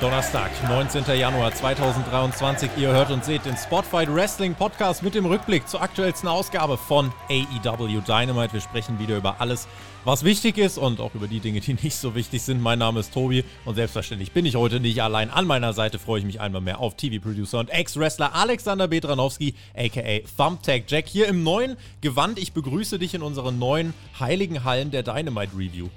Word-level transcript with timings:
Donnerstag, 0.00 0.50
19. 0.66 1.04
Januar 1.18 1.52
2023. 1.52 2.70
Ihr 2.78 2.88
hört 2.88 3.10
und 3.10 3.22
seht 3.22 3.44
den 3.44 3.54
Spotfight 3.58 4.08
Wrestling 4.10 4.54
Podcast 4.54 5.02
mit 5.02 5.14
dem 5.14 5.26
Rückblick 5.26 5.68
zur 5.68 5.82
aktuellsten 5.82 6.26
Ausgabe 6.26 6.78
von 6.78 7.12
AEW 7.28 8.00
Dynamite. 8.00 8.54
Wir 8.54 8.62
sprechen 8.62 8.98
wieder 8.98 9.18
über 9.18 9.42
alles, 9.42 9.68
was 10.06 10.24
wichtig 10.24 10.56
ist 10.56 10.78
und 10.78 11.00
auch 11.00 11.14
über 11.14 11.28
die 11.28 11.40
Dinge, 11.40 11.60
die 11.60 11.74
nicht 11.82 11.96
so 11.96 12.14
wichtig 12.14 12.40
sind. 12.40 12.62
Mein 12.62 12.78
Name 12.78 13.00
ist 13.00 13.12
Tobi 13.12 13.44
und 13.66 13.74
selbstverständlich 13.74 14.32
bin 14.32 14.46
ich 14.46 14.56
heute 14.56 14.80
nicht 14.80 15.02
allein. 15.02 15.28
An 15.28 15.46
meiner 15.46 15.74
Seite 15.74 15.98
freue 15.98 16.20
ich 16.20 16.24
mich 16.24 16.40
einmal 16.40 16.62
mehr 16.62 16.80
auf 16.80 16.96
TV-Producer 16.96 17.58
und 17.58 17.68
Ex-Wrestler 17.68 18.34
Alexander 18.34 18.88
Bedranowski, 18.88 19.54
aka 19.76 20.20
Thumbtack 20.34 20.84
Jack, 20.88 21.08
hier 21.08 21.28
im 21.28 21.42
neuen 21.42 21.76
Gewand. 22.00 22.38
Ich 22.38 22.54
begrüße 22.54 22.98
dich 22.98 23.12
in 23.12 23.20
unseren 23.20 23.58
neuen 23.58 23.92
heiligen 24.18 24.64
Hallen 24.64 24.90
der 24.90 25.02
Dynamite 25.02 25.52
Review. 25.54 25.90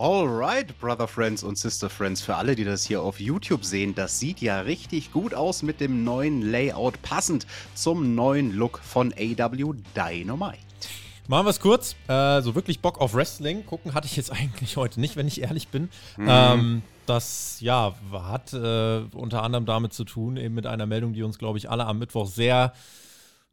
Alright, 0.00 0.78
Brother 0.80 1.06
Friends 1.06 1.42
und 1.42 1.58
Sister 1.58 1.90
Friends, 1.90 2.22
für 2.22 2.34
alle, 2.34 2.54
die 2.54 2.64
das 2.64 2.84
hier 2.84 3.02
auf 3.02 3.20
YouTube 3.20 3.66
sehen, 3.66 3.94
das 3.94 4.18
sieht 4.18 4.40
ja 4.40 4.60
richtig 4.60 5.12
gut 5.12 5.34
aus 5.34 5.62
mit 5.62 5.78
dem 5.78 6.04
neuen 6.04 6.40
Layout, 6.40 7.02
passend 7.02 7.46
zum 7.74 8.14
neuen 8.14 8.50
Look 8.56 8.78
von 8.78 9.12
AW 9.12 9.74
Dynamite. 9.94 10.56
Machen 11.28 11.44
wir 11.44 11.50
es 11.50 11.60
kurz. 11.60 11.96
Äh, 12.08 12.40
so 12.40 12.54
wirklich 12.54 12.80
Bock 12.80 12.98
auf 12.98 13.12
Wrestling 13.12 13.66
gucken 13.66 13.92
hatte 13.92 14.06
ich 14.06 14.16
jetzt 14.16 14.32
eigentlich 14.32 14.78
heute 14.78 15.00
nicht, 15.00 15.16
wenn 15.16 15.26
ich 15.26 15.42
ehrlich 15.42 15.68
bin. 15.68 15.90
Mhm. 16.16 16.26
Ähm, 16.30 16.82
das 17.04 17.58
ja 17.60 17.94
hat 18.10 18.54
äh, 18.54 19.02
unter 19.12 19.42
anderem 19.42 19.66
damit 19.66 19.92
zu 19.92 20.04
tun, 20.04 20.38
eben 20.38 20.54
mit 20.54 20.64
einer 20.64 20.86
Meldung, 20.86 21.12
die 21.12 21.22
uns, 21.22 21.36
glaube 21.36 21.58
ich, 21.58 21.68
alle 21.68 21.84
am 21.84 21.98
Mittwoch 21.98 22.26
sehr 22.26 22.72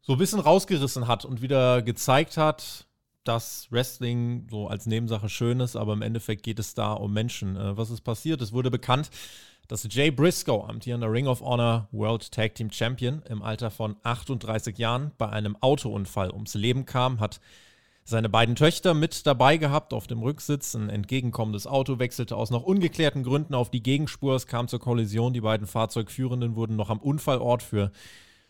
so 0.00 0.14
ein 0.14 0.18
bisschen 0.18 0.40
rausgerissen 0.40 1.08
hat 1.08 1.26
und 1.26 1.42
wieder 1.42 1.82
gezeigt 1.82 2.38
hat, 2.38 2.87
dass 3.28 3.70
Wrestling 3.70 4.46
so 4.50 4.68
als 4.68 4.86
Nebensache 4.86 5.28
schön 5.28 5.60
ist, 5.60 5.76
aber 5.76 5.92
im 5.92 6.02
Endeffekt 6.02 6.42
geht 6.42 6.58
es 6.58 6.74
da 6.74 6.94
um 6.94 7.12
Menschen. 7.12 7.56
Äh, 7.56 7.76
was 7.76 7.90
ist 7.90 8.00
passiert? 8.00 8.40
Es 8.40 8.52
wurde 8.52 8.70
bekannt, 8.70 9.10
dass 9.68 9.86
Jay 9.90 10.10
Briscoe, 10.10 10.64
amtierender 10.66 11.12
Ring 11.12 11.26
of 11.26 11.42
Honor 11.42 11.88
World 11.92 12.32
Tag 12.32 12.54
Team 12.54 12.72
Champion, 12.72 13.22
im 13.28 13.42
Alter 13.42 13.70
von 13.70 13.96
38 14.02 14.78
Jahren 14.78 15.12
bei 15.18 15.28
einem 15.28 15.56
Autounfall 15.60 16.30
ums 16.30 16.54
Leben 16.54 16.86
kam, 16.86 17.20
hat 17.20 17.38
seine 18.02 18.30
beiden 18.30 18.56
Töchter 18.56 18.94
mit 18.94 19.26
dabei 19.26 19.58
gehabt 19.58 19.92
auf 19.92 20.06
dem 20.06 20.22
Rücksitz. 20.22 20.74
Ein 20.74 20.88
entgegenkommendes 20.88 21.66
Auto 21.66 21.98
wechselte 21.98 22.36
aus 22.36 22.48
noch 22.48 22.62
ungeklärten 22.62 23.22
Gründen 23.22 23.54
auf 23.54 23.70
die 23.70 23.82
Gegenspur. 23.82 24.34
Es 24.34 24.46
kam 24.46 24.66
zur 24.66 24.80
Kollision. 24.80 25.34
Die 25.34 25.42
beiden 25.42 25.66
Fahrzeugführenden 25.66 26.56
wurden 26.56 26.76
noch 26.76 26.88
am 26.88 27.00
Unfallort 27.00 27.62
für 27.62 27.92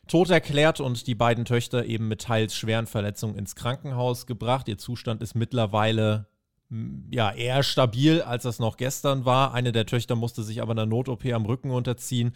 tot 0.09 0.31
erklärt 0.31 0.81
und 0.81 1.06
die 1.06 1.14
beiden 1.14 1.45
Töchter 1.45 1.84
eben 1.84 2.09
mit 2.09 2.23
teils 2.23 2.56
schweren 2.56 2.87
Verletzungen 2.87 3.37
ins 3.37 3.55
Krankenhaus 3.55 4.27
gebracht. 4.27 4.69
Ihr 4.69 4.78
Zustand 4.78 5.23
ist 5.23 5.34
mittlerweile 5.34 6.27
ja 7.11 7.33
eher 7.33 7.62
stabil, 7.62 8.20
als 8.23 8.42
das 8.42 8.59
noch 8.59 8.77
gestern 8.77 9.25
war. 9.25 9.55
Eine 9.55 9.73
der 9.73 9.86
Töchter 9.86 10.17
musste 10.17 10.42
sich 10.42 10.61
aber 10.61 10.73
einer 10.73 10.86
Not-OP 10.86 11.25
am 11.27 11.47
Rücken 11.47 11.70
unterziehen. 11.70 12.33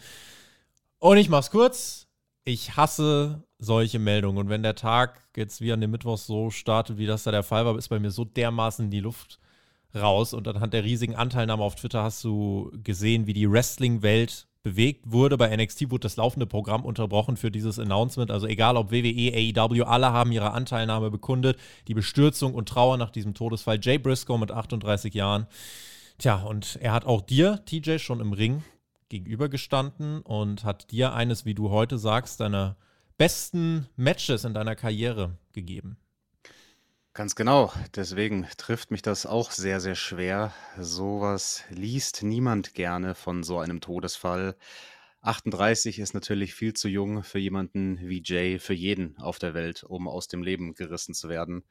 Und 0.99 1.17
ich 1.17 1.29
mach's 1.29 1.51
kurz. 1.51 2.07
Ich 2.45 2.75
hasse 2.75 3.43
solche 3.59 3.99
Meldungen. 3.99 4.37
Und 4.37 4.49
wenn 4.49 4.63
der 4.63 4.75
Tag 4.75 5.21
jetzt 5.35 5.61
wie 5.61 5.71
an 5.71 5.81
dem 5.81 5.91
Mittwoch 5.91 6.17
so 6.17 6.49
startet, 6.49 6.97
wie 6.97 7.05
das 7.05 7.23
da 7.23 7.31
der 7.31 7.43
Fall 7.43 7.65
war, 7.65 7.77
ist 7.77 7.89
bei 7.89 7.99
mir 7.99 8.11
so 8.11 8.25
dermaßen 8.25 8.89
die 8.89 8.99
Luft 8.99 9.39
raus. 9.95 10.33
Und 10.33 10.47
anhand 10.47 10.73
der 10.73 10.83
riesigen 10.83 11.15
Anteilnahme 11.15 11.63
auf 11.63 11.75
Twitter 11.75 12.03
hast 12.03 12.23
du 12.23 12.71
gesehen, 12.83 13.27
wie 13.27 13.33
die 13.33 13.49
Wrestling-Welt 13.49 14.47
bewegt 14.63 15.11
wurde. 15.11 15.37
Bei 15.37 15.55
NXT 15.55 15.91
wurde 15.91 16.03
das 16.03 16.15
laufende 16.15 16.47
Programm 16.47 16.85
unterbrochen 16.85 17.37
für 17.37 17.51
dieses 17.51 17.77
Announcement. 17.77 18.31
Also 18.31 18.47
egal 18.47 18.77
ob 18.77 18.91
WWE, 18.91 19.33
AEW, 19.59 19.83
alle 19.83 20.11
haben 20.11 20.31
ihre 20.31 20.51
Anteilnahme 20.51 21.11
bekundet. 21.11 21.59
Die 21.87 21.93
Bestürzung 21.93 22.53
und 22.53 22.69
Trauer 22.69 22.97
nach 22.97 23.11
diesem 23.11 23.33
Todesfall. 23.33 23.79
Jay 23.81 23.97
Briscoe 23.97 24.37
mit 24.37 24.51
38 24.51 25.13
Jahren. 25.13 25.47
Tja, 26.17 26.41
und 26.41 26.77
er 26.81 26.93
hat 26.93 27.05
auch 27.05 27.21
dir, 27.21 27.63
TJ, 27.65 27.97
schon 27.97 28.21
im 28.21 28.33
Ring 28.33 28.63
gegenübergestanden 29.09 30.21
und 30.21 30.63
hat 30.63 30.91
dir 30.91 31.13
eines, 31.13 31.45
wie 31.45 31.53
du 31.53 31.69
heute 31.69 31.97
sagst, 31.97 32.39
deiner 32.39 32.77
besten 33.17 33.87
Matches 33.95 34.43
in 34.43 34.53
deiner 34.53 34.75
Karriere 34.75 35.37
gegeben. 35.51 35.97
Ganz 37.15 37.35
genau. 37.35 37.71
Deswegen 37.95 38.47
trifft 38.57 38.89
mich 38.89 39.03
das 39.03 39.27
auch 39.27 39.51
sehr, 39.51 39.79
sehr 39.79 39.93
schwer. 39.93 40.51
Sowas 40.79 41.63
liest 41.69 42.23
niemand 42.23 42.73
gerne 42.73 43.13
von 43.13 43.43
so 43.43 43.59
einem 43.59 43.81
Todesfall. 43.81 44.55
38 45.21 45.99
ist 45.99 46.15
natürlich 46.15 46.55
viel 46.55 46.73
zu 46.73 46.87
jung 46.89 47.23
für 47.23 47.37
jemanden 47.37 47.99
wie 47.99 48.21
Jay, 48.25 48.57
für 48.57 48.73
jeden 48.73 49.15
auf 49.19 49.37
der 49.37 49.53
Welt, 49.53 49.83
um 49.83 50.07
aus 50.07 50.27
dem 50.27 50.41
Leben 50.41 50.73
gerissen 50.73 51.13
zu 51.13 51.29
werden. 51.29 51.63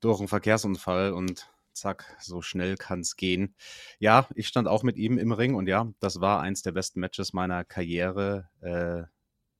Durch 0.00 0.18
einen 0.20 0.28
Verkehrsunfall 0.28 1.12
und 1.14 1.50
zack, 1.72 2.14
so 2.20 2.42
schnell 2.42 2.76
kann 2.76 3.00
es 3.00 3.16
gehen. 3.16 3.54
Ja, 3.98 4.28
ich 4.34 4.46
stand 4.46 4.68
auch 4.68 4.82
mit 4.82 4.98
ihm 4.98 5.16
im 5.16 5.32
Ring 5.32 5.54
und 5.54 5.68
ja, 5.68 5.90
das 6.00 6.20
war 6.20 6.42
eins 6.42 6.60
der 6.62 6.72
besten 6.72 7.00
Matches 7.00 7.32
meiner 7.32 7.64
Karriere. 7.64 8.50
Äh, 8.60 9.04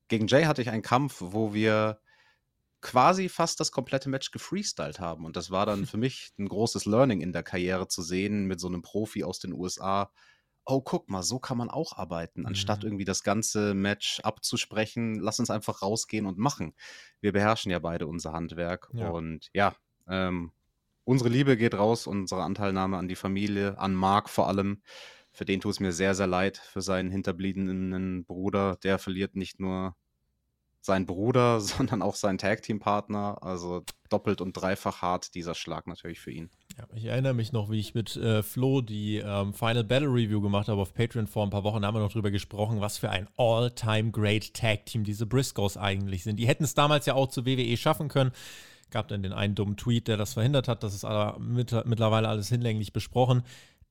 gegen 0.08 0.26
Jay 0.26 0.44
hatte 0.44 0.60
ich 0.62 0.70
einen 0.70 0.82
Kampf, 0.82 1.16
wo 1.20 1.54
wir 1.54 2.00
quasi 2.80 3.28
fast 3.28 3.60
das 3.60 3.72
komplette 3.72 4.08
Match 4.08 4.30
gefreestylt 4.30 5.00
haben. 5.00 5.24
Und 5.24 5.36
das 5.36 5.50
war 5.50 5.66
dann 5.66 5.86
für 5.86 5.96
mich 5.96 6.32
ein 6.38 6.48
großes 6.48 6.86
Learning 6.86 7.20
in 7.20 7.32
der 7.32 7.42
Karriere 7.42 7.88
zu 7.88 8.02
sehen 8.02 8.46
mit 8.46 8.60
so 8.60 8.68
einem 8.68 8.82
Profi 8.82 9.24
aus 9.24 9.38
den 9.38 9.52
USA. 9.52 10.10
Oh, 10.64 10.80
guck 10.80 11.08
mal, 11.08 11.22
so 11.22 11.38
kann 11.38 11.58
man 11.58 11.70
auch 11.70 11.96
arbeiten. 11.96 12.44
Anstatt 12.44 12.82
mhm. 12.82 12.88
irgendwie 12.88 13.04
das 13.04 13.22
ganze 13.22 13.72
Match 13.74 14.20
abzusprechen, 14.20 15.14
lass 15.20 15.38
uns 15.38 15.50
einfach 15.50 15.82
rausgehen 15.82 16.26
und 16.26 16.38
machen. 16.38 16.74
Wir 17.20 17.32
beherrschen 17.32 17.70
ja 17.70 17.78
beide 17.78 18.06
unser 18.06 18.32
Handwerk. 18.32 18.88
Ja. 18.92 19.10
Und 19.10 19.48
ja, 19.52 19.76
ähm, 20.08 20.50
unsere 21.04 21.30
Liebe 21.30 21.56
geht 21.56 21.74
raus, 21.74 22.08
unsere 22.08 22.42
Anteilnahme 22.42 22.96
an 22.96 23.06
die 23.06 23.16
Familie, 23.16 23.78
an 23.78 23.94
Mark 23.94 24.28
vor 24.28 24.48
allem. 24.48 24.82
Für 25.30 25.44
den 25.44 25.60
tut 25.60 25.72
es 25.72 25.80
mir 25.80 25.92
sehr, 25.92 26.14
sehr 26.14 26.26
leid, 26.26 26.56
für 26.56 26.80
seinen 26.80 27.10
hinterbliebenen 27.10 28.24
Bruder. 28.24 28.76
Der 28.82 28.98
verliert 28.98 29.36
nicht 29.36 29.60
nur 29.60 29.94
sein 30.86 31.04
Bruder, 31.04 31.60
sondern 31.60 32.00
auch 32.00 32.14
sein 32.14 32.38
Tag-Team-Partner. 32.38 33.42
Also 33.42 33.82
doppelt 34.08 34.40
und 34.40 34.54
dreifach 34.54 35.02
hart 35.02 35.34
dieser 35.34 35.54
Schlag 35.54 35.86
natürlich 35.86 36.20
für 36.20 36.30
ihn. 36.30 36.48
Ja, 36.78 36.84
ich 36.94 37.04
erinnere 37.06 37.34
mich 37.34 37.52
noch, 37.52 37.70
wie 37.70 37.78
ich 37.78 37.94
mit 37.94 38.16
äh, 38.16 38.42
Flo 38.42 38.80
die 38.80 39.16
ähm, 39.16 39.52
Final 39.52 39.84
Battle 39.84 40.08
Review 40.08 40.40
gemacht 40.40 40.68
habe 40.68 40.80
auf 40.80 40.94
Patreon 40.94 41.26
vor 41.26 41.44
ein 41.44 41.50
paar 41.50 41.64
Wochen. 41.64 41.82
Da 41.82 41.88
haben 41.88 41.94
wir 41.94 42.00
noch 42.00 42.12
drüber 42.12 42.30
gesprochen, 42.30 42.80
was 42.80 42.98
für 42.98 43.10
ein 43.10 43.28
All-Time 43.36 44.10
Great 44.10 44.54
Tag-Team 44.54 45.04
diese 45.04 45.26
Briscoes 45.26 45.76
eigentlich 45.76 46.22
sind. 46.22 46.36
Die 46.36 46.46
hätten 46.46 46.64
es 46.64 46.74
damals 46.74 47.06
ja 47.06 47.14
auch 47.14 47.28
zu 47.28 47.44
WWE 47.44 47.76
schaffen 47.76 48.08
können. 48.08 48.32
Gab 48.90 49.08
dann 49.08 49.22
den 49.22 49.32
einen 49.32 49.54
dummen 49.54 49.76
Tweet, 49.76 50.06
der 50.06 50.16
das 50.16 50.34
verhindert 50.34 50.68
hat. 50.68 50.84
Das 50.84 50.94
ist 50.94 51.04
mittlerweile 51.38 52.28
alles 52.28 52.48
hinlänglich 52.48 52.92
besprochen. 52.92 53.42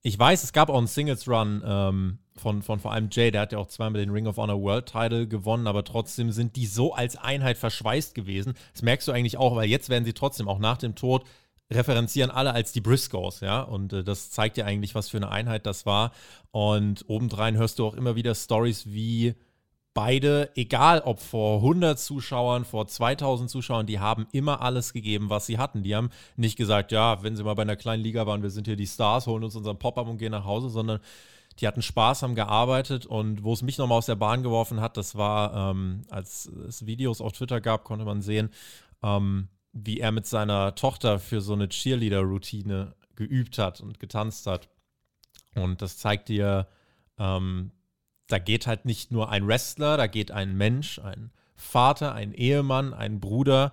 Ich 0.02 0.18
weiß, 0.18 0.44
es 0.44 0.52
gab 0.52 0.68
auch 0.68 0.78
einen 0.78 0.86
Singles 0.86 1.28
Run 1.28 1.62
ähm, 1.64 2.18
von, 2.36 2.62
von 2.62 2.78
vor 2.78 2.92
allem 2.92 3.08
Jay, 3.10 3.30
der 3.30 3.40
hat 3.42 3.52
ja 3.52 3.58
auch 3.58 3.68
zweimal 3.68 4.00
den 4.00 4.10
Ring 4.10 4.26
of 4.26 4.36
Honor 4.36 4.60
World 4.60 4.86
Title 4.86 5.26
gewonnen, 5.26 5.66
aber 5.66 5.84
trotzdem 5.84 6.30
sind 6.30 6.56
die 6.56 6.66
so 6.66 6.94
als 6.94 7.16
Einheit 7.16 7.58
verschweißt 7.58 8.14
gewesen. 8.14 8.54
Das 8.72 8.82
merkst 8.82 9.08
du 9.08 9.12
eigentlich 9.12 9.36
auch, 9.36 9.56
weil 9.56 9.68
jetzt 9.68 9.88
werden 9.88 10.04
sie 10.04 10.12
trotzdem 10.12 10.48
auch 10.48 10.58
nach 10.58 10.78
dem 10.78 10.94
Tod 10.94 11.24
referenzieren 11.72 12.30
alle 12.30 12.52
als 12.52 12.72
die 12.72 12.80
Briscoes, 12.80 13.40
ja, 13.40 13.60
und 13.60 13.92
äh, 13.92 14.04
das 14.04 14.30
zeigt 14.30 14.56
ja 14.56 14.64
eigentlich, 14.64 14.94
was 14.94 15.08
für 15.08 15.16
eine 15.16 15.30
Einheit 15.30 15.66
das 15.66 15.84
war. 15.84 16.12
Und 16.52 17.04
obendrein 17.08 17.56
hörst 17.56 17.78
du 17.78 17.86
auch 17.86 17.94
immer 17.94 18.14
wieder 18.14 18.34
Stories 18.34 18.86
wie 18.86 19.34
beide, 19.96 20.50
egal 20.56 21.00
ob 21.00 21.20
vor 21.20 21.56
100 21.56 21.98
Zuschauern, 21.98 22.66
vor 22.66 22.86
2000 22.86 23.48
Zuschauern, 23.48 23.86
die 23.86 23.98
haben 23.98 24.26
immer 24.30 24.60
alles 24.60 24.92
gegeben, 24.92 25.30
was 25.30 25.46
sie 25.46 25.56
hatten. 25.56 25.82
Die 25.82 25.96
haben 25.96 26.10
nicht 26.36 26.56
gesagt, 26.56 26.92
ja, 26.92 27.22
wenn 27.22 27.34
sie 27.34 27.42
mal 27.42 27.54
bei 27.54 27.62
einer 27.62 27.76
kleinen 27.76 28.02
Liga 28.02 28.26
waren, 28.26 28.42
wir 28.42 28.50
sind 28.50 28.66
hier 28.66 28.76
die 28.76 28.86
Stars, 28.86 29.26
holen 29.26 29.42
uns 29.42 29.56
unseren 29.56 29.78
Pop-up 29.78 30.06
und 30.06 30.18
gehen 30.18 30.32
nach 30.32 30.44
Hause, 30.44 30.68
sondern 30.68 31.00
die 31.60 31.66
hatten 31.66 31.80
Spaß, 31.80 32.22
haben 32.22 32.34
gearbeitet 32.34 33.06
und 33.06 33.42
wo 33.42 33.54
es 33.54 33.62
mich 33.62 33.78
nochmal 33.78 33.96
aus 33.96 34.04
der 34.04 34.16
Bahn 34.16 34.42
geworfen 34.42 34.82
hat, 34.82 34.98
das 34.98 35.16
war, 35.16 35.70
ähm, 35.70 36.02
als 36.10 36.44
es 36.44 36.84
Videos 36.84 37.22
auf 37.22 37.32
Twitter 37.32 37.62
gab, 37.62 37.84
konnte 37.84 38.04
man 38.04 38.20
sehen, 38.20 38.50
ähm, 39.02 39.48
wie 39.72 40.00
er 40.00 40.12
mit 40.12 40.26
seiner 40.26 40.74
Tochter 40.74 41.18
für 41.18 41.40
so 41.40 41.54
eine 41.54 41.70
Cheerleader-Routine 41.70 42.94
geübt 43.14 43.56
hat 43.56 43.80
und 43.80 43.98
getanzt 43.98 44.46
hat. 44.46 44.68
Und 45.54 45.80
das 45.80 45.96
zeigt 45.96 46.28
dir, 46.28 46.68
ähm, 47.18 47.70
da 48.26 48.38
geht 48.38 48.66
halt 48.66 48.84
nicht 48.84 49.12
nur 49.12 49.30
ein 49.30 49.46
Wrestler, 49.46 49.96
da 49.96 50.06
geht 50.06 50.30
ein 50.30 50.56
Mensch, 50.56 50.98
ein 50.98 51.30
Vater, 51.54 52.14
ein 52.14 52.32
Ehemann, 52.32 52.92
ein 52.92 53.20
Bruder. 53.20 53.72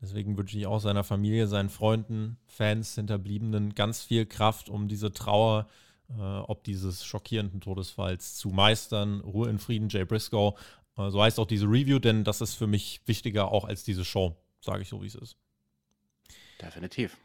Deswegen 0.00 0.36
wünsche 0.38 0.58
ich 0.58 0.66
auch 0.66 0.80
seiner 0.80 1.04
Familie, 1.04 1.46
seinen 1.46 1.68
Freunden, 1.68 2.38
Fans, 2.46 2.94
Hinterbliebenen 2.94 3.74
ganz 3.74 4.02
viel 4.02 4.24
Kraft, 4.24 4.68
um 4.68 4.88
diese 4.88 5.12
Trauer, 5.12 5.68
äh, 6.08 6.22
ob 6.22 6.64
dieses 6.64 7.04
schockierenden 7.04 7.60
Todesfalls 7.60 8.36
zu 8.36 8.48
meistern. 8.48 9.20
Ruhe 9.20 9.50
in 9.50 9.58
Frieden, 9.58 9.88
Jay 9.90 10.04
Briscoe. 10.04 10.54
Äh, 10.96 11.10
so 11.10 11.22
heißt 11.22 11.38
auch 11.38 11.46
diese 11.46 11.66
Review, 11.66 11.98
denn 11.98 12.24
das 12.24 12.40
ist 12.40 12.54
für 12.54 12.66
mich 12.66 13.02
wichtiger 13.04 13.52
auch 13.52 13.64
als 13.64 13.84
diese 13.84 14.04
Show, 14.04 14.36
sage 14.60 14.82
ich 14.82 14.88
so, 14.88 15.02
wie 15.02 15.06
es 15.06 15.14
ist. 15.14 15.36
Definitiv. 16.60 17.16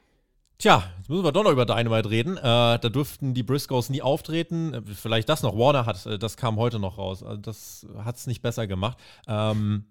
Tja, 0.57 0.83
jetzt 0.97 1.09
müssen 1.09 1.23
wir 1.23 1.33
doch 1.33 1.43
noch 1.43 1.51
über 1.51 1.65
Dynamite 1.65 2.09
reden. 2.09 2.37
Äh, 2.37 2.41
da 2.41 2.77
durften 2.77 3.33
die 3.33 3.43
Briscoes 3.43 3.89
nie 3.89 4.01
auftreten. 4.01 4.73
Äh, 4.73 4.81
vielleicht 4.83 5.27
das 5.27 5.43
noch. 5.43 5.57
Warner 5.57 5.85
hat, 5.85 6.05
äh, 6.05 6.17
das 6.17 6.37
kam 6.37 6.57
heute 6.57 6.79
noch 6.79 6.97
raus. 6.97 7.23
Also 7.23 7.41
das 7.41 7.85
hat 8.03 8.15
es 8.15 8.27
nicht 8.27 8.41
besser 8.41 8.65
gemacht. 8.65 8.97
Ähm, 9.27 9.85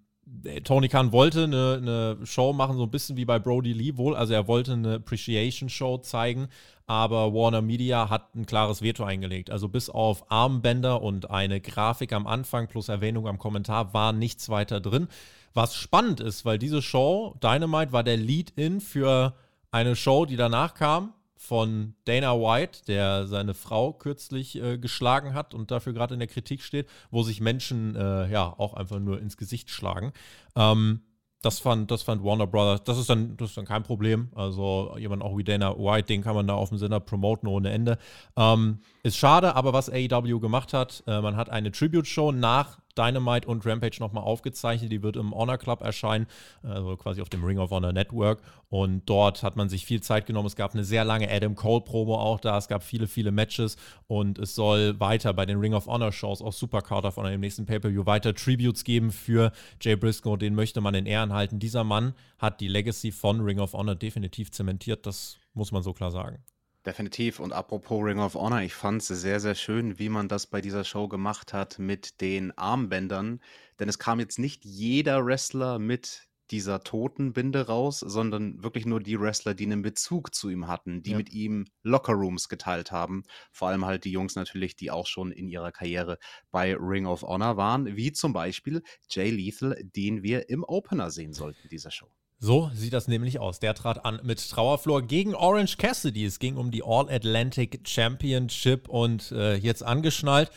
Tony 0.65 0.89
Khan 0.89 1.13
wollte 1.13 1.45
eine, 1.45 1.79
eine, 1.83 2.27
Show 2.27 2.55
machen, 2.55 2.79
so 2.79 2.85
ein 2.85 2.91
bisschen 2.91 3.19
wie 3.19 3.27
bei 3.27 3.39
Brody 3.39 3.75
Lee 3.75 3.97
wohl. 3.99 4.17
Also 4.17 4.33
er 4.33 4.49
wollte 4.49 4.73
eine 4.73 4.95
Appreciation 4.95 5.69
Show 5.69 5.99
zeigen, 5.99 6.49
aber 6.87 7.35
Warner 7.35 7.61
Media 7.61 8.09
hat 8.09 8.35
ein 8.35 8.47
klares 8.47 8.81
Veto 8.81 9.05
eingelegt. 9.05 9.51
Also 9.51 9.69
bis 9.69 9.91
auf 9.91 10.31
Armbänder 10.31 11.03
und 11.03 11.31
eine 11.31 11.61
Grafik 11.61 12.15
am 12.15 12.27
Anfang 12.27 12.69
plus 12.69 12.89
Erwähnung 12.89 13.29
am 13.29 13.39
Kommentar 13.39 13.93
war 13.93 14.15
nichts 14.15 14.49
weiter 14.49 14.81
drin. 14.81 15.09
Was 15.53 15.77
spannend 15.77 16.21
ist, 16.21 16.47
weil 16.47 16.59
diese 16.59 16.81
Show, 16.81 17.37
Dynamite, 17.43 17.93
war 17.93 18.03
der 18.03 18.17
Lead-In 18.17 18.81
für 18.81 19.35
eine 19.75 19.97
Show, 19.97 20.25
die 20.25 20.37
danach 20.37 20.75
kam, 20.75 21.13
von 21.37 21.95
Dana 22.05 22.33
White, 22.35 22.85
der 22.87 23.27
seine 23.27 23.55
Frau 23.55 23.93
kürzlich 23.93 24.55
äh, 24.63 24.79
geschlagen 24.79 25.35
hat 25.35 25.53
und 25.53 25.73
dafür 25.73 25.93
gerade 25.93 26.15
in 26.15 26.21
der 26.21 26.29
Kritik 26.29 26.63
steht, 26.63 26.89
wo 27.11 27.25
sich 27.25 27.41
Menschen 27.41 27.97
äh, 27.97 28.31
ja 28.31 28.55
auch 28.57 28.75
einfach 28.75 29.01
nur 29.01 29.21
ins 29.21 29.37
Gesicht 29.37 29.71
schlagen. 29.71 30.13
Ähm, 30.55 31.01
das 31.43 31.59
fand, 31.59 31.91
das 31.91 32.03
fand 32.03 32.23
Warner 32.23 32.47
Brothers, 32.47 32.85
das 32.85 32.99
ist, 32.99 33.11
dann, 33.11 33.37
das 33.37 33.51
ist 33.51 33.57
dann 33.59 33.67
kein 33.67 33.83
Problem. 33.83 34.31
Also 34.37 34.95
jemand 34.97 35.23
auch 35.23 35.37
wie 35.37 35.45
Dana 35.45 35.77
White, 35.77 36.07
den 36.07 36.23
kann 36.23 36.37
man 36.37 36.47
da 36.47 36.55
auf 36.55 36.69
dem 36.69 36.79
Sender 36.79 37.01
promoten 37.01 37.49
ohne 37.49 37.71
Ende. 37.73 37.99
Ähm, 38.37 38.79
ist 39.05 39.19
schade, 39.19 39.55
aber 39.55 39.75
was 39.75 39.91
AEW 39.91 40.41
gemacht 40.41 40.73
hat, 40.73 41.05
äh, 41.07 41.21
man 41.21 41.37
hat 41.37 41.51
eine 41.51 41.71
Tribute-Show 41.71 42.33
nach 42.33 42.79
Dynamite 42.97 43.47
und 43.47 43.67
Rampage 43.67 43.99
nochmal 44.01 44.25
aufgezeichnet. 44.25 44.91
Die 44.91 45.03
wird 45.03 45.17
im 45.17 45.35
Honor 45.35 45.59
Club 45.59 45.83
erscheinen, 45.83 46.27
also 46.63 46.97
quasi 46.97 47.21
auf 47.21 47.29
dem 47.29 47.45
Ring 47.45 47.59
of 47.59 47.71
Honor 47.71 47.93
Network. 47.93 48.41
Und 48.71 49.03
dort 49.05 49.43
hat 49.43 49.57
man 49.57 49.69
sich 49.69 49.85
viel 49.85 50.01
Zeit 50.01 50.25
genommen. 50.25 50.47
Es 50.47 50.57
gab 50.57 50.73
eine 50.73 50.85
sehr 50.85 51.05
lange 51.05 51.31
Adam 51.31 51.55
Cole-Promo 51.55 52.15
auch 52.15 52.41
da. 52.41 52.57
Es 52.57 52.67
gab 52.67 52.83
viele, 52.83 53.07
viele 53.07 53.31
Matches. 53.31 53.77
Und 54.07 54.39
es 54.39 54.55
soll 54.55 54.99
weiter 55.01 55.35
bei 55.35 55.45
den 55.45 55.59
Ring 55.59 55.75
of 55.75 55.87
Honor 55.87 56.13
Shows, 56.13 56.41
auch 56.41 56.55
Supercard 56.55 57.13
von 57.13 57.27
dem 57.27 57.41
nächsten 57.41 57.67
Pay-Per-View, 57.67 58.07
weiter 58.07 58.35
Tributes 58.35 58.85
geben 58.85 59.11
für 59.11 59.53
Jay 59.83 59.97
Briscoe. 59.97 60.39
Den 60.39 60.55
möchte 60.55 60.81
man 60.81 60.95
in 60.95 61.05
Ehren 61.05 61.35
halten. 61.35 61.59
Dieser 61.59 61.85
Mann 61.85 62.15
hat 62.39 62.63
die 62.63 62.69
Legacy 62.69 63.13
von 63.13 63.43
Ring 63.43 63.61
of 63.61 63.75
Honor 63.75 63.97
definitiv 63.97 64.51
zementiert. 64.51 65.05
Das 65.05 65.37
muss 65.53 65.73
man 65.73 65.83
so 65.83 65.93
klar 65.93 66.11
sagen. 66.11 66.39
Definitiv. 66.87 67.41
Und 67.41 67.53
apropos 67.53 68.05
Ring 68.05 68.19
of 68.19 68.35
Honor, 68.35 68.61
ich 68.61 68.75
fand 68.75 69.01
es 69.01 69.09
sehr, 69.09 69.41
sehr 69.41 69.55
schön, 69.55 69.99
wie 69.99 70.11
man 70.11 70.29
das 70.29 70.47
bei 70.47 70.61
dieser 70.61 70.85
Show 70.85 71.09
gemacht 71.09 71.55
hat 71.55 71.79
mit 71.79 72.21
den 72.21 72.57
Armbändern. 72.59 73.41
Denn 73.79 73.89
es 73.89 73.99
kam 73.99 74.21
jetzt 74.21 74.39
nicht 74.39 74.65
jeder 74.67 75.25
Wrestler 75.25 75.79
mit 75.79 76.29
dieser 76.51 76.85
Totenbinde 76.85 77.67
raus, 77.67 78.01
sondern 78.01 78.63
wirklich 78.63 78.85
nur 78.85 79.01
die 79.01 79.19
Wrestler, 79.19 79.55
die 79.55 79.65
einen 79.65 79.81
Bezug 79.81 80.35
zu 80.35 80.51
ihm 80.51 80.69
hatten, 80.69 81.03
die 81.03 81.13
ja. 81.13 81.17
mit 81.17 81.33
ihm 81.33 81.67
Lockerrooms 81.83 82.51
geteilt 82.51 82.93
haben. 82.93 83.23
Vor 83.51 83.69
allem 83.69 83.87
halt 83.87 84.05
die 84.05 84.13
Jungs 84.13 84.35
natürlich, 84.35 84.77
die 84.77 84.91
auch 84.91 85.07
schon 85.07 85.33
in 85.33 85.49
ihrer 85.49 85.73
Karriere 85.73 86.19
bei 86.51 86.77
Ring 86.77 87.07
of 87.07 87.23
Honor 87.23 87.57
waren, 87.57 87.97
wie 87.97 88.13
zum 88.13 88.35
Beispiel 88.35 88.83
Jay 89.09 89.31
Lethal, 89.31 89.75
den 89.83 90.23
wir 90.23 90.51
im 90.51 90.65
Opener 90.65 91.11
sehen 91.11 91.33
sollten 91.33 91.67
dieser 91.69 91.91
Show. 91.91 92.11
So 92.39 92.71
sieht 92.75 92.93
das 92.93 93.09
nämlich 93.09 93.39
aus. 93.39 93.59
Der 93.61 93.75
trat 93.75 94.05
an 94.05 94.21
mit 94.23 94.51
Trauerflor 94.51 95.03
gegen 95.03 95.35
Orange 95.35 95.77
Cassidy. 95.79 96.25
Es 96.25 96.39
ging 96.39 96.57
um 96.57 96.71
die 96.71 96.83
All-Atlantic 96.85 97.81
Championship 97.85 98.89
und 98.89 99.33
äh, 99.33 99.55
jetzt 99.55 99.83
angeschnallt. 99.83 100.51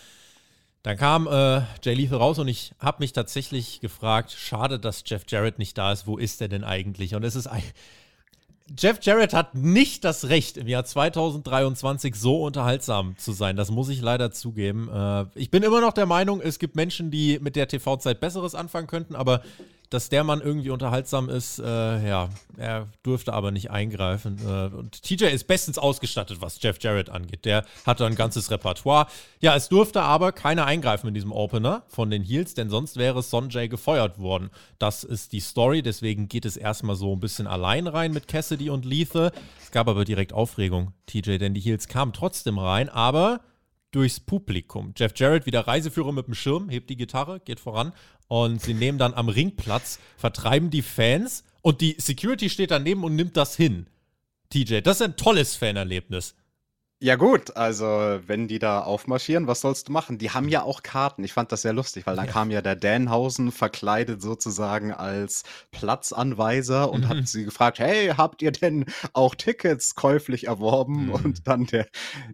Dann 0.83 0.97
kam 0.97 1.27
äh, 1.27 1.62
Jay 1.83 1.94
Lethal 1.94 2.18
raus 2.18 2.39
und 2.39 2.47
ich 2.47 2.74
habe 2.79 2.97
mich 3.00 3.13
tatsächlich 3.13 3.81
gefragt, 3.81 4.31
schade, 4.31 4.79
dass 4.79 5.03
Jeff 5.06 5.24
Jarrett 5.27 5.59
nicht 5.59 5.77
da 5.77 5.91
ist. 5.91 6.07
Wo 6.07 6.18
ist 6.18 6.41
er 6.41 6.47
denn 6.47 6.63
eigentlich? 6.63 7.15
Und 7.15 7.24
es 7.24 7.35
ist 7.35 7.50
Jeff 8.77 9.00
Jarrett 9.01 9.33
hat 9.33 9.56
nicht 9.56 10.03
das 10.03 10.27
Recht, 10.27 10.57
im 10.57 10.68
Jahr 10.68 10.83
2023 10.83 12.15
so 12.15 12.44
unterhaltsam 12.44 13.18
zu 13.18 13.31
sein. 13.31 13.56
Das 13.56 13.71
muss 13.71 13.88
ich 13.88 14.01
leider 14.01 14.31
zugeben. 14.31 14.89
Äh, 14.94 15.25
ich 15.35 15.51
bin 15.51 15.63
immer 15.63 15.79
noch 15.79 15.94
der 15.94 16.06
Meinung, 16.06 16.41
es 16.41 16.59
gibt 16.59 16.75
Menschen, 16.75 17.09
die 17.09 17.39
mit 17.39 17.56
der 17.56 17.68
TV-Zeit 17.68 18.19
Besseres 18.19 18.56
anfangen 18.56 18.88
könnten, 18.88 19.15
aber 19.15 19.41
dass 19.89 20.10
der 20.10 20.24
Mann 20.24 20.42
irgendwie 20.42 20.69
unterhaltsam 20.69 21.30
ist, 21.30 21.60
äh, 21.60 22.07
ja, 22.07 22.30
er 22.57 22.88
durfte 23.04 23.34
aber 23.34 23.51
nicht 23.51 23.72
eingreifen. 23.72 24.38
Äh, 24.45 24.75
und 24.75 25.01
TJ 25.01 25.25
ist 25.25 25.48
bestens 25.48 25.78
ausgestattet, 25.78 26.42
was 26.42 26.62
Jeff 26.62 26.78
Jarrett 26.81 27.10
angeht. 27.10 27.45
Der 27.45 27.66
hatte 27.86 28.06
ein 28.06 28.16
ganzes 28.16 28.51
Repertoire. 28.51 29.07
Ja, 29.39 29.56
es 29.56 29.69
durfte 29.69 30.01
aber 30.01 30.31
keiner 30.31 30.66
eingreifen 30.66 31.07
in 31.07 31.13
diesem 31.13 31.31
Opener 31.31 31.84
von 31.88 32.10
den 32.10 32.24
Heels, 32.24 32.54
denn 32.54 32.69
sonst 32.69 32.98
wäre 32.98 33.24
Sonjay 33.24 33.68
gefeuert 33.68 34.19
worden. 34.19 34.50
Das 34.80 35.04
ist 35.04 35.31
die 35.31 35.39
Story, 35.39 35.81
deswegen 35.81 36.28
geht 36.28 36.45
es 36.45 36.57
erstmal 36.57 36.95
so 36.95 37.13
ein 37.13 37.19
bisschen 37.19 37.48
allein 37.48 37.88
rein 37.88 38.12
mit 38.12 38.28
Cassidy 38.28 38.69
und 38.69 38.86
Lethal. 38.86 39.31
Es 39.62 39.72
gab 39.72 39.88
aber 39.88 40.06
direkt 40.06 40.34
Aufregung, 40.34 40.94
TJ, 41.06 41.38
denn 41.38 41.54
die 41.54 41.62
Heels 41.62 41.88
kamen 41.88 42.13
trotzdem 42.13 42.57
rein, 42.57 42.89
aber 42.89 43.42
durchs 43.92 44.19
Publikum. 44.19 44.94
Jeff 44.95 45.13
Jarrett, 45.16 45.45
wieder 45.45 45.62
Reiseführer 45.62 46.12
mit 46.12 46.28
dem 46.28 46.34
Schirm, 46.34 46.69
hebt 46.69 46.89
die 46.89 46.98
Gitarre, 46.98 47.39
geht 47.39 47.60
voran 47.60 47.94
und 48.27 48.62
sie 48.62 48.74
nehmen 48.74 48.97
dann 48.97 49.13
am 49.13 49.29
Ringplatz, 49.29 50.00
vertreiben 50.18 50.69
die 50.69 50.81
Fans 50.81 51.44
und 51.62 51.81
die 51.81 51.95
Security 52.00 52.50
steht 52.50 52.71
daneben 52.71 53.03
und 53.03 53.15
nimmt 53.15 53.38
das 53.38 53.56
hin. 53.56 53.88
TJ, 54.50 54.81
das 54.81 54.97
ist 54.97 55.01
ein 55.01 55.18
tolles 55.18 55.56
Fanerlebnis. 55.56 56.35
Ja 57.00 57.16
gut, 57.16 57.56
also 57.56 57.86
wenn 58.26 58.48
die 58.48 58.58
da 58.58 58.82
aufmarschieren, 58.82 59.46
was 59.46 59.62
sollst 59.62 59.88
du 59.88 59.92
machen? 59.92 60.18
Die 60.18 60.32
haben 60.32 60.50
ja 60.50 60.64
auch 60.64 60.82
Karten. 60.82 61.24
Ich 61.24 61.32
fand 61.32 61.52
das 61.52 61.62
sehr 61.62 61.74
lustig, 61.74 62.08
weil 62.08 62.16
dann 62.16 62.26
ja. 62.26 62.32
kam 62.32 62.50
ja 62.50 62.64
der 62.64 62.76
Danhausen 62.76 63.52
verkleidet 63.52 64.20
sozusagen 64.20 64.92
als 64.92 65.44
Platzanweiser 65.70 66.92
und 66.92 67.02
mhm. 67.02 67.10
hat 67.10 67.28
sie 67.28 67.46
gefragt, 67.46 67.78
hey, 67.78 68.08
habt 68.18 68.42
ihr 68.42 68.52
denn 68.52 68.86
auch 69.14 69.36
Tickets 69.36 69.94
käuflich 69.94 70.48
erworben? 70.48 71.06
Mhm. 71.06 71.12
Und 71.12 71.48
dann 71.48 71.68
der, 71.68 71.88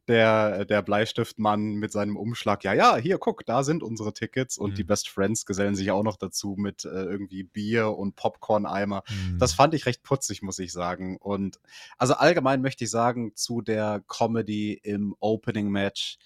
der, 0.08 0.64
der 0.64 0.82
Bleistiftmann 0.82 1.74
mit 1.74 1.92
seinem 1.92 2.16
Umschlag, 2.16 2.64
ja, 2.64 2.72
ja, 2.72 2.96
hier, 2.96 3.18
guck, 3.18 3.46
da 3.46 3.64
sind 3.64 3.84
unsere 3.84 4.14
Tickets. 4.14 4.58
Und 4.58 4.72
mhm. 4.72 4.76
die 4.76 4.86
Best 4.86 5.10
Friends 5.10 5.46
gesellen 5.46 5.76
sich 5.76 5.92
auch 5.92 6.04
noch 6.04 6.16
dazu 6.16 6.56
mit 6.58 6.86
äh, 6.86 6.88
irgendwie 6.88 7.44
Bier 7.44 7.90
und 7.98 8.16
Popcorn-Eimer. 8.16 9.04
Das 9.38 9.52
mhm. 9.52 9.56
fand 9.58 9.74
ich 9.74 9.86
recht 9.88 10.04
putzig, 10.04 10.42
muss 10.42 10.60
ich 10.60 10.72
sagen. 10.72 11.18
Und 11.18 11.60
also 11.98 12.14
allgemein 12.14 12.62
möchte 12.62 12.86
ich 12.86 12.90
sagen, 12.90 13.36
zu 13.36 13.62
der 13.62 14.02
Comedy 14.08 14.53
Comedy 14.54 14.80
im 14.84 15.16
Opening 15.20 15.70
Match. 15.70 16.18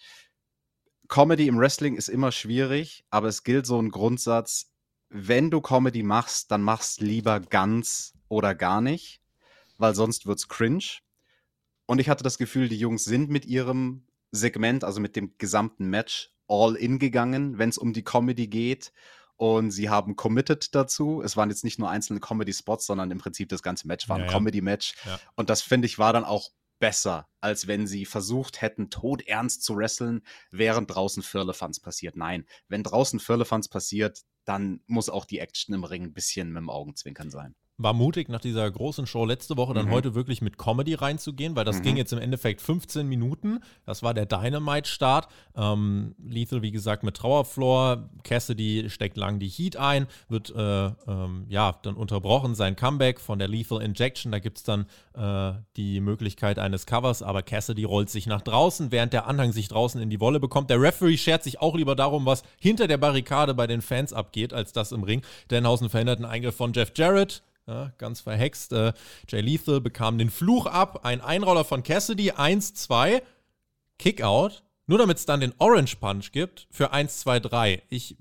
Comedy 1.08 1.48
im 1.48 1.58
Wrestling 1.58 1.96
ist 1.96 2.10
immer 2.10 2.32
schwierig, 2.32 3.06
aber 3.10 3.30
es 3.30 3.44
gilt 3.44 3.66
so 3.66 3.80
ein 3.82 3.90
Grundsatz, 3.90 4.70
wenn 5.10 5.50
du 5.50 5.62
Comedy 5.62 6.04
machst, 6.04 6.52
dann 6.52 6.62
machst 6.62 7.00
lieber 7.00 7.40
ganz 7.40 8.14
oder 8.28 8.54
gar 8.54 8.82
nicht, 8.82 9.22
weil 9.78 9.96
sonst 9.96 10.26
wird's 10.26 10.50
cringe. 10.50 11.00
Und 11.86 12.00
ich 12.00 12.10
hatte 12.10 12.24
das 12.24 12.38
Gefühl, 12.38 12.68
die 12.68 12.78
Jungs 12.78 13.06
sind 13.06 13.30
mit 13.30 13.46
ihrem 13.46 14.06
Segment, 14.32 14.84
also 14.84 15.00
mit 15.00 15.16
dem 15.16 15.38
gesamten 15.38 15.90
Match, 15.90 16.32
all 16.50 16.76
in 16.76 17.00
gegangen, 17.00 17.58
wenn 17.58 17.70
es 17.70 17.78
um 17.78 17.94
die 17.94 18.04
Comedy 18.04 18.48
geht. 18.48 18.92
Und 19.38 19.72
sie 19.72 19.90
haben 19.90 20.18
committed 20.18 20.76
dazu. 20.76 21.22
Es 21.24 21.38
waren 21.38 21.50
jetzt 21.50 21.64
nicht 21.64 21.80
nur 21.80 21.90
einzelne 21.90 22.20
Comedy-Spots, 22.20 22.86
sondern 22.86 23.12
im 23.12 23.20
Prinzip 23.20 23.48
das 23.48 23.62
ganze 23.62 23.88
Match 23.88 24.10
war 24.10 24.18
ein 24.18 24.26
ja, 24.26 24.32
Comedy-Match. 24.32 24.96
Ja. 25.06 25.20
Und 25.36 25.50
das 25.50 25.62
finde 25.62 25.86
ich 25.86 25.98
war 25.98 26.12
dann 26.12 26.26
auch 26.26 26.50
besser, 26.80 27.28
als 27.42 27.68
wenn 27.68 27.88
sie 27.88 28.06
versucht 28.06 28.62
hätten, 28.62 28.90
todernst 28.90 29.64
zu 29.64 29.78
wresteln, 29.78 30.22
während 30.52 30.94
draußen 30.94 31.24
Firlefanz 31.24 31.80
passiert. 31.80 32.16
Nein, 32.16 32.46
wenn 32.68 32.84
draußen 32.84 33.20
Firlefanz 33.20 33.68
passiert, 33.68 34.22
dann 34.46 34.82
muss 34.88 35.10
auch 35.10 35.26
die 35.26 35.40
Action 35.40 35.74
im 35.74 35.84
Ring 35.84 36.04
ein 36.04 36.14
bisschen 36.14 36.50
mit 36.50 36.62
dem 36.62 36.70
Augenzwinkern 36.70 37.30
sein 37.30 37.56
war 37.78 37.94
mutig, 37.94 38.28
nach 38.28 38.40
dieser 38.40 38.70
großen 38.70 39.06
Show 39.06 39.24
letzte 39.24 39.56
Woche 39.56 39.76
dann 39.76 39.88
mhm. 39.88 39.92
heute 39.92 40.16
wirklich 40.16 40.42
mit 40.42 40.58
Comedy 40.58 40.96
reinzugehen, 40.96 41.56
weil 41.56 41.64
das 41.64 41.78
mhm. 41.78 41.84
ging 41.84 41.98
jetzt 41.98 42.12
im 42.12 42.20
Endeffekt 42.20 42.62
15 42.62 43.08
Minuten. 43.08 43.60
Das 43.86 44.02
war 44.02 44.16
der 44.16 44.26
Dynamite-Start. 44.26 45.28
Ähm, 45.56 46.16
Lethal, 46.18 46.64
wie 46.64 46.72
gesagt, 46.72 47.04
mit 47.04 47.16
Trauerfloor. 47.16 48.10
Cassidy 48.24 48.90
steckt 48.90 49.16
lang 49.16 49.38
die 49.38 49.48
Heat 49.48 49.78
ein, 49.78 50.08
wird 50.28 50.50
äh, 50.56 50.88
ähm, 50.88 51.46
ja 51.50 51.76
dann 51.84 51.94
unterbrochen. 51.94 52.56
Sein 52.56 52.76
Comeback 52.76 53.20
von 53.20 53.38
der 53.38 53.48
Lethal 53.48 53.82
Injection. 53.82 54.32
Da 54.32 54.40
gibt 54.40 54.58
es 54.58 54.64
dann 54.64 54.88
äh, 55.14 55.54
die 55.76 56.00
Möglichkeit 56.00 56.58
eines 56.58 56.88
Covers, 56.88 57.22
aber 57.22 57.44
Cassidy 57.44 57.84
rollt 57.84 58.10
sich 58.10 58.26
nach 58.26 58.42
draußen, 58.42 58.92
während 58.92 59.14
der 59.14 59.28
Anhang 59.28 59.52
sich 59.52 59.68
draußen 59.68 60.02
in 60.02 60.10
die 60.10 60.20
Wolle 60.20 60.40
bekommt. 60.40 60.72
Der 60.72 60.82
Referee 60.82 61.18
schert 61.18 61.44
sich 61.44 61.62
auch 61.62 61.76
lieber 61.76 61.96
darum, 61.96 62.26
was 62.26 62.42
hinter 62.60 62.88
der 62.88 62.98
Barrikade 62.98 63.54
bei 63.54 63.68
den 63.68 63.84
Fans 63.84 64.14
abgeht, 64.14 64.52
als 64.52 64.74
das 64.74 64.92
im 64.92 65.04
Ring. 65.04 65.22
Denhausen 65.52 65.90
verhindert 65.90 66.18
einen 66.18 66.26
Eingriff 66.26 66.56
von 66.56 66.74
Jeff 66.74 66.92
Jarrett. 66.96 67.44
Ja, 67.68 67.92
ganz 67.98 68.22
verhext. 68.22 68.72
Äh, 68.72 68.94
Jay 69.28 69.42
Lethal 69.42 69.82
bekam 69.82 70.18
den 70.18 70.30
Fluch 70.30 70.66
ab. 70.66 71.06
Ein 71.06 71.22
Einroller 71.22 71.66
von 71.66 71.84
Cassidy, 71.84 72.32
1-2. 72.32 73.22
Kickout. 74.00 74.64
Nur 74.86 75.00
damit 75.00 75.18
es 75.18 75.26
dann 75.26 75.42
den 75.42 75.54
Orange 75.58 75.98
Punch 75.98 76.32
gibt 76.32 76.68
für 76.72 76.92
1, 76.92 77.20
2, 77.20 77.42
3. 77.42 77.84
Ich 77.90 78.16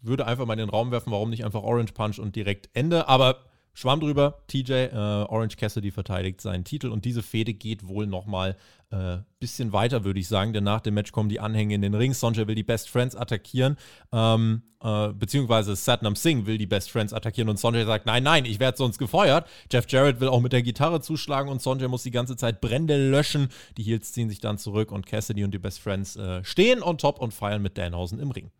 würde 0.00 0.26
einfach 0.26 0.46
mal 0.46 0.54
in 0.54 0.60
den 0.60 0.70
Raum 0.70 0.90
werfen, 0.90 1.12
warum 1.12 1.28
nicht 1.28 1.44
einfach 1.44 1.62
Orange 1.62 1.92
Punch 1.92 2.18
und 2.18 2.36
direkt 2.36 2.70
Ende. 2.72 3.06
Aber 3.06 3.44
Schwamm 3.78 4.00
drüber, 4.00 4.38
TJ, 4.46 4.72
äh, 4.72 4.88
Orange 4.94 5.58
Cassidy 5.58 5.90
verteidigt 5.90 6.40
seinen 6.40 6.64
Titel 6.64 6.88
und 6.88 7.04
diese 7.04 7.22
Fehde 7.22 7.52
geht 7.52 7.86
wohl 7.86 8.06
nochmal 8.06 8.56
ein 8.88 9.18
äh, 9.18 9.22
bisschen 9.38 9.74
weiter, 9.74 10.02
würde 10.02 10.18
ich 10.18 10.28
sagen, 10.28 10.54
denn 10.54 10.64
nach 10.64 10.80
dem 10.80 10.94
Match 10.94 11.12
kommen 11.12 11.28
die 11.28 11.40
Anhänge 11.40 11.74
in 11.74 11.82
den 11.82 11.92
Ring. 11.92 12.14
Sonjay 12.14 12.46
will 12.46 12.54
die 12.54 12.62
Best 12.62 12.88
Friends 12.88 13.14
attackieren, 13.14 13.76
ähm, 14.12 14.62
äh, 14.82 15.08
beziehungsweise 15.12 15.76
Satnam 15.76 16.16
Singh 16.16 16.46
will 16.46 16.56
die 16.56 16.66
Best 16.66 16.90
Friends 16.90 17.12
attackieren 17.12 17.50
und 17.50 17.58
Sonjay 17.58 17.84
sagt, 17.84 18.06
nein, 18.06 18.22
nein, 18.22 18.46
ich 18.46 18.60
werde 18.60 18.78
sonst 18.78 18.96
gefeuert. 18.96 19.46
Jeff 19.70 19.84
Jarrett 19.90 20.20
will 20.20 20.28
auch 20.28 20.40
mit 20.40 20.54
der 20.54 20.62
Gitarre 20.62 21.02
zuschlagen 21.02 21.50
und 21.50 21.60
Sonjay 21.60 21.88
muss 21.88 22.02
die 22.02 22.10
ganze 22.10 22.36
Zeit 22.36 22.62
Brände 22.62 23.10
löschen. 23.10 23.50
Die 23.76 23.82
Heels 23.82 24.10
ziehen 24.10 24.30
sich 24.30 24.40
dann 24.40 24.56
zurück 24.56 24.90
und 24.90 25.04
Cassidy 25.04 25.44
und 25.44 25.52
die 25.52 25.58
Best 25.58 25.80
Friends 25.80 26.16
äh, 26.16 26.42
stehen 26.44 26.82
on 26.82 26.96
top 26.96 27.18
und 27.18 27.34
feiern 27.34 27.60
mit 27.60 27.76
Danhausen 27.76 28.20
im 28.20 28.30
Ring. 28.30 28.50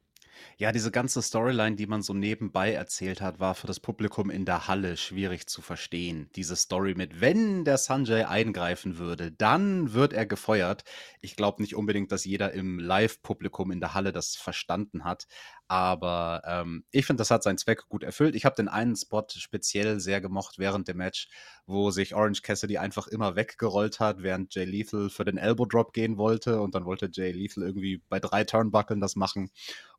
Ja, 0.59 0.73
diese 0.73 0.91
ganze 0.91 1.21
Storyline, 1.21 1.77
die 1.77 1.87
man 1.87 2.01
so 2.01 2.15
nebenbei 2.15 2.73
erzählt 2.73 3.21
hat, 3.21 3.41
war 3.41 3.55
für 3.55 3.67
das 3.67 3.79
Publikum 3.79 4.31
in 4.31 4.47
der 4.47 4.69
Halle 4.69 4.97
schwierig 4.97 5.47
zu 5.47 5.61
verstehen. 5.61 6.31
Diese 6.35 6.57
Story 6.57 6.95
mit, 6.95 7.21
wenn 7.21 7.65
der 7.65 7.77
Sanjay 7.77 8.25
eingreifen 8.25 8.97
würde, 8.97 9.33
dann 9.33 9.93
wird 9.93 10.15
er 10.15 10.25
gefeuert. 10.25 10.85
Ich 11.21 11.37
glaube 11.37 11.61
nicht 11.61 11.75
unbedingt, 11.75 12.11
dass 12.11 12.25
jeder 12.25 12.53
im 12.53 12.79
Live-Publikum 12.79 13.71
in 13.71 13.81
der 13.81 13.93
Halle 13.93 14.13
das 14.13 14.37
verstanden 14.37 15.05
hat. 15.05 15.27
Aber 15.69 16.43
ähm, 16.47 16.85
ich 16.91 17.07
finde, 17.07 17.21
das 17.21 17.31
hat 17.31 17.43
seinen 17.43 17.59
Zweck 17.59 17.89
gut 17.89 18.03
erfüllt. 18.03 18.37
Ich 18.37 18.45
habe 18.45 18.57
den 18.57 18.69
einen 18.69 18.97
Spot 18.97 19.27
speziell 19.29 20.01
sehr 20.01 20.21
gemocht 20.21 20.59
während 20.59 20.87
dem 20.89 20.99
Match, 20.99 21.29
wo 21.67 21.91
sich 21.91 22.15
Orange 22.15 22.43
Cassidy 22.43 22.79
einfach 22.79 23.09
immer 23.09 23.35
weggerollt 23.37 23.99
hat, 23.99 24.23
während 24.23 24.55
Jay 24.55 24.65
Lethal 24.65 25.11
für 25.11 25.25
den 25.25 25.39
Elbow 25.39 25.67
Drop 25.67 25.93
gehen 25.93 26.17
wollte. 26.17 26.61
Und 26.61 26.75
dann 26.75 26.85
wollte 26.85 27.11
Jay 27.13 27.33
Lethal 27.33 27.65
irgendwie 27.65 28.01
bei 28.09 28.21
drei 28.21 28.45
Turnbuckeln 28.45 29.01
das 29.01 29.17
machen 29.17 29.51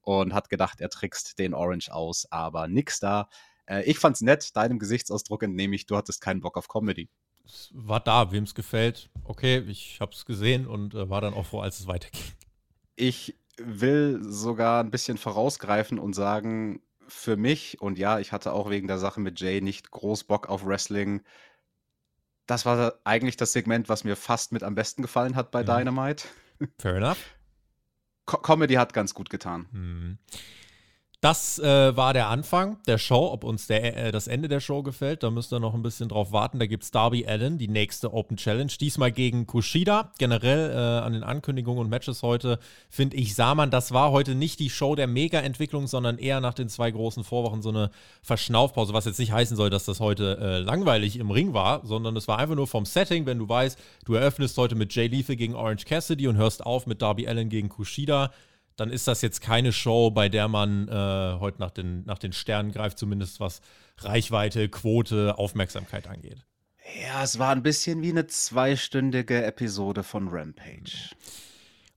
und 0.08 0.34
hat 0.34 0.50
gedacht, 0.50 0.80
er 0.80 0.90
trickst 0.90 1.38
den 1.38 1.54
Orange 1.54 1.94
aus, 1.94 2.32
aber 2.32 2.70
nix 2.70 3.00
da. 3.02 3.30
Äh, 3.66 3.84
ich 3.84 4.00
fand's 4.00 4.22
nett, 4.22 4.56
deinem 4.56 4.80
Gesichtsausdruck 4.80 5.44
entnehme 5.44 5.76
ich, 5.76 5.86
du 5.86 5.98
hattest 5.98 6.22
keinen 6.22 6.40
Bock 6.40 6.56
auf 6.56 6.70
Comedy. 6.70 7.10
Es 7.46 7.70
war 7.74 8.00
da, 8.00 8.32
wem 8.32 8.46
es 8.46 8.56
gefällt. 8.56 9.10
Okay, 9.26 9.60
ich 9.68 10.00
hab's 10.00 10.26
gesehen 10.26 10.66
und 10.66 10.94
äh, 10.94 11.10
war 11.10 11.20
dann 11.20 11.34
auch 11.34 11.46
froh, 11.46 11.60
als 11.60 11.82
es 11.82 11.88
weiterging. 11.88 12.24
Ich 12.96 13.38
will 13.58 14.20
sogar 14.24 14.82
ein 14.82 14.92
bisschen 14.92 15.18
vorausgreifen 15.18 16.00
und 16.00 16.14
sagen, 16.14 16.82
für 17.10 17.36
mich, 17.36 17.82
und 17.82 17.98
ja, 18.00 18.20
ich 18.20 18.32
hatte 18.32 18.54
auch 18.54 18.70
wegen 18.70 18.88
der 18.88 19.00
Sache 19.00 19.20
mit 19.20 19.42
Jay 19.42 19.60
nicht 19.60 19.92
groß 19.92 20.24
Bock 20.24 20.48
auf 20.48 20.66
Wrestling. 20.66 21.22
Das 22.46 22.66
war 22.66 22.94
eigentlich 23.04 23.36
das 23.36 23.52
Segment, 23.52 23.90
was 23.90 24.06
mir 24.06 24.16
fast 24.16 24.54
mit 24.54 24.64
am 24.64 24.76
besten 24.76 25.02
gefallen 25.02 25.36
hat 25.36 25.52
bei 25.52 25.64
mhm. 25.64 25.68
Dynamite. 25.68 26.28
Fair 26.80 26.96
enough. 26.96 27.37
Co 28.28 28.38
Comedy 28.38 28.76
hat 28.76 28.94
ganz 28.94 29.16
gut 29.16 29.32
getan. 29.32 29.66
Mhm. 29.72 30.18
Das 31.20 31.58
äh, 31.58 31.98
war 31.98 32.14
der 32.14 32.28
Anfang 32.28 32.78
der 32.86 33.00
Show. 33.00 33.32
Ob 33.32 33.44
uns 33.44 33.66
der, 33.66 33.98
äh, 33.98 34.12
das 34.12 34.28
Ende 34.28 34.48
der 34.48 34.60
Show 34.60 34.84
gefällt, 34.84 35.24
da 35.24 35.32
müsst 35.32 35.52
ihr 35.52 35.60
noch 35.60 35.74
ein 35.74 35.82
bisschen 35.82 36.10
drauf 36.10 36.32
warten. 36.32 36.60
Da 36.60 36.68
gibt 36.68 36.84
es 36.84 36.92
Darby 36.92 37.26
Allen, 37.26 37.58
die 37.58 37.68
nächste 37.68 38.14
Open 38.14 38.38
Challenge. 38.38 38.72
Diesmal 38.80 39.12
gegen 39.12 39.48
Kushida. 39.48 40.12
Generell 40.20 40.70
äh, 40.70 40.76
an 40.76 41.14
den 41.14 41.24
Ankündigungen 41.24 41.82
und 41.82 41.90
Matches 41.90 42.22
heute, 42.22 42.60
finde 42.88 43.18
ich, 43.18 43.34
sah 43.34 43.56
man, 43.56 43.72
das 43.72 43.94
war 43.94 44.12
heute 44.12 44.36
nicht 44.36 44.60
die 44.60 44.70
Show 44.70 44.94
der 44.94 45.08
Mega-Entwicklung, 45.08 45.88
sondern 45.88 46.20
eher 46.20 46.40
nach 46.40 46.54
den 46.54 46.70
zwei 46.70 46.92
großen 46.92 47.24
Vorwochen 47.24 47.64
so 47.64 47.70
eine 47.70 47.90
Verschnaufpause. 48.22 48.94
Was 48.94 49.06
jetzt 49.06 49.18
nicht 49.18 49.32
heißen 49.32 49.58
soll, 49.58 49.72
dass 49.72 49.86
das 49.86 50.00
heute 50.00 50.38
äh, 50.40 50.60
langweilig 50.60 51.18
im 51.18 51.32
Ring 51.32 51.52
war, 51.52 51.84
sondern 51.84 52.16
es 52.16 52.28
war 52.28 52.38
einfach 52.38 52.56
nur 52.56 52.68
vom 52.68 52.86
Setting, 52.86 53.26
wenn 53.26 53.40
du 53.40 53.50
weißt, 53.50 53.80
du 54.06 54.14
eröffnest 54.14 54.56
heute 54.60 54.76
mit 54.76 54.94
Jay 54.94 55.08
Lethal 55.08 55.36
gegen 55.36 55.56
Orange 55.56 55.86
Cassidy 55.86 56.28
und 56.28 56.38
hörst 56.38 56.64
auf 56.64 56.86
mit 56.86 57.02
Darby 57.02 57.28
Allen 57.28 57.50
gegen 57.50 57.70
Kushida 57.70 58.30
dann 58.78 58.92
ist 58.92 59.08
das 59.08 59.22
jetzt 59.22 59.42
keine 59.42 59.74
Show, 59.74 60.12
bei 60.12 60.30
der 60.30 60.48
man 60.48 60.88
äh, 60.88 61.40
heute 61.40 61.60
nach 61.60 61.72
den, 61.72 62.06
nach 62.06 62.20
den 62.20 62.32
Sternen 62.32 62.72
greift, 62.72 62.98
zumindest 62.98 63.40
was 63.40 63.62
Reichweite, 63.98 64.70
Quote, 64.70 65.38
Aufmerksamkeit 65.38 66.08
angeht. 66.08 66.46
Ja, 67.02 67.24
es 67.24 67.38
war 67.38 67.52
ein 67.52 67.64
bisschen 67.64 68.02
wie 68.02 68.12
eine 68.12 68.28
zweistündige 68.28 69.44
Episode 69.44 70.04
von 70.04 70.30
Rampage. 70.30 71.10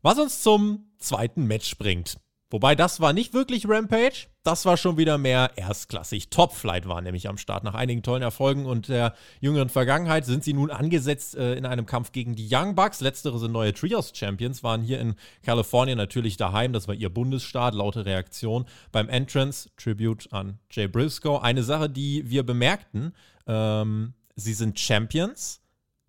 Was 0.03 0.19
uns 0.19 0.43
zum 0.43 0.91
zweiten 0.99 1.47
Match 1.47 1.77
bringt. 1.77 2.17
Wobei 2.51 2.75
das 2.75 2.99
war 2.99 3.13
nicht 3.13 3.33
wirklich 3.33 3.69
Rampage, 3.69 4.27
das 4.43 4.65
war 4.65 4.77
schon 4.77 4.97
wieder 4.97 5.19
mehr 5.19 5.53
erstklassig. 5.55 6.31
Top 6.31 6.53
Flight 6.53 6.89
war 6.89 7.01
nämlich 7.01 7.29
am 7.29 7.39
Start. 7.39 7.63
Nach 7.63 7.75
einigen 7.75 8.03
tollen 8.03 8.23
Erfolgen 8.23 8.67
und 8.67 8.89
der 8.89 9.15
jüngeren 9.41 9.69
Vergangenheit 9.69 10.27
sind 10.27 10.43
sie 10.43 10.53
nun 10.53 10.73
angesetzt 10.73 11.37
äh, 11.37 11.55
in 11.55 11.65
einem 11.65 11.87
Kampf 11.87 12.11
gegen 12.11 12.35
die 12.35 12.49
Young 12.51 12.75
Bucks. 12.75 13.01
Letztere 13.01 13.39
sind 13.39 13.53
neue 13.53 13.73
Trios-Champions, 13.73 14.65
waren 14.65 14.83
hier 14.83 14.99
in 14.99 15.15
Kalifornien 15.45 15.97
natürlich 15.97 16.37
daheim. 16.37 16.73
Das 16.73 16.89
war 16.89 16.95
ihr 16.97 17.09
Bundesstaat, 17.09 17.75
laute 17.75 18.05
Reaktion. 18.05 18.65
Beim 18.91 19.09
Entrance, 19.09 19.71
Tribute 19.77 20.33
an 20.33 20.59
Jay 20.73 20.89
Briscoe. 20.89 21.39
Eine 21.39 21.63
Sache, 21.63 21.89
die 21.89 22.29
wir 22.29 22.43
bemerkten, 22.43 23.13
ähm, 23.47 24.15
sie 24.35 24.55
sind 24.55 24.81
Champions, 24.81 25.61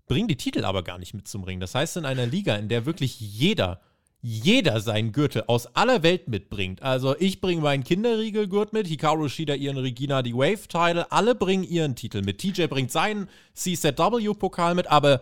bringen 0.07 0.27
die 0.27 0.37
Titel 0.37 0.65
aber 0.65 0.81
gar 0.83 0.97
nicht 0.97 1.13
mit 1.13 1.27
zum 1.27 1.43
Ring. 1.43 1.59
Das 1.59 1.75
heißt, 1.75 1.97
in 1.97 2.05
einer 2.05 2.25
Liga, 2.25 2.55
in 2.55 2.67
der 2.67 2.87
wirklich 2.87 3.19
jeder 3.19 3.79
jeder 4.21 4.79
seinen 4.81 5.11
Gürtel 5.11 5.43
aus 5.47 5.75
aller 5.75 6.03
Welt 6.03 6.27
mitbringt. 6.27 6.81
Also 6.83 7.15
ich 7.17 7.41
bringe 7.41 7.61
meinen 7.61 7.83
Kinderriegelgurt 7.83 8.71
mit, 8.71 8.87
Hikaru 8.87 9.27
Shida 9.27 9.55
ihren 9.55 9.77
Regina 9.77 10.21
die 10.21 10.35
Wave-Teile, 10.35 11.11
alle 11.11 11.33
bringen 11.33 11.63
ihren 11.63 11.95
Titel 11.95 12.21
mit. 12.21 12.37
TJ 12.37 12.67
bringt 12.67 12.91
seinen 12.91 13.29
CZW-Pokal 13.55 14.75
mit, 14.75 14.87
aber 14.87 15.21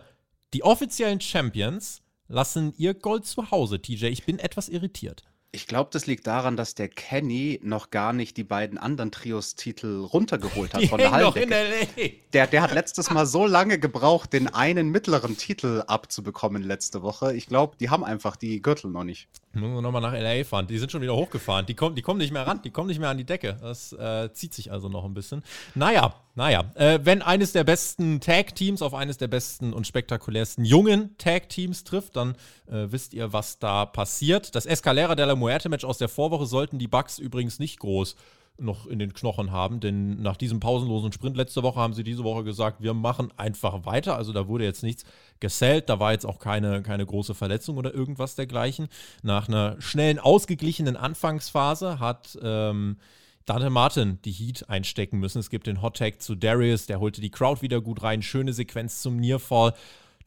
die 0.52 0.62
offiziellen 0.62 1.20
Champions 1.20 2.02
lassen 2.28 2.74
ihr 2.76 2.94
Gold 2.94 3.24
zu 3.24 3.50
Hause, 3.50 3.80
TJ. 3.80 4.06
Ich 4.06 4.24
bin 4.24 4.38
etwas 4.38 4.68
irritiert. 4.68 5.24
Ich 5.52 5.66
glaube, 5.66 5.90
das 5.92 6.06
liegt 6.06 6.28
daran, 6.28 6.56
dass 6.56 6.76
der 6.76 6.88
Kenny 6.88 7.58
noch 7.64 7.90
gar 7.90 8.12
nicht 8.12 8.36
die 8.36 8.44
beiden 8.44 8.78
anderen 8.78 9.10
Trios-Titel 9.10 10.04
runtergeholt 10.04 10.74
hat 10.74 10.82
die 10.82 10.86
von 10.86 10.98
der 10.98 11.10
Halldecke. 11.10 12.12
Der, 12.32 12.46
der 12.46 12.62
hat 12.62 12.72
letztes 12.72 13.10
Mal 13.10 13.26
so 13.26 13.46
lange 13.46 13.80
gebraucht, 13.80 14.32
den 14.32 14.46
einen 14.46 14.90
mittleren 14.90 15.36
Titel 15.36 15.82
abzubekommen 15.88 16.62
letzte 16.62 17.02
Woche. 17.02 17.34
Ich 17.34 17.48
glaube, 17.48 17.76
die 17.80 17.90
haben 17.90 18.04
einfach 18.04 18.36
die 18.36 18.62
Gürtel 18.62 18.92
noch 18.92 19.02
nicht. 19.02 19.26
Müssen 19.52 19.74
wir 19.74 19.82
nochmal 19.82 20.00
nach 20.00 20.12
LA 20.12 20.44
fahren. 20.44 20.68
Die 20.68 20.78
sind 20.78 20.92
schon 20.92 21.02
wieder 21.02 21.16
hochgefahren. 21.16 21.66
Die 21.66 21.74
kommen, 21.74 21.96
die 21.96 22.02
kommen 22.02 22.18
nicht 22.18 22.32
mehr 22.32 22.46
ran, 22.46 22.62
die 22.62 22.70
kommen 22.70 22.86
nicht 22.86 23.00
mehr 23.00 23.08
an 23.08 23.18
die 23.18 23.24
Decke. 23.24 23.56
Das 23.60 23.92
äh, 23.92 24.32
zieht 24.32 24.54
sich 24.54 24.70
also 24.70 24.88
noch 24.88 25.04
ein 25.04 25.14
bisschen. 25.14 25.42
Naja, 25.74 26.14
naja. 26.36 26.70
Äh, 26.76 27.00
wenn 27.02 27.20
eines 27.22 27.50
der 27.50 27.64
besten 27.64 28.20
Tag-Teams 28.20 28.80
auf 28.80 28.94
eines 28.94 29.18
der 29.18 29.26
besten 29.26 29.72
und 29.72 29.88
spektakulärsten 29.88 30.64
jungen 30.64 31.16
Tag-Teams 31.18 31.82
trifft, 31.82 32.14
dann 32.14 32.36
äh, 32.68 32.86
wisst 32.92 33.12
ihr, 33.12 33.32
was 33.32 33.58
da 33.58 33.86
passiert. 33.86 34.54
Das 34.54 34.66
Escalera 34.66 35.16
de 35.16 35.26
la 35.26 35.34
Muerte-Match 35.40 35.84
aus 35.84 35.98
der 35.98 36.08
Vorwoche 36.08 36.46
sollten 36.46 36.78
die 36.78 36.88
Bugs 36.88 37.18
übrigens 37.18 37.58
nicht 37.58 37.80
groß 37.80 38.14
noch 38.60 38.86
in 38.86 38.98
den 38.98 39.12
Knochen 39.12 39.50
haben, 39.50 39.80
denn 39.80 40.20
nach 40.22 40.36
diesem 40.36 40.60
pausenlosen 40.60 41.12
Sprint 41.12 41.36
letzte 41.36 41.62
Woche 41.62 41.80
haben 41.80 41.94
sie 41.94 42.04
diese 42.04 42.24
Woche 42.24 42.44
gesagt, 42.44 42.82
wir 42.82 42.94
machen 42.94 43.32
einfach 43.36 43.86
weiter. 43.86 44.16
Also 44.16 44.32
da 44.32 44.48
wurde 44.48 44.64
jetzt 44.64 44.82
nichts 44.82 45.04
gesellt, 45.40 45.88
da 45.88 45.98
war 45.98 46.12
jetzt 46.12 46.26
auch 46.26 46.38
keine, 46.38 46.82
keine 46.82 47.06
große 47.06 47.34
Verletzung 47.34 47.76
oder 47.76 47.94
irgendwas 47.94 48.34
dergleichen. 48.34 48.88
Nach 49.22 49.48
einer 49.48 49.80
schnellen, 49.80 50.18
ausgeglichenen 50.18 50.96
Anfangsphase 50.96 51.98
hat 51.98 52.38
ähm, 52.42 52.98
Dante 53.46 53.70
Martin 53.70 54.18
die 54.24 54.32
Heat 54.32 54.68
einstecken 54.68 55.18
müssen. 55.18 55.38
Es 55.38 55.50
gibt 55.50 55.66
den 55.66 55.82
Hot 55.82 55.96
Tag 55.96 56.20
zu 56.20 56.34
Darius, 56.34 56.86
der 56.86 57.00
holte 57.00 57.20
die 57.20 57.30
Crowd 57.30 57.62
wieder 57.62 57.80
gut 57.80 58.02
rein. 58.02 58.22
Schöne 58.22 58.52
Sequenz 58.52 59.00
zum 59.00 59.16
Nearfall. 59.16 59.74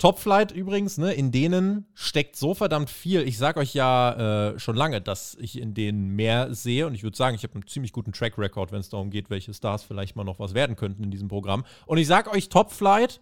Top 0.04 0.20
Flight 0.20 0.52
übrigens, 0.52 0.98
ne, 0.98 1.14
in 1.14 1.32
denen 1.32 1.86
steckt 1.94 2.36
so 2.36 2.54
verdammt 2.54 2.90
viel. 2.90 3.22
Ich 3.22 3.38
sage 3.38 3.62
euch 3.62 3.74
ja 3.74 4.50
äh, 4.52 4.60
schon 4.60 4.76
lange, 4.76 5.00
dass 5.00 5.38
ich 5.40 5.58
in 5.58 5.74
denen 5.74 6.10
mehr 6.10 6.54
sehe 6.54 6.86
und 6.88 6.94
ich 6.94 7.04
würde 7.04 7.16
sagen, 7.16 7.38
ich 7.38 7.44
habe 7.44 7.54
einen 7.54 7.68
ziemlich 7.68 7.94
guten 7.94 8.12
Track 8.12 8.38
Record, 8.38 8.74
wenn 8.74 8.82
es 8.82 8.90
darum 8.90 9.12
geht, 9.12 9.30
welche 9.30 9.54
Stars 9.54 9.82
vielleicht 9.82 10.18
mal 10.18 10.26
noch 10.26 10.40
was 10.40 10.54
werden 10.54 10.76
könnten 10.76 11.06
in 11.06 11.10
diesem 11.10 11.30
Programm. 11.30 11.64
Und 11.86 12.00
ich 12.00 12.08
sage 12.08 12.30
euch, 12.32 12.50
Top 12.50 12.74
Flight 12.74 13.22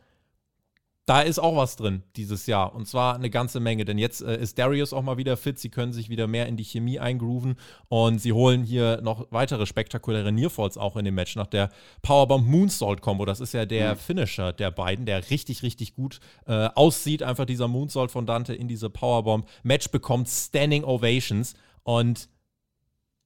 da 1.11 1.19
ist 1.19 1.39
auch 1.39 1.57
was 1.57 1.75
drin 1.75 2.03
dieses 2.15 2.47
Jahr. 2.47 2.73
Und 2.73 2.87
zwar 2.87 3.15
eine 3.15 3.29
ganze 3.29 3.59
Menge. 3.59 3.83
Denn 3.83 3.97
jetzt 3.97 4.21
äh, 4.21 4.39
ist 4.39 4.57
Darius 4.57 4.93
auch 4.93 5.01
mal 5.01 5.17
wieder 5.17 5.35
fit. 5.35 5.59
Sie 5.59 5.67
können 5.67 5.91
sich 5.91 6.07
wieder 6.07 6.25
mehr 6.25 6.47
in 6.47 6.55
die 6.55 6.63
Chemie 6.63 6.99
eingrooven. 7.01 7.55
Und 7.89 8.19
sie 8.19 8.31
holen 8.31 8.63
hier 8.63 9.01
noch 9.01 9.27
weitere 9.29 9.65
spektakuläre 9.65 10.31
Nearfalls 10.31 10.77
auch 10.77 10.95
in 10.95 11.03
dem 11.03 11.15
Match 11.15 11.35
nach 11.35 11.47
der 11.47 11.69
Powerbomb 12.01 12.47
Moonsault 12.47 13.01
Combo. 13.01 13.25
Das 13.25 13.41
ist 13.41 13.53
ja 13.53 13.65
der 13.65 13.95
mhm. 13.95 13.97
Finisher 13.97 14.53
der 14.53 14.71
beiden, 14.71 15.05
der 15.05 15.29
richtig, 15.29 15.63
richtig 15.63 15.95
gut 15.95 16.21
äh, 16.47 16.69
aussieht. 16.75 17.23
Einfach 17.23 17.43
dieser 17.43 17.67
Moonsault 17.67 18.09
von 18.09 18.25
Dante 18.25 18.55
in 18.55 18.69
diese 18.69 18.89
Powerbomb. 18.89 19.45
Match 19.63 19.89
bekommt 19.89 20.29
Standing 20.29 20.85
Ovations. 20.85 21.55
Und 21.83 22.29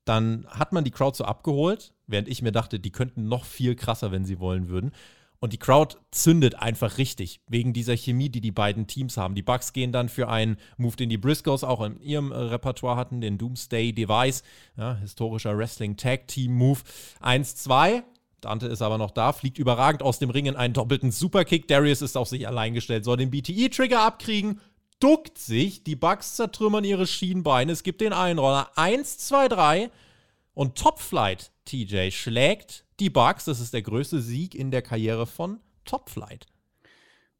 dann 0.05 0.47
hat 0.49 0.73
man 0.73 0.83
die 0.83 0.91
Crowd 0.91 1.15
so 1.15 1.23
abgeholt, 1.23 1.93
während 2.07 2.29
ich 2.29 2.41
mir 2.41 2.51
dachte, 2.51 2.79
die 2.79 2.91
könnten 2.91 3.27
noch 3.27 3.45
viel 3.45 3.75
krasser, 3.75 4.11
wenn 4.11 4.25
sie 4.25 4.39
wollen 4.39 4.69
würden. 4.69 4.91
Und 5.39 5.53
die 5.53 5.57
Crowd 5.57 5.97
zündet 6.11 6.55
einfach 6.55 6.97
richtig, 6.97 7.41
wegen 7.47 7.73
dieser 7.73 7.95
Chemie, 7.95 8.29
die 8.29 8.41
die 8.41 8.51
beiden 8.51 8.87
Teams 8.87 9.17
haben. 9.17 9.35
Die 9.35 9.41
Bucks 9.41 9.73
gehen 9.73 9.91
dann 9.91 10.09
für 10.09 10.29
einen 10.29 10.57
Move, 10.77 10.95
den 10.95 11.09
die 11.09 11.17
Briscoes 11.17 11.63
auch 11.63 11.81
in 11.81 11.99
ihrem 12.01 12.31
äh, 12.31 12.35
Repertoire 12.35 12.95
hatten, 12.95 13.21
den 13.21 13.37
Doomsday 13.37 13.93
Device, 13.93 14.43
ja, 14.77 14.95
historischer 14.95 15.57
Wrestling-Tag-Team-Move. 15.57 16.79
1-2, 17.21 18.03
Dante 18.41 18.67
ist 18.67 18.81
aber 18.81 18.97
noch 18.97 19.11
da, 19.11 19.33
fliegt 19.33 19.57
überragend 19.57 20.03
aus 20.03 20.19
dem 20.19 20.29
Ring 20.29 20.45
in 20.45 20.55
einen 20.55 20.73
doppelten 20.73 21.11
Superkick. 21.11 21.67
Darius 21.67 22.01
ist 22.01 22.15
auf 22.15 22.29
sich 22.29 22.47
allein 22.47 22.73
gestellt, 22.73 23.03
soll 23.03 23.17
den 23.17 23.31
BTE-Trigger 23.31 24.01
abkriegen, 24.01 24.61
duckt 24.99 25.37
sich, 25.37 25.83
die 25.83 25.95
Bucks 25.95 26.35
zertrümmern 26.35 26.83
ihre 26.83 27.07
Schienbeine, 27.07 27.71
es 27.71 27.83
gibt 27.83 28.01
den 28.01 28.13
Einroller. 28.13 28.69
1, 28.75 29.17
2, 29.17 29.47
3 29.49 29.91
und 30.53 30.77
Top 30.77 30.99
Flight 30.99 31.51
TJ 31.65 32.11
schlägt 32.11 32.84
die 32.99 33.09
Bucks. 33.09 33.45
Das 33.45 33.59
ist 33.59 33.73
der 33.73 33.81
größte 33.81 34.21
Sieg 34.21 34.55
in 34.55 34.71
der 34.71 34.81
Karriere 34.81 35.27
von 35.27 35.59
Top 35.85 36.09
Flight. 36.09 36.47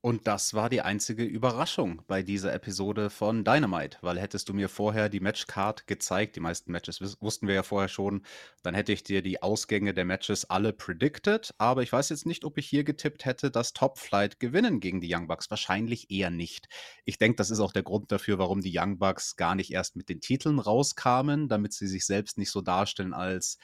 Und 0.05 0.27
das 0.27 0.53
war 0.53 0.69
die 0.69 0.81
einzige 0.81 1.23
Überraschung 1.23 2.03
bei 2.05 2.21
dieser 2.21 2.53
Episode 2.53 3.09
von 3.09 3.43
Dynamite, 3.43 3.97
weil 4.01 4.19
hättest 4.19 4.47
du 4.47 4.53
mir 4.53 4.69
vorher 4.69 5.09
die 5.09 5.19
Matchcard 5.19 5.87
gezeigt, 5.87 6.35
die 6.35 6.41
meisten 6.41 6.71
Matches 6.71 7.01
wussten 7.21 7.47
wir 7.47 7.55
ja 7.55 7.63
vorher 7.63 7.89
schon, 7.89 8.23
dann 8.61 8.75
hätte 8.75 8.93
ich 8.93 9.01
dir 9.01 9.23
die 9.23 9.41
Ausgänge 9.41 9.95
der 9.95 10.05
Matches 10.05 10.45
alle 10.45 10.73
predicted, 10.73 11.55
aber 11.57 11.81
ich 11.81 11.91
weiß 11.91 12.09
jetzt 12.09 12.27
nicht, 12.27 12.45
ob 12.45 12.59
ich 12.59 12.67
hier 12.67 12.83
getippt 12.83 13.25
hätte, 13.25 13.49
dass 13.49 13.73
Top 13.73 13.97
Flight 13.97 14.39
gewinnen 14.39 14.79
gegen 14.79 15.01
die 15.01 15.11
Young 15.11 15.25
Bucks. 15.25 15.49
Wahrscheinlich 15.49 16.11
eher 16.11 16.29
nicht. 16.29 16.67
Ich 17.03 17.17
denke, 17.17 17.37
das 17.37 17.49
ist 17.49 17.59
auch 17.59 17.73
der 17.73 17.81
Grund 17.81 18.11
dafür, 18.11 18.37
warum 18.37 18.61
die 18.61 18.77
Young 18.77 18.99
Bucks 18.99 19.37
gar 19.37 19.55
nicht 19.55 19.71
erst 19.71 19.95
mit 19.95 20.07
den 20.07 20.21
Titeln 20.21 20.59
rauskamen, 20.59 21.47
damit 21.47 21.73
sie 21.73 21.87
sich 21.87 22.05
selbst 22.05 22.37
nicht 22.37 22.51
so 22.51 22.61
darstellen 22.61 23.15
als 23.15 23.57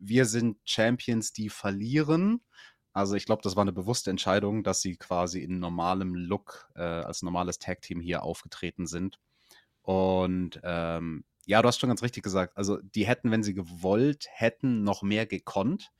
wir 0.00 0.24
sind 0.24 0.58
Champions, 0.64 1.32
die 1.32 1.48
verlieren, 1.48 2.40
also 2.96 3.14
ich 3.14 3.26
glaube, 3.26 3.42
das 3.42 3.56
war 3.56 3.60
eine 3.60 3.74
bewusste 3.74 4.08
Entscheidung, 4.08 4.64
dass 4.64 4.80
sie 4.80 4.96
quasi 4.96 5.42
in 5.42 5.58
normalem 5.58 6.14
Look 6.14 6.66
äh, 6.76 6.80
als 6.80 7.20
normales 7.20 7.58
Tag-Team 7.58 8.00
hier 8.00 8.22
aufgetreten 8.22 8.86
sind. 8.86 9.18
Und 9.82 10.58
ähm, 10.62 11.26
ja, 11.44 11.60
du 11.60 11.68
hast 11.68 11.78
schon 11.78 11.90
ganz 11.90 12.02
richtig 12.02 12.22
gesagt. 12.22 12.56
Also 12.56 12.78
die 12.80 13.06
hätten, 13.06 13.30
wenn 13.30 13.42
sie 13.42 13.52
gewollt 13.52 14.26
hätten, 14.30 14.82
noch 14.82 15.02
mehr 15.02 15.26
gekonnt. 15.26 15.92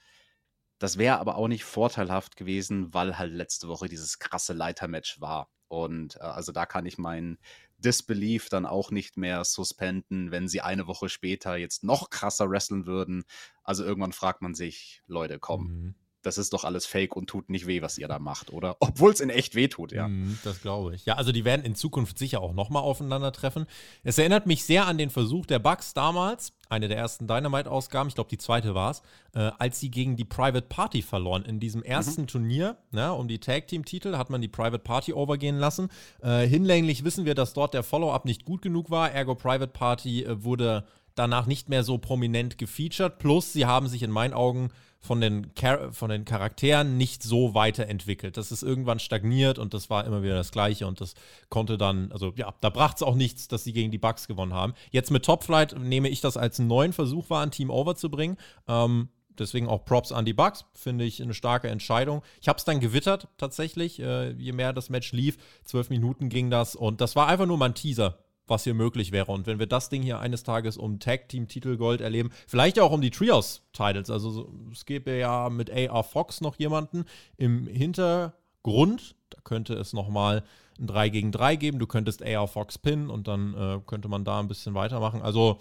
Das 0.78 0.96
wäre 0.96 1.18
aber 1.18 1.36
auch 1.36 1.48
nicht 1.48 1.64
vorteilhaft 1.64 2.34
gewesen, 2.34 2.94
weil 2.94 3.18
halt 3.18 3.34
letzte 3.34 3.68
Woche 3.68 3.88
dieses 3.88 4.18
krasse 4.18 4.54
Leitermatch 4.54 5.20
war. 5.20 5.50
Und 5.68 6.16
äh, 6.16 6.20
also 6.20 6.50
da 6.50 6.64
kann 6.64 6.86
ich 6.86 6.96
meinen 6.96 7.36
Disbelief 7.78 8.48
dann 8.48 8.66
auch 8.66 8.90
nicht 8.90 9.16
mehr 9.16 9.44
suspenden, 9.44 10.30
wenn 10.30 10.48
sie 10.48 10.60
eine 10.60 10.86
Woche 10.86 11.08
später 11.08 11.56
jetzt 11.56 11.84
noch 11.84 12.10
krasser 12.10 12.50
wresteln 12.50 12.86
würden. 12.86 13.24
Also 13.62 13.84
irgendwann 13.84 14.12
fragt 14.12 14.42
man 14.42 14.54
sich, 14.54 15.02
Leute, 15.06 15.38
komm, 15.38 15.66
mhm 15.66 15.94
das 16.26 16.38
ist 16.38 16.52
doch 16.52 16.64
alles 16.64 16.86
fake 16.86 17.14
und 17.14 17.28
tut 17.28 17.48
nicht 17.50 17.66
weh, 17.66 17.82
was 17.82 17.98
ihr 17.98 18.08
da 18.08 18.18
macht, 18.18 18.52
oder? 18.52 18.76
Obwohl 18.80 19.12
es 19.12 19.20
in 19.20 19.30
echt 19.30 19.54
weh 19.54 19.68
tut, 19.68 19.92
ja. 19.92 20.08
Mm, 20.08 20.38
das 20.42 20.60
glaube 20.60 20.94
ich. 20.94 21.06
Ja, 21.06 21.14
also 21.14 21.30
die 21.30 21.44
werden 21.44 21.64
in 21.64 21.74
Zukunft 21.74 22.18
sicher 22.18 22.40
auch 22.40 22.52
nochmal 22.52 22.82
aufeinandertreffen. 22.82 23.66
Es 24.02 24.18
erinnert 24.18 24.46
mich 24.46 24.64
sehr 24.64 24.86
an 24.86 24.98
den 24.98 25.10
Versuch 25.10 25.46
der 25.46 25.60
Bucks 25.60 25.94
damals, 25.94 26.52
eine 26.68 26.88
der 26.88 26.98
ersten 26.98 27.28
Dynamite-Ausgaben, 27.28 28.08
ich 28.08 28.16
glaube 28.16 28.30
die 28.30 28.38
zweite 28.38 28.74
war 28.74 28.90
es, 28.90 29.02
äh, 29.34 29.52
als 29.58 29.78
sie 29.78 29.90
gegen 29.90 30.16
die 30.16 30.24
Private 30.24 30.66
Party 30.66 31.00
verloren. 31.02 31.44
In 31.44 31.60
diesem 31.60 31.82
ersten 31.82 32.22
mhm. 32.22 32.26
Turnier, 32.26 32.76
ne, 32.90 33.12
um 33.12 33.28
die 33.28 33.38
Tag-Team-Titel, 33.38 34.16
hat 34.16 34.28
man 34.28 34.40
die 34.40 34.48
Private 34.48 34.80
Party 34.80 35.12
overgehen 35.12 35.58
lassen. 35.58 35.88
Äh, 36.22 36.46
hinlänglich 36.46 37.04
wissen 37.04 37.24
wir, 37.24 37.36
dass 37.36 37.52
dort 37.52 37.72
der 37.72 37.84
Follow-up 37.84 38.24
nicht 38.24 38.44
gut 38.44 38.62
genug 38.62 38.90
war, 38.90 39.12
ergo 39.12 39.36
Private 39.36 39.68
Party 39.68 40.24
äh, 40.24 40.42
wurde 40.42 40.84
danach 41.16 41.46
nicht 41.46 41.68
mehr 41.68 41.82
so 41.82 41.98
prominent 41.98 42.58
gefeatured. 42.58 43.18
Plus, 43.18 43.52
sie 43.52 43.66
haben 43.66 43.88
sich 43.88 44.02
in 44.02 44.10
meinen 44.10 44.34
Augen 44.34 44.70
von 45.00 45.20
den, 45.20 45.50
Char 45.58 45.92
von 45.92 46.10
den 46.10 46.24
Charakteren 46.24 46.96
nicht 46.96 47.22
so 47.22 47.54
weiterentwickelt. 47.54 48.36
Das 48.36 48.52
ist 48.52 48.62
irgendwann 48.62 48.98
stagniert 48.98 49.58
und 49.58 49.74
das 49.74 49.88
war 49.88 50.04
immer 50.04 50.22
wieder 50.22 50.34
das 50.34 50.52
Gleiche 50.52 50.86
und 50.86 51.00
das 51.00 51.14
konnte 51.48 51.78
dann, 51.78 52.12
also 52.12 52.32
ja, 52.36 52.52
da 52.60 52.70
brachte 52.70 52.96
es 52.96 53.02
auch 53.02 53.14
nichts, 53.14 53.48
dass 53.48 53.64
sie 53.64 53.72
gegen 53.72 53.90
die 53.90 53.98
Bugs 53.98 54.26
gewonnen 54.26 54.54
haben. 54.54 54.74
Jetzt 54.90 55.10
mit 55.10 55.24
Top 55.24 55.44
Flight 55.44 55.78
nehme 55.78 56.08
ich 56.08 56.20
das 56.20 56.36
als 56.36 56.58
einen 56.58 56.68
neuen 56.68 56.92
Versuch 56.92 57.30
wahr, 57.30 57.42
ein 57.42 57.50
Team 57.50 57.70
overzubringen. 57.70 58.36
Ähm, 58.68 59.08
deswegen 59.38 59.68
auch 59.68 59.84
Props 59.84 60.12
an 60.12 60.24
die 60.24 60.32
Bugs, 60.32 60.64
finde 60.74 61.04
ich 61.04 61.22
eine 61.22 61.34
starke 61.34 61.68
Entscheidung. 61.68 62.22
Ich 62.40 62.48
habe 62.48 62.58
es 62.58 62.64
dann 62.64 62.80
gewittert 62.80 63.28
tatsächlich, 63.38 64.00
äh, 64.00 64.32
je 64.32 64.52
mehr 64.52 64.72
das 64.72 64.90
Match 64.90 65.12
lief. 65.12 65.36
Zwölf 65.64 65.90
Minuten 65.90 66.28
ging 66.28 66.50
das 66.50 66.74
und 66.74 67.00
das 67.00 67.16
war 67.16 67.28
einfach 67.28 67.46
nur 67.46 67.58
mal 67.58 67.66
ein 67.66 67.74
Teaser 67.74 68.18
was 68.46 68.64
hier 68.64 68.74
möglich 68.74 69.12
wäre. 69.12 69.32
Und 69.32 69.46
wenn 69.46 69.58
wir 69.58 69.66
das 69.66 69.88
Ding 69.88 70.02
hier 70.02 70.20
eines 70.20 70.42
Tages 70.42 70.76
um 70.76 71.00
Tag-Team-Titel-Gold 71.00 72.00
erleben, 72.00 72.30
vielleicht 72.46 72.78
auch 72.78 72.92
um 72.92 73.00
die 73.00 73.10
Trios-Titles, 73.10 74.10
also 74.10 74.52
es 74.72 74.86
gäbe 74.86 75.16
ja 75.16 75.48
mit 75.50 75.70
AR 75.70 76.04
Fox 76.04 76.40
noch 76.40 76.56
jemanden 76.56 77.04
im 77.36 77.66
Hintergrund, 77.66 79.16
da 79.30 79.38
könnte 79.42 79.74
es 79.74 79.92
nochmal 79.92 80.44
ein 80.78 80.86
3 80.86 81.08
gegen 81.08 81.32
3 81.32 81.56
geben, 81.56 81.78
du 81.78 81.86
könntest 81.86 82.22
AR 82.22 82.48
Fox 82.48 82.78
pinnen 82.78 83.10
und 83.10 83.28
dann 83.28 83.54
äh, 83.54 83.80
könnte 83.86 84.08
man 84.08 84.24
da 84.24 84.40
ein 84.40 84.48
bisschen 84.48 84.74
weitermachen. 84.74 85.22
Also 85.22 85.58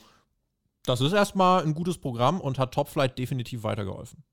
das 0.85 1.01
ist 1.01 1.13
erstmal 1.13 1.63
ein 1.63 1.73
gutes 1.73 1.97
Programm 1.97 2.39
und 2.39 2.59
hat 2.59 2.73
Topflight 2.73 3.17
definitiv 3.17 3.63
weitergeholfen. 3.63 4.23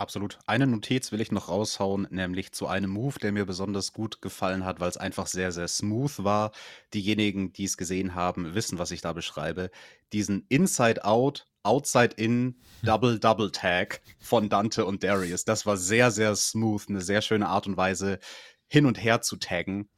Absolut. 0.00 0.38
Eine 0.46 0.66
Notiz 0.66 1.12
will 1.12 1.20
ich 1.20 1.30
noch 1.30 1.50
raushauen, 1.50 2.06
nämlich 2.08 2.52
zu 2.52 2.66
einem 2.66 2.88
Move, 2.88 3.18
der 3.18 3.32
mir 3.32 3.44
besonders 3.44 3.92
gut 3.92 4.22
gefallen 4.22 4.64
hat, 4.64 4.80
weil 4.80 4.88
es 4.88 4.96
einfach 4.96 5.26
sehr, 5.26 5.52
sehr 5.52 5.68
smooth 5.68 6.24
war. 6.24 6.52
Diejenigen, 6.94 7.52
die 7.52 7.64
es 7.64 7.76
gesehen 7.76 8.14
haben, 8.14 8.54
wissen, 8.54 8.78
was 8.78 8.92
ich 8.92 9.02
da 9.02 9.12
beschreibe. 9.12 9.70
Diesen 10.14 10.46
Inside-Out, 10.48 11.46
Outside-In, 11.64 12.54
Double-Double-Tag 12.82 14.00
von 14.18 14.48
Dante 14.48 14.86
und 14.86 15.04
Darius. 15.04 15.44
Das 15.44 15.66
war 15.66 15.76
sehr, 15.76 16.10
sehr 16.10 16.34
smooth, 16.34 16.88
eine 16.88 17.02
sehr 17.02 17.20
schöne 17.20 17.48
Art 17.48 17.66
und 17.66 17.76
Weise, 17.76 18.20
hin 18.68 18.86
und 18.86 18.96
her 19.04 19.20
zu 19.20 19.36
taggen 19.36 19.90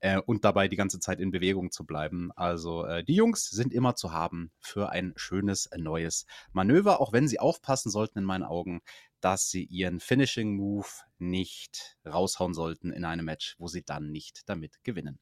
äh, 0.00 0.18
und 0.18 0.44
dabei 0.44 0.68
die 0.68 0.76
ganze 0.76 0.98
Zeit 0.98 1.20
in 1.20 1.30
Bewegung 1.30 1.70
zu 1.70 1.84
bleiben. 1.84 2.30
Also 2.36 2.84
äh, 2.84 3.04
die 3.04 3.14
Jungs 3.14 3.48
sind 3.48 3.72
immer 3.72 3.94
zu 3.94 4.12
haben 4.12 4.50
für 4.58 4.90
ein 4.90 5.12
schönes 5.16 5.68
neues 5.76 6.26
Manöver, 6.52 7.00
auch 7.00 7.12
wenn 7.12 7.28
sie 7.28 7.38
aufpassen 7.38 7.90
sollten 7.90 8.18
in 8.18 8.24
meinen 8.24 8.44
Augen, 8.44 8.80
dass 9.20 9.50
sie 9.50 9.64
ihren 9.64 10.00
Finishing 10.00 10.56
Move 10.56 10.88
nicht 11.18 11.96
raushauen 12.06 12.54
sollten 12.54 12.90
in 12.90 13.04
einem 13.04 13.26
Match, 13.26 13.56
wo 13.58 13.68
sie 13.68 13.82
dann 13.82 14.10
nicht 14.10 14.48
damit 14.48 14.82
gewinnen. 14.82 15.18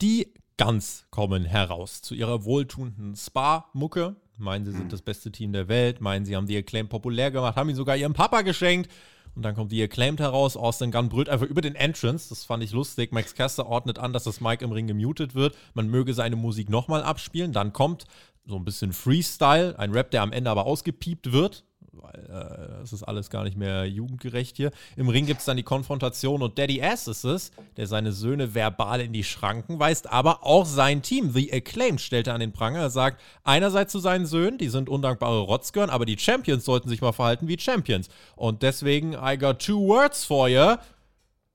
Die 0.00 0.32
Guns 0.56 1.06
kommen 1.10 1.44
heraus 1.44 2.02
zu 2.02 2.14
ihrer 2.14 2.44
wohltuenden 2.44 3.14
Spa-Mucke. 3.14 4.16
Meinen, 4.38 4.64
sie 4.64 4.72
sind 4.72 4.82
hm. 4.82 4.88
das 4.88 5.02
beste 5.02 5.30
Team 5.30 5.52
der 5.52 5.68
Welt. 5.68 6.00
Meinen, 6.00 6.24
sie 6.24 6.34
haben 6.34 6.46
die 6.46 6.56
Acclaim 6.56 6.88
populär 6.88 7.30
gemacht, 7.30 7.56
haben 7.56 7.68
ihn 7.68 7.76
sogar 7.76 7.96
ihrem 7.96 8.12
Papa 8.12 8.42
geschenkt. 8.42 8.90
Und 9.34 9.42
dann 9.42 9.54
kommt 9.54 9.72
die 9.72 9.82
Acclaimed 9.82 10.20
heraus. 10.20 10.56
Austin 10.56 10.90
Gunn 10.90 11.08
brüllt 11.08 11.28
einfach 11.28 11.46
über 11.46 11.62
den 11.62 11.74
Entrance. 11.74 12.28
Das 12.28 12.44
fand 12.44 12.62
ich 12.62 12.72
lustig. 12.72 13.12
Max 13.12 13.34
Caster 13.34 13.66
ordnet 13.66 13.98
an, 13.98 14.12
dass 14.12 14.24
das 14.24 14.40
Mike 14.40 14.64
im 14.64 14.72
Ring 14.72 14.86
gemutet 14.86 15.34
wird. 15.34 15.56
Man 15.74 15.88
möge 15.88 16.14
seine 16.14 16.36
Musik 16.36 16.68
nochmal 16.68 17.02
abspielen. 17.02 17.52
Dann 17.52 17.72
kommt 17.72 18.04
so 18.44 18.56
ein 18.56 18.64
bisschen 18.64 18.92
Freestyle, 18.92 19.78
ein 19.78 19.92
Rap, 19.92 20.10
der 20.10 20.22
am 20.22 20.32
Ende 20.32 20.50
aber 20.50 20.66
ausgepiept 20.66 21.32
wird 21.32 21.64
weil 21.92 22.24
äh, 22.30 22.82
es 22.82 22.92
ist 22.92 23.02
alles 23.02 23.28
gar 23.28 23.44
nicht 23.44 23.56
mehr 23.56 23.84
jugendgerecht 23.84 24.56
hier. 24.56 24.70
Im 24.96 25.08
Ring 25.08 25.26
gibt 25.26 25.40
es 25.40 25.46
dann 25.46 25.56
die 25.56 25.62
Konfrontation 25.62 26.42
und 26.42 26.58
Daddy 26.58 26.82
Ass 26.82 27.06
ist 27.06 27.24
es, 27.24 27.50
der 27.76 27.86
seine 27.86 28.12
Söhne 28.12 28.54
verbal 28.54 29.00
in 29.00 29.12
die 29.12 29.24
Schranken 29.24 29.78
weist, 29.78 30.10
aber 30.10 30.44
auch 30.44 30.64
sein 30.64 31.02
Team, 31.02 31.32
The 31.32 31.52
Acclaimed, 31.52 32.00
stellte 32.00 32.32
an 32.32 32.40
den 32.40 32.52
Pranger. 32.52 32.80
Er 32.80 32.90
sagt 32.90 33.20
einerseits 33.44 33.92
zu 33.92 33.98
seinen 33.98 34.26
Söhnen, 34.26 34.58
die 34.58 34.68
sind 34.68 34.88
undankbare 34.88 35.40
Rotzgörn, 35.40 35.90
aber 35.90 36.06
die 36.06 36.18
Champions 36.18 36.64
sollten 36.64 36.88
sich 36.88 37.00
mal 37.00 37.12
verhalten 37.12 37.48
wie 37.48 37.58
Champions. 37.58 38.08
Und 38.36 38.62
deswegen, 38.62 39.12
I 39.12 39.36
got 39.36 39.58
two 39.58 39.86
words 39.86 40.24
for 40.24 40.48
you. 40.48 40.76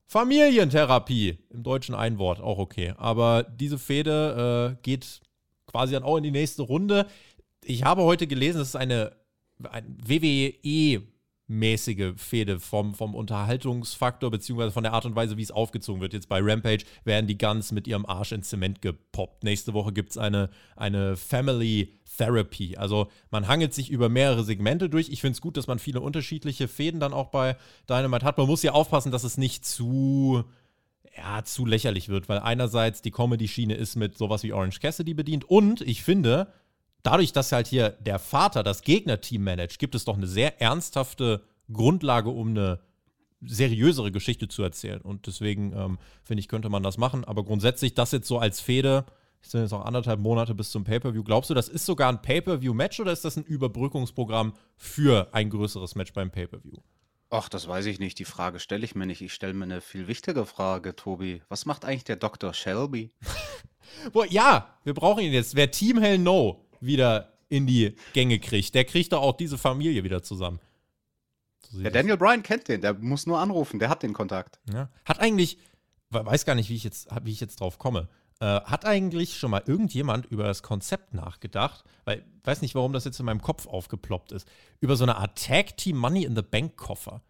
Familientherapie. 0.06 1.38
Im 1.50 1.62
Deutschen 1.62 1.94
ein 1.94 2.18
Wort, 2.18 2.40
auch 2.40 2.58
okay. 2.58 2.94
Aber 2.96 3.42
diese 3.42 3.78
Fehde 3.78 4.76
äh, 4.78 4.82
geht 4.82 5.20
quasi 5.66 5.92
dann 5.92 6.02
auch 6.02 6.16
in 6.16 6.22
die 6.22 6.30
nächste 6.30 6.62
Runde. 6.62 7.06
Ich 7.62 7.84
habe 7.84 8.02
heute 8.04 8.26
gelesen, 8.26 8.62
es 8.62 8.68
ist 8.68 8.76
eine 8.76 9.17
WWE 9.58 11.02
mäßige 11.48 12.12
Fehde 12.16 12.60
vom, 12.60 12.94
vom 12.94 13.14
Unterhaltungsfaktor 13.14 14.30
beziehungsweise 14.30 14.70
von 14.70 14.82
der 14.82 14.92
Art 14.92 15.06
und 15.06 15.16
Weise, 15.16 15.38
wie 15.38 15.42
es 15.42 15.50
aufgezogen 15.50 16.00
wird. 16.00 16.12
Jetzt 16.12 16.28
bei 16.28 16.40
Rampage 16.42 16.84
werden 17.04 17.26
die 17.26 17.38
Guns 17.38 17.72
mit 17.72 17.88
ihrem 17.88 18.04
Arsch 18.06 18.32
ins 18.32 18.50
Zement 18.50 18.82
gepoppt. 18.82 19.44
Nächste 19.44 19.72
Woche 19.72 19.92
gibt 19.92 20.10
es 20.10 20.18
eine, 20.18 20.50
eine 20.76 21.16
Family 21.16 21.94
Therapy. 22.18 22.76
Also 22.76 23.08
man 23.30 23.48
hangelt 23.48 23.72
sich 23.72 23.90
über 23.90 24.10
mehrere 24.10 24.44
Segmente 24.44 24.90
durch. 24.90 25.08
Ich 25.08 25.22
finde 25.22 25.32
es 25.32 25.40
gut, 25.40 25.56
dass 25.56 25.66
man 25.66 25.78
viele 25.78 26.02
unterschiedliche 26.02 26.68
Fäden 26.68 27.00
dann 27.00 27.14
auch 27.14 27.28
bei 27.28 27.56
Dynamite 27.88 28.26
hat. 28.26 28.36
Man 28.36 28.46
muss 28.46 28.62
ja 28.62 28.72
aufpassen, 28.72 29.10
dass 29.10 29.24
es 29.24 29.38
nicht 29.38 29.64
zu 29.64 30.44
ja, 31.16 31.42
zu 31.42 31.66
lächerlich 31.66 32.08
wird, 32.08 32.28
weil 32.28 32.38
einerseits 32.38 33.02
die 33.02 33.10
Comedy-Schiene 33.10 33.74
ist 33.74 33.96
mit 33.96 34.16
sowas 34.16 34.44
wie 34.44 34.52
Orange 34.52 34.78
Cassidy 34.78 35.14
bedient 35.14 35.44
und 35.44 35.80
ich 35.80 36.04
finde, 36.04 36.52
dadurch, 37.08 37.32
dass 37.32 37.52
halt 37.52 37.66
hier 37.66 37.90
der 38.00 38.18
Vater 38.18 38.62
das 38.62 38.82
Gegnerteam 38.82 39.42
managt, 39.42 39.78
gibt 39.78 39.94
es 39.94 40.04
doch 40.04 40.16
eine 40.16 40.26
sehr 40.26 40.60
ernsthafte 40.60 41.42
Grundlage, 41.72 42.28
um 42.28 42.50
eine 42.50 42.80
seriösere 43.40 44.12
Geschichte 44.12 44.48
zu 44.48 44.62
erzählen. 44.62 45.00
Und 45.00 45.26
deswegen 45.26 45.72
ähm, 45.72 45.98
finde 46.22 46.40
ich, 46.40 46.48
könnte 46.48 46.68
man 46.68 46.82
das 46.82 46.98
machen. 46.98 47.24
Aber 47.24 47.44
grundsätzlich 47.44 47.94
das 47.94 48.12
jetzt 48.12 48.28
so 48.28 48.38
als 48.38 48.60
Fehde, 48.60 49.06
es 49.40 49.52
sind 49.52 49.62
jetzt 49.62 49.70
noch 49.70 49.86
anderthalb 49.86 50.20
Monate 50.20 50.54
bis 50.54 50.70
zum 50.70 50.84
Pay-Per-View. 50.84 51.22
Glaubst 51.22 51.48
du, 51.48 51.54
das 51.54 51.68
ist 51.68 51.86
sogar 51.86 52.10
ein 52.10 52.20
Pay-Per-View-Match 52.20 53.00
oder 53.00 53.12
ist 53.12 53.24
das 53.24 53.36
ein 53.36 53.44
Überbrückungsprogramm 53.44 54.52
für 54.76 55.28
ein 55.32 55.48
größeres 55.48 55.94
Match 55.94 56.12
beim 56.12 56.30
Pay-Per-View? 56.30 56.76
Ach, 57.30 57.48
das 57.48 57.68
weiß 57.68 57.86
ich 57.86 58.00
nicht. 58.00 58.18
Die 58.18 58.26
Frage 58.26 58.58
stelle 58.60 58.84
ich 58.84 58.94
mir 58.94 59.06
nicht. 59.06 59.22
Ich 59.22 59.32
stelle 59.32 59.54
mir 59.54 59.64
eine 59.64 59.80
viel 59.80 60.08
wichtige 60.08 60.44
Frage, 60.44 60.94
Tobi. 60.94 61.40
Was 61.48 61.64
macht 61.64 61.86
eigentlich 61.86 62.04
der 62.04 62.16
Dr. 62.16 62.52
Shelby? 62.52 63.12
Boah, 64.12 64.26
ja, 64.26 64.74
wir 64.84 64.92
brauchen 64.92 65.22
ihn 65.22 65.32
jetzt. 65.32 65.54
Wer 65.54 65.70
Team 65.70 65.98
Hell 65.98 66.18
No 66.18 66.67
wieder 66.80 67.32
in 67.48 67.66
die 67.66 67.94
Gänge 68.12 68.38
kriegt. 68.38 68.74
Der 68.74 68.84
kriegt 68.84 69.12
doch 69.12 69.22
auch 69.22 69.36
diese 69.36 69.58
Familie 69.58 70.04
wieder 70.04 70.22
zusammen. 70.22 70.60
So 71.70 71.82
der 71.82 71.90
Daniel 71.90 72.16
Bryan 72.16 72.42
kennt 72.42 72.68
den, 72.68 72.80
der 72.80 72.94
muss 72.94 73.26
nur 73.26 73.38
anrufen, 73.38 73.78
der 73.78 73.88
hat 73.88 74.02
den 74.02 74.12
Kontakt. 74.12 74.58
Ja. 74.72 74.88
Hat 75.04 75.20
eigentlich, 75.20 75.58
weiß 76.10 76.44
gar 76.44 76.54
nicht, 76.54 76.70
wie 76.70 76.76
ich 76.76 76.84
jetzt, 76.84 77.08
wie 77.24 77.32
ich 77.32 77.40
jetzt 77.40 77.60
drauf 77.60 77.78
komme. 77.78 78.08
Äh, 78.40 78.60
hat 78.62 78.84
eigentlich 78.84 79.36
schon 79.36 79.50
mal 79.50 79.62
irgendjemand 79.66 80.26
über 80.26 80.44
das 80.44 80.62
Konzept 80.62 81.12
nachgedacht? 81.12 81.84
Weil 82.04 82.18
ich 82.18 82.46
weiß 82.46 82.62
nicht, 82.62 82.74
warum 82.74 82.92
das 82.92 83.04
jetzt 83.04 83.18
in 83.18 83.26
meinem 83.26 83.42
Kopf 83.42 83.66
aufgeploppt 83.66 84.32
ist. 84.32 84.48
Über 84.80 84.96
so 84.96 85.04
eine 85.04 85.16
Art 85.16 85.44
Tag 85.44 85.76
Team 85.76 85.96
Money 85.96 86.24
in 86.24 86.36
the 86.36 86.42
Bank 86.42 86.76
Koffer. 86.76 87.22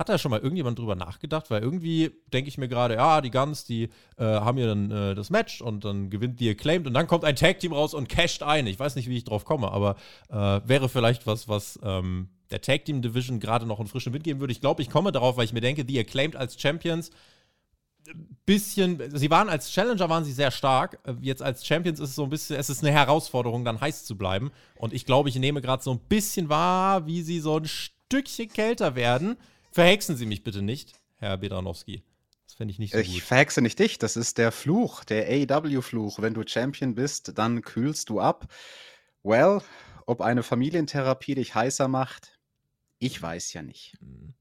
Hat 0.00 0.08
da 0.08 0.16
schon 0.16 0.30
mal 0.30 0.40
irgendjemand 0.40 0.78
drüber 0.78 0.96
nachgedacht? 0.96 1.50
Weil 1.50 1.60
irgendwie 1.60 2.10
denke 2.32 2.48
ich 2.48 2.56
mir 2.56 2.68
gerade, 2.68 2.94
ja, 2.94 3.20
die 3.20 3.30
Guns, 3.30 3.66
die 3.66 3.90
äh, 4.16 4.24
haben 4.24 4.56
ja 4.56 4.66
dann 4.66 4.90
äh, 4.90 5.14
das 5.14 5.28
Match 5.28 5.60
und 5.60 5.84
dann 5.84 6.08
gewinnt 6.08 6.40
die 6.40 6.48
Acclaimed 6.48 6.86
und 6.86 6.94
dann 6.94 7.06
kommt 7.06 7.22
ein 7.22 7.36
Tag-Team 7.36 7.74
raus 7.74 7.92
und 7.92 8.08
casht 8.08 8.42
ein. 8.42 8.66
Ich 8.66 8.78
weiß 8.78 8.96
nicht, 8.96 9.10
wie 9.10 9.18
ich 9.18 9.24
drauf 9.24 9.44
komme, 9.44 9.70
aber 9.70 9.96
äh, 10.30 10.66
wäre 10.66 10.88
vielleicht 10.88 11.26
was, 11.26 11.48
was 11.48 11.78
ähm, 11.82 12.30
der 12.50 12.62
Tag-Team-Division 12.62 13.40
gerade 13.40 13.66
noch 13.66 13.78
einen 13.78 13.88
frischen 13.88 14.14
Wind 14.14 14.24
geben 14.24 14.40
würde. 14.40 14.52
Ich 14.52 14.62
glaube, 14.62 14.80
ich 14.80 14.88
komme 14.88 15.12
darauf, 15.12 15.36
weil 15.36 15.44
ich 15.44 15.52
mir 15.52 15.60
denke, 15.60 15.84
die 15.84 15.98
Acclaimed 15.98 16.34
als 16.34 16.58
Champions 16.58 17.10
bisschen, 18.46 19.02
sie 19.14 19.30
waren 19.30 19.50
als 19.50 19.70
Challenger 19.70 20.08
waren 20.08 20.24
sie 20.24 20.32
sehr 20.32 20.50
stark. 20.50 20.98
Äh, 21.04 21.16
jetzt 21.20 21.42
als 21.42 21.66
Champions 21.66 22.00
ist 22.00 22.08
es 22.08 22.14
so 22.14 22.24
ein 22.24 22.30
bisschen, 22.30 22.56
es 22.56 22.70
ist 22.70 22.82
eine 22.82 22.90
Herausforderung, 22.90 23.66
dann 23.66 23.82
heiß 23.82 24.06
zu 24.06 24.16
bleiben. 24.16 24.50
Und 24.76 24.94
ich 24.94 25.04
glaube, 25.04 25.28
ich 25.28 25.36
nehme 25.36 25.60
gerade 25.60 25.82
so 25.82 25.92
ein 25.92 26.00
bisschen 26.08 26.48
wahr, 26.48 27.06
wie 27.06 27.20
sie 27.20 27.40
so 27.40 27.58
ein 27.58 27.66
Stückchen 27.66 28.48
kälter 28.48 28.94
werden. 28.94 29.36
Verhexen 29.72 30.16
Sie 30.16 30.26
mich 30.26 30.42
bitte 30.42 30.62
nicht, 30.62 30.94
Herr 31.16 31.36
Bedranowski. 31.36 32.02
Das 32.46 32.54
fände 32.54 32.72
ich 32.72 32.78
nicht 32.78 32.92
so 32.92 32.98
ich 32.98 33.06
gut. 33.06 33.16
Ich 33.16 33.22
verhexe 33.22 33.62
nicht 33.62 33.78
dich, 33.78 33.98
das 33.98 34.16
ist 34.16 34.38
der 34.38 34.50
Fluch, 34.50 35.04
der 35.04 35.28
AEW-Fluch. 35.28 36.20
Wenn 36.20 36.34
du 36.34 36.42
Champion 36.46 36.94
bist, 36.94 37.38
dann 37.38 37.62
kühlst 37.62 38.08
du 38.08 38.20
ab. 38.20 38.52
Well, 39.22 39.60
ob 40.06 40.20
eine 40.20 40.42
Familientherapie 40.42 41.36
dich 41.36 41.54
heißer 41.54 41.86
macht, 41.86 42.40
ich 42.98 43.20
weiß 43.20 43.52
ja 43.52 43.62
nicht. 43.62 43.96
Mhm. 44.00 44.34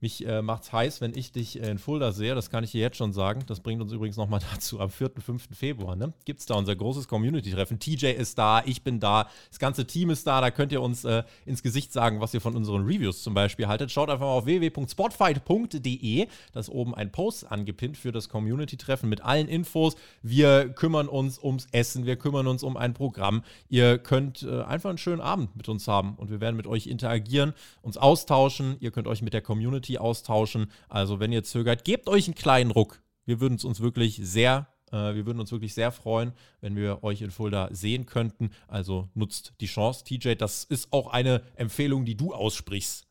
Mich 0.00 0.26
äh, 0.26 0.42
es 0.60 0.72
heiß, 0.72 1.00
wenn 1.00 1.14
ich 1.14 1.32
dich 1.32 1.58
in 1.58 1.78
Fulda 1.78 2.12
sehe. 2.12 2.34
Das 2.34 2.48
kann 2.48 2.64
ich 2.64 2.72
dir 2.72 2.80
jetzt 2.80 2.96
schon 2.96 3.12
sagen. 3.12 3.42
Das 3.46 3.60
bringt 3.60 3.82
uns 3.82 3.92
übrigens 3.92 4.16
nochmal 4.16 4.40
dazu. 4.52 4.80
Am 4.80 4.88
4., 4.88 5.10
5. 5.18 5.48
Februar 5.52 5.94
ne? 5.96 6.12
gibt 6.24 6.40
es 6.40 6.46
da 6.46 6.54
unser 6.54 6.74
großes 6.74 7.06
Community-Treffen. 7.06 7.78
TJ 7.78 8.06
ist 8.06 8.38
da, 8.38 8.62
ich 8.64 8.82
bin 8.82 8.98
da, 8.98 9.28
das 9.50 9.58
ganze 9.58 9.86
Team 9.86 10.10
ist 10.10 10.26
da. 10.26 10.40
Da 10.40 10.50
könnt 10.50 10.72
ihr 10.72 10.80
uns 10.80 11.04
äh, 11.04 11.22
ins 11.44 11.62
Gesicht 11.62 11.92
sagen, 11.92 12.20
was 12.20 12.32
ihr 12.32 12.40
von 12.40 12.56
unseren 12.56 12.84
Reviews 12.84 13.22
zum 13.22 13.34
Beispiel 13.34 13.68
haltet. 13.68 13.90
Schaut 13.90 14.08
einfach 14.08 14.24
mal 14.24 14.32
auf 14.32 14.46
www.spotfight.de. 14.46 16.26
Da 16.52 16.60
ist 16.60 16.70
oben 16.70 16.94
ein 16.94 17.12
Post 17.12 17.50
angepinnt 17.50 17.98
für 17.98 18.12
das 18.12 18.28
Community-Treffen 18.28 19.08
mit 19.08 19.20
allen 19.22 19.48
Infos. 19.48 19.96
Wir 20.22 20.70
kümmern 20.70 21.08
uns 21.08 21.38
ums 21.38 21.68
Essen, 21.72 22.06
wir 22.06 22.16
kümmern 22.16 22.46
uns 22.46 22.62
um 22.62 22.76
ein 22.76 22.94
Programm. 22.94 23.42
Ihr 23.68 23.98
könnt 23.98 24.42
äh, 24.42 24.62
einfach 24.62 24.88
einen 24.88 24.98
schönen 24.98 25.20
Abend 25.20 25.54
mit 25.56 25.68
uns 25.68 25.86
haben 25.88 26.14
und 26.16 26.30
wir 26.30 26.40
werden 26.40 26.56
mit 26.56 26.66
euch 26.66 26.86
interagieren, 26.86 27.52
uns 27.82 27.96
austauschen. 27.96 28.76
Ihr 28.80 28.90
könnt 28.90 29.06
euch 29.06 29.22
mit 29.22 29.34
der 29.34 29.42
Community 29.42 29.89
Community 29.90 29.98
austauschen. 29.98 30.70
Also 30.88 31.20
wenn 31.20 31.32
ihr 31.32 31.42
zögert, 31.42 31.84
gebt 31.84 32.08
euch 32.08 32.26
einen 32.26 32.34
kleinen 32.34 32.70
Ruck. 32.70 33.02
Wir 33.24 33.40
würden 33.40 33.54
es 33.54 33.64
uns 33.64 33.80
wirklich 33.80 34.20
sehr 34.22 34.68
äh, 34.92 35.14
wir 35.14 35.24
würden 35.24 35.38
uns 35.38 35.52
wirklich 35.52 35.72
sehr 35.72 35.92
freuen, 35.92 36.32
wenn 36.60 36.74
wir 36.74 37.04
euch 37.04 37.22
in 37.22 37.30
Fulda 37.30 37.68
sehen 37.70 38.06
könnten. 38.06 38.50
Also 38.66 39.08
nutzt 39.14 39.54
die 39.60 39.66
Chance, 39.66 40.04
TJ. 40.04 40.34
Das 40.34 40.64
ist 40.64 40.92
auch 40.92 41.08
eine 41.12 41.42
Empfehlung, 41.54 42.04
die 42.04 42.16
du 42.16 42.34
aussprichst. 42.34 43.06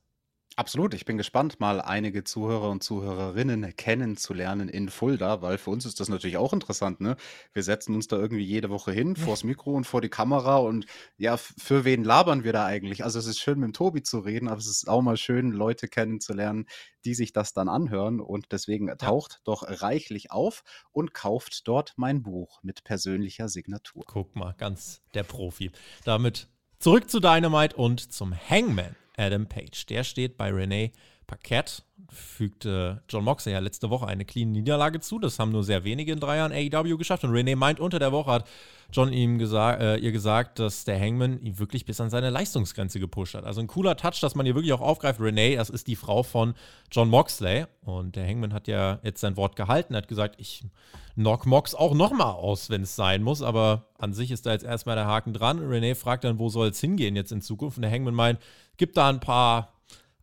Absolut, 0.60 0.94
ich 0.94 1.06
bin 1.06 1.18
gespannt, 1.18 1.62
mal 1.62 1.80
einige 1.80 2.26
Zuhörer 2.26 2.70
und 2.70 2.84
Zuhörerinnen 2.84 3.78
kennenzulernen 3.78 4.68
in 4.68 4.90
Fulda, 4.90 5.42
weil 5.42 5.58
für 5.58 5.70
uns 5.70 5.86
ist 5.86 6.02
das 6.02 6.10
natürlich 6.10 6.36
auch 6.36 6.52
interessant, 6.52 7.00
ne? 7.00 7.16
Wir 7.54 7.64
setzen 7.64 7.96
uns 7.96 8.10
da 8.10 8.18
irgendwie 8.18 8.44
jede 8.44 8.70
Woche 8.70 8.92
hin, 8.92 9.16
vors 9.16 9.46
Mikro 9.46 9.72
und 9.72 9.86
vor 9.86 10.02
die 10.02 10.10
Kamera 10.10 10.58
und 10.58 10.86
ja, 11.16 11.38
für 11.38 11.86
wen 11.86 12.04
labern 12.04 12.44
wir 12.44 12.52
da 12.52 12.66
eigentlich? 12.66 13.06
Also 13.06 13.20
es 13.20 13.28
ist 13.28 13.40
schön, 13.40 13.58
mit 13.58 13.68
dem 13.68 13.74
Tobi 13.74 14.04
zu 14.04 14.20
reden, 14.20 14.50
aber 14.50 14.58
es 14.58 14.68
ist 14.68 14.90
auch 14.90 15.02
mal 15.02 15.16
schön, 15.16 15.54
Leute 15.54 15.88
kennenzulernen, 15.88 16.66
die 17.06 17.14
sich 17.14 17.32
das 17.32 17.54
dann 17.54 17.70
anhören 17.70 18.20
und 18.20 18.52
deswegen 18.52 18.94
taucht 18.98 19.40
doch 19.46 19.64
reichlich 19.66 20.30
auf 20.30 20.64
und 20.92 21.14
kauft 21.14 21.70
dort 21.70 21.94
mein 21.96 22.22
Buch 22.22 22.60
mit 22.64 22.84
persönlicher 22.84 23.48
Signatur. 23.48 24.04
Guck 24.08 24.36
mal, 24.36 24.56
ganz 24.58 25.02
der 25.14 25.24
Profi. 25.24 25.72
Damit 26.04 26.50
zurück 26.80 27.10
zu 27.10 27.20
Dynamite 27.20 27.76
und 27.76 28.12
zum 28.12 28.34
Hangman. 28.34 28.96
Adam 29.18 29.48
Page. 29.48 29.86
Der 29.88 30.06
steht 30.06 30.38
bei 30.38 30.50
Renee 30.50 30.94
Paquette, 31.30 31.84
fügte 32.12 33.04
John 33.08 33.24
Moxley 33.24 33.54
ja 33.54 33.60
letzte 33.60 33.92
Woche 33.92 34.08
eine 34.08 34.26
clean 34.26 34.52
Niederlage 34.52 35.00
zu. 35.00 35.20
Das 35.20 35.38
haben 35.38 35.52
nur 35.52 35.64
sehr 35.64 35.84
wenige 35.84 36.12
in 36.12 36.20
drei 36.20 36.38
Jahren 36.38 36.52
AEW 36.52 36.98
geschafft. 36.98 37.24
Und 37.24 37.32
Renee 37.32 37.56
meint, 37.56 37.80
unter 37.80 38.00
der 38.00 38.12
Woche 38.12 38.32
hat 38.32 38.48
John 38.92 39.14
ihm 39.14 39.38
gesa 39.38 39.74
äh, 39.74 39.98
ihr 39.98 40.12
gesagt, 40.12 40.58
dass 40.58 40.86
der 40.86 41.00
Hangman 41.00 41.40
ihn 41.42 41.60
wirklich 41.60 41.86
bis 41.86 42.02
an 42.02 42.10
seine 42.10 42.32
Leistungsgrenze 42.32 43.00
gepusht 43.00 43.36
hat. 43.36 43.46
Also 43.46 43.62
ein 43.62 43.68
cooler 43.68 43.96
Touch, 43.96 44.20
dass 44.22 44.34
man 44.34 44.48
hier 44.48 44.56
wirklich 44.56 44.74
auch 44.74 44.82
aufgreift. 44.82 45.20
Renee, 45.20 45.56
das 45.56 45.70
ist 45.70 45.86
die 45.86 45.96
Frau 45.96 46.24
von 46.24 46.56
John 46.92 47.10
Moxley. 47.10 47.66
Und 47.82 48.16
der 48.16 48.28
Hangman 48.28 48.54
hat 48.54 48.68
ja 48.68 49.00
jetzt 49.04 49.22
sein 49.22 49.38
Wort 49.38 49.56
gehalten, 49.56 49.96
hat 49.96 50.08
gesagt, 50.08 50.36
ich 50.40 50.66
knock 51.14 51.46
Mox 51.46 51.76
auch 51.76 51.94
nochmal 51.94 52.34
aus, 52.34 52.72
wenn 52.72 52.82
es 52.82 52.96
sein 52.96 53.22
muss. 53.22 53.44
Aber 53.44 53.86
an 54.00 54.14
sich 54.14 54.32
ist 54.32 54.48
da 54.48 54.52
jetzt 54.52 54.66
erstmal 54.66 54.96
der 54.96 55.06
Haken 55.06 55.34
dran. 55.34 55.60
Renee 55.60 55.94
fragt 55.94 56.24
dann, 56.24 56.40
wo 56.40 56.50
soll 56.50 56.70
es 56.70 56.80
hingehen 56.80 57.16
jetzt 57.16 57.32
in 57.32 57.42
Zukunft? 57.42 57.78
Und 57.78 57.84
der 57.84 57.92
Hangman 57.92 58.16
meint, 58.16 58.40
gibt 58.78 58.98
da 58.98 59.10
ein 59.10 59.20
paar 59.20 59.74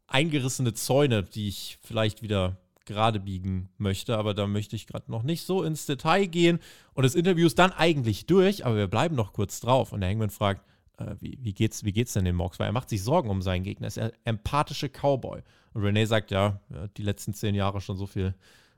eingerissene 0.09 0.75
Zäune, 0.75 1.23
die 1.23 1.49
ich 1.49 1.79
vielleicht 1.83 2.23
wieder 2.23 2.57
gerade 2.85 3.19
biegen 3.21 3.69
möchte, 3.79 4.17
aber 4.17 4.33
da 4.33 4.47
möchte 4.47 4.77
ich 4.77 4.87
gerade 4.87 5.11
noch 5.11 5.25
nicht 5.25 5.45
so 5.45 5.63
ins 5.63 5.87
Detail 5.87 6.27
gehen. 6.27 6.61
Und 6.95 7.05
das 7.05 7.15
Interview 7.15 7.47
ist 7.47 7.59
dann 7.59 7.73
eigentlich 7.73 8.27
durch, 8.27 8.65
aber 8.65 8.77
wir 8.77 8.87
bleiben 8.87 9.17
noch 9.17 9.33
kurz 9.33 9.61
drauf. 9.61 9.93
Und 9.93 10.01
der 10.01 10.11
Hangman 10.11 10.31
fragt, 10.31 10.65
äh, 10.99 11.17
wie, 11.19 11.37
wie, 11.43 11.53
geht's, 11.53 11.85
wie 11.85 11.93
geht's 11.93 12.13
denn 12.13 12.25
dem 12.25 12.37
Mox? 12.37 12.59
Weil 12.59 12.69
er 12.69 12.73
macht 12.73 12.89
sich 12.89 13.03
Sorgen 13.03 13.29
um 13.29 13.43
seinen 13.43 13.65
Gegner. 13.65 13.87
Er 13.87 13.89
ist 13.89 13.99
ein 13.99 14.13
empathische 14.25 14.89
Cowboy. 14.89 15.43
Und 15.75 15.83
Renee 15.83 16.07
sagt, 16.07 16.31
ja, 16.31 16.61
die 16.97 17.03
letzten 17.03 17.35
zehn 17.35 17.55
Jahre 17.55 17.81
schon 17.81 17.97
so 17.97 18.07
viel 18.07 18.35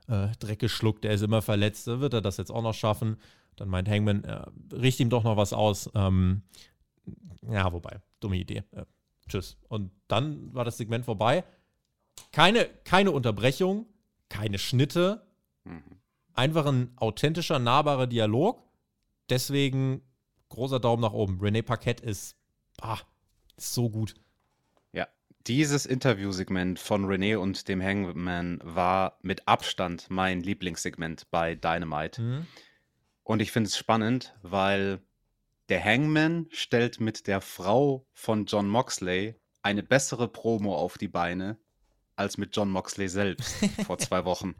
äh, 0.07 0.29
Dreck 0.39 0.59
geschluckt, 0.59 1.05
er 1.05 1.13
ist 1.13 1.21
immer 1.21 1.41
verletzt, 1.41 1.87
wird 1.87 2.13
er 2.13 2.21
das 2.21 2.37
jetzt 2.37 2.51
auch 2.51 2.63
noch 2.63 2.73
schaffen? 2.73 3.17
Dann 3.55 3.69
meint 3.69 3.87
Hangman, 3.87 4.23
äh, 4.23 4.45
richt 4.73 4.99
ihm 4.99 5.09
doch 5.09 5.23
noch 5.23 5.37
was 5.37 5.53
aus. 5.53 5.89
Ähm, 5.93 6.41
ja, 7.49 7.71
wobei, 7.71 7.99
dumme 8.19 8.37
Idee. 8.37 8.63
Äh, 8.71 8.85
tschüss. 9.29 9.57
Und 9.67 9.91
dann 10.07 10.53
war 10.53 10.65
das 10.65 10.77
Segment 10.77 11.05
vorbei. 11.05 11.43
Keine, 12.31 12.65
keine 12.83 13.11
Unterbrechung, 13.11 13.85
keine 14.27 14.59
Schnitte. 14.59 15.25
Mhm. 15.63 15.99
Einfach 16.33 16.65
ein 16.65 16.91
authentischer, 16.97 17.59
nahbarer 17.59 18.07
Dialog. 18.07 18.63
Deswegen 19.29 20.01
großer 20.49 20.79
Daumen 20.79 21.01
nach 21.01 21.13
oben. 21.13 21.39
René 21.39 21.61
Paquette 21.61 22.03
ist, 22.03 22.35
ah, 22.81 22.99
ist 23.55 23.73
so 23.73 23.89
gut. 23.89 24.15
Ja, 24.91 25.07
dieses 25.47 25.85
Interviewsegment 25.85 26.79
von 26.79 27.05
René 27.05 27.37
und 27.37 27.67
dem 27.67 27.81
Hangman 27.81 28.59
war 28.63 29.17
mit 29.21 29.47
Abstand 29.47 30.07
mein 30.09 30.41
Lieblingssegment 30.41 31.29
bei 31.31 31.55
Dynamite. 31.55 32.21
Mhm. 32.21 32.47
Und 33.23 33.41
ich 33.41 33.51
finde 33.51 33.67
es 33.67 33.77
spannend, 33.77 34.35
weil 34.41 35.01
der 35.69 35.83
Hangman 35.83 36.47
stellt 36.51 36.99
mit 36.99 37.27
der 37.27 37.41
Frau 37.41 38.05
von 38.13 38.45
John 38.45 38.67
Moxley 38.67 39.35
eine 39.61 39.83
bessere 39.83 40.27
Promo 40.27 40.75
auf 40.75 40.97
die 40.97 41.07
Beine 41.07 41.57
als 42.15 42.37
mit 42.37 42.55
John 42.55 42.69
Moxley 42.69 43.07
selbst 43.07 43.53
vor 43.85 43.97
zwei 43.97 44.25
Wochen. 44.25 44.55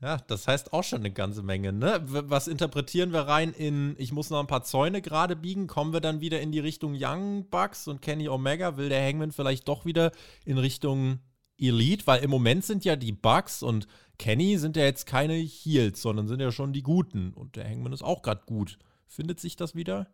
Ja, 0.00 0.18
das 0.28 0.46
heißt 0.46 0.72
auch 0.72 0.84
schon 0.84 1.00
eine 1.00 1.12
ganze 1.12 1.42
Menge, 1.42 1.72
ne? 1.72 2.00
Was 2.04 2.46
interpretieren 2.46 3.12
wir 3.12 3.22
rein 3.22 3.52
in, 3.52 3.96
ich 3.98 4.12
muss 4.12 4.30
noch 4.30 4.38
ein 4.38 4.46
paar 4.46 4.62
Zäune 4.62 5.02
gerade 5.02 5.34
biegen? 5.34 5.66
Kommen 5.66 5.92
wir 5.92 6.00
dann 6.00 6.20
wieder 6.20 6.40
in 6.40 6.52
die 6.52 6.60
Richtung 6.60 6.94
Young 6.96 7.48
Bucks 7.50 7.88
und 7.88 8.00
Kenny 8.00 8.28
Omega? 8.28 8.76
Will 8.76 8.88
der 8.88 9.04
Hangman 9.04 9.32
vielleicht 9.32 9.66
doch 9.66 9.84
wieder 9.84 10.12
in 10.44 10.58
Richtung 10.58 11.18
Elite? 11.58 12.06
Weil 12.06 12.22
im 12.22 12.30
Moment 12.30 12.64
sind 12.64 12.84
ja 12.84 12.94
die 12.94 13.10
Bucks 13.10 13.62
und 13.62 13.88
Kenny 14.18 14.56
sind 14.58 14.76
ja 14.76 14.84
jetzt 14.84 15.06
keine 15.06 15.34
Heels, 15.34 16.00
sondern 16.00 16.28
sind 16.28 16.40
ja 16.40 16.52
schon 16.52 16.72
die 16.72 16.82
Guten. 16.82 17.32
Und 17.32 17.56
der 17.56 17.68
Hangman 17.68 17.92
ist 17.92 18.02
auch 18.02 18.22
gerade 18.22 18.42
gut. 18.46 18.78
Findet 19.08 19.40
sich 19.40 19.56
das 19.56 19.74
wieder? 19.74 20.06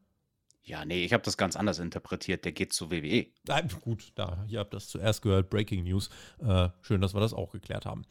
Ja, 0.62 0.84
nee, 0.86 1.04
ich 1.04 1.12
habe 1.12 1.22
das 1.22 1.36
ganz 1.36 1.56
anders 1.56 1.78
interpretiert. 1.78 2.44
Der 2.44 2.52
geht 2.52 2.72
zu 2.72 2.90
WWE. 2.90 3.26
Ah, 3.48 3.60
gut, 3.82 4.12
da, 4.14 4.44
ihr 4.48 4.60
habt 4.60 4.72
das 4.72 4.88
zuerst 4.88 5.20
gehört. 5.20 5.50
Breaking 5.50 5.84
News. 5.84 6.08
Äh, 6.40 6.70
schön, 6.80 7.02
dass 7.02 7.14
wir 7.14 7.20
das 7.20 7.34
auch 7.34 7.52
geklärt 7.52 7.84
haben. 7.84 8.06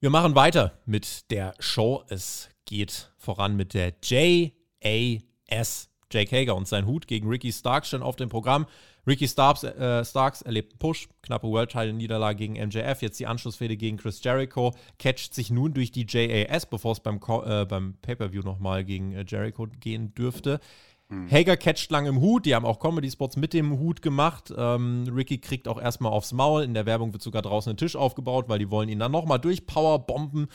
Wir 0.00 0.10
machen 0.10 0.34
weiter 0.34 0.78
mit 0.86 1.30
der 1.30 1.54
Show. 1.58 2.04
Es 2.08 2.48
geht 2.64 3.12
voran 3.18 3.54
mit 3.56 3.74
der 3.74 3.92
JAS. 4.02 5.88
Jake 6.10 6.36
Hager 6.36 6.54
und 6.56 6.68
sein 6.68 6.86
Hut 6.86 7.06
gegen 7.06 7.28
Ricky 7.28 7.52
Starks 7.52 7.88
stehen 7.88 8.02
auf 8.02 8.16
dem 8.16 8.28
Programm. 8.28 8.66
Ricky 9.06 9.26
Starks, 9.26 9.64
äh, 9.64 10.04
Starks 10.04 10.42
erlebt 10.42 10.72
einen 10.72 10.78
Push, 10.78 11.08
knappe 11.22 11.48
World 11.48 11.70
Title 11.70 11.92
Niederlage 11.92 12.38
gegen 12.38 12.54
MJF, 12.54 13.02
jetzt 13.02 13.18
die 13.18 13.26
Anschlussfehde 13.26 13.76
gegen 13.76 13.96
Chris 13.96 14.22
Jericho, 14.22 14.74
catcht 14.98 15.34
sich 15.34 15.50
nun 15.50 15.74
durch 15.74 15.90
die 15.90 16.06
JAS, 16.08 16.66
bevor 16.66 16.92
es 16.92 17.00
beim, 17.00 17.20
äh, 17.44 17.64
beim 17.64 17.94
Pay-Per-View 18.00 18.42
nochmal 18.42 18.84
gegen 18.84 19.12
äh, 19.12 19.24
Jericho 19.26 19.66
gehen 19.80 20.14
dürfte. 20.14 20.60
Mhm. 21.08 21.30
Hager 21.30 21.56
catcht 21.56 21.90
lang 21.90 22.06
im 22.06 22.20
Hut, 22.20 22.46
die 22.46 22.54
haben 22.54 22.64
auch 22.64 22.78
Comedy-Spots 22.78 23.36
mit 23.36 23.52
dem 23.52 23.78
Hut 23.78 24.02
gemacht. 24.02 24.54
Ähm, 24.56 25.04
Ricky 25.12 25.38
kriegt 25.38 25.66
auch 25.66 25.80
erstmal 25.80 26.12
aufs 26.12 26.32
Maul, 26.32 26.62
in 26.62 26.74
der 26.74 26.86
Werbung 26.86 27.12
wird 27.12 27.22
sogar 27.22 27.42
draußen 27.42 27.70
ein 27.70 27.76
Tisch 27.76 27.96
aufgebaut, 27.96 28.48
weil 28.48 28.60
die 28.60 28.70
wollen 28.70 28.88
ihn 28.88 29.00
dann 29.00 29.12
nochmal 29.12 29.40
durch 29.40 29.66
Power 29.66 29.98
bomben 29.98 30.46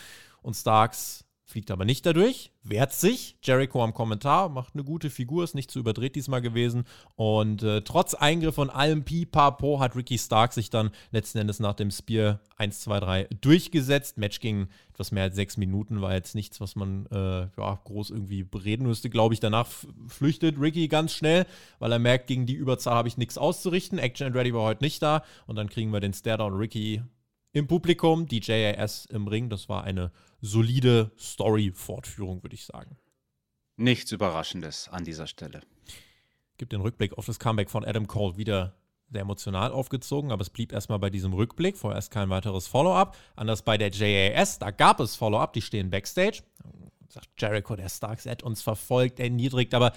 und 0.42 0.56
Starks 0.56 1.27
fliegt 1.48 1.72
aber 1.72 1.86
nicht 1.86 2.06
dadurch, 2.06 2.52
wehrt 2.62 2.92
sich. 2.92 3.38
Jericho 3.42 3.82
am 3.82 3.94
Kommentar, 3.94 4.50
macht 4.50 4.74
eine 4.74 4.84
gute 4.84 5.10
Figur, 5.10 5.46
ist 5.46 5.56
nicht 5.56 5.72
zu 5.72 5.80
überdreht 5.80 6.18
diesmal 6.18 6.42
gewesen. 6.42 6.84
Und 7.16 7.64
äh, 7.64 7.82
trotz 7.84 8.14
Eingriff 8.14 8.58
und 8.58 8.70
allem 8.70 9.06
Pipapo 9.06 9.80
hat 9.80 9.96
Ricky 9.96 10.18
Stark 10.18 10.52
sich 10.52 10.70
dann 10.70 10.92
letzten 11.12 11.38
Endes 11.38 11.62
nach 11.62 11.74
dem 11.74 11.90
Spear 11.90 12.42
1, 12.58 12.82
2, 12.82 13.00
3 13.00 13.28
durchgesetzt. 13.40 14.18
Match 14.18 14.42
ging 14.42 14.68
etwas 14.92 15.14
mehr 15.14 15.24
als 15.24 15.36
sechs 15.36 15.56
Minuten, 15.56 16.02
war 16.02 16.14
jetzt 16.14 16.36
nichts, 16.36 16.60
was 16.60 16.76
man 16.76 17.06
äh, 17.12 17.48
ja, 17.58 17.80
groß 17.82 18.10
irgendwie 18.10 18.44
bereden 18.44 18.86
müsste, 18.86 19.10
glaube 19.10 19.34
ich. 19.34 19.40
Danach 19.40 19.70
flüchtet 20.10 20.60
Ricky 20.60 20.90
ganz 20.90 21.14
schnell, 21.14 21.46
weil 21.80 21.94
er 21.94 22.00
merkt, 22.00 22.28
gegen 22.28 22.46
die 22.46 22.56
Überzahl 22.56 22.96
habe 22.96 23.08
ich 23.08 23.16
nichts 23.16 23.38
auszurichten. 23.38 24.00
Action 24.00 24.28
and 24.28 24.36
Ready 24.36 24.54
war 24.54 24.64
heute 24.64 24.84
nicht 24.84 25.02
da. 25.02 25.24
Und 25.46 25.56
dann 25.56 25.70
kriegen 25.70 25.94
wir 25.94 26.02
den 26.02 26.14
Staredown 26.14 26.56
Ricky 26.56 27.04
im 27.58 27.68
Publikum, 27.68 28.28
die 28.28 28.40
JAS 28.42 29.06
im 29.06 29.28
Ring. 29.28 29.50
Das 29.50 29.70
war 29.70 29.84
eine 29.84 30.12
solide 30.42 31.12
Story-Fortführung, 31.18 32.44
würde 32.44 32.56
ich 32.56 32.66
sagen. 32.66 32.98
Nichts 33.76 34.12
Überraschendes 34.12 34.90
an 34.90 35.04
dieser 35.04 35.28
Stelle. 35.28 35.62
Gibt 36.58 36.72
den 36.72 36.82
Rückblick 36.82 37.18
auf 37.18 37.26
das 37.26 37.40
Comeback 37.40 37.70
von 37.70 37.86
Adam 37.86 38.08
Cole 38.08 38.38
wieder 38.38 38.76
sehr 39.10 39.22
emotional 39.22 39.72
aufgezogen, 39.72 40.32
aber 40.32 40.42
es 40.42 40.50
blieb 40.50 40.74
erstmal 40.74 41.00
bei 41.00 41.10
diesem 41.10 41.34
Rückblick, 41.34 41.78
vorerst 41.78 42.12
kein 42.12 42.30
weiteres 42.30 42.68
Follow-up. 42.68 43.16
Anders 43.36 43.62
bei 43.62 43.78
der 43.78 43.90
JAS, 43.90 44.60
da 44.60 44.72
gab 44.72 45.00
es 45.00 45.16
Follow-up, 45.16 45.54
die 45.54 45.62
stehen 45.62 45.90
backstage. 45.90 46.44
Sagt 47.10 47.30
Jericho, 47.38 47.76
der 47.76 47.90
Starks 47.90 48.26
hat 48.26 48.44
uns 48.44 48.62
verfolgt, 48.62 49.20
erniedrigt, 49.20 49.74
aber 49.74 49.94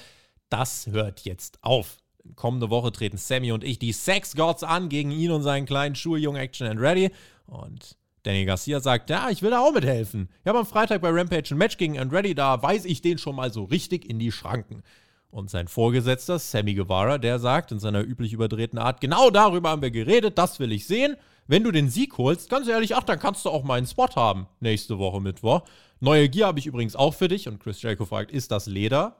das 0.49 0.87
hört 0.87 1.21
jetzt 1.25 1.59
auf. 1.63 1.97
Kommende 2.37 2.71
Woche 2.71 2.93
treten 2.93 3.17
Sammy 3.17 3.51
und 3.51 3.65
ich 3.65 3.79
die 3.79 3.93
Sex 3.93 4.37
Gods 4.37 4.63
an 4.63 4.89
gegen 4.89 5.11
ihn 5.11 5.31
und 5.31 5.43
seinen 5.43 5.67
kleinen 5.67 5.95
Schuljungen 5.95 6.41
Action 6.41 6.67
and 6.67 6.81
Ready. 6.81 7.11
Und 7.51 7.97
Danny 8.23 8.45
Garcia 8.45 8.81
sagt, 8.81 9.11
ja, 9.11 9.29
ich 9.31 9.43
will 9.43 9.51
da 9.51 9.61
auch 9.61 9.73
mithelfen. 9.73 10.29
Ich 10.43 10.49
habe 10.49 10.59
am 10.59 10.67
Freitag 10.67 11.03
bei 11.03 11.11
Rampage 11.11 11.55
ein 11.55 11.59
Match 11.59 11.77
gegen 11.77 11.99
Andretti, 11.99 12.35
da 12.35 12.63
weise 12.63 12.89
ich 12.89 13.03
den 13.03 13.19
schon 13.19 13.37
mal 13.37 13.53
so 13.53 13.65
richtig 13.65 14.09
in 14.09 14.19
die 14.19 14.33
Schranken. 14.33 14.83
Und 15.31 15.49
sein 15.49 15.69
Vorgesetzter, 15.69 16.39
Sammy 16.39 16.75
Guevara, 16.75 17.19
der 17.19 17.39
sagt 17.39 17.73
in 17.73 17.79
seiner 17.79 18.03
üblich 18.03 18.33
überdrehten 18.33 18.79
Art, 18.79 19.01
genau 19.01 19.31
darüber 19.31 19.71
haben 19.71 19.83
wir 19.83 19.91
geredet, 19.91 20.39
das 20.39 20.59
will 20.59 20.73
ich 20.73 20.87
sehen. 20.87 21.17
Wenn 21.47 21.65
du 21.65 21.71
den 21.71 21.89
Sieg 21.89 22.19
holst, 22.19 22.51
ganz 22.51 22.69
ehrlich, 22.69 22.95
ach, 22.95 23.05
dann 23.05 23.19
kannst 23.19 23.45
du 23.45 23.51
auch 23.51 23.65
meinen 23.65 23.87
Spot 23.87 24.09
haben, 24.17 24.47
nächste 24.61 24.99
Woche 24.99 25.21
Mittwoch. 25.21 25.63
Neue 26.01 26.29
Gear 26.29 26.49
habe 26.49 26.59
ich 26.59 26.67
übrigens 26.67 26.97
auch 26.97 27.15
für 27.15 27.29
dich. 27.29 27.49
Und 27.49 27.61
Chris 27.61 27.81
Jericho 27.83 28.07
fragt, 28.07 28.31
ist 28.31 28.51
das 28.51 28.67
Leder? 28.67 29.17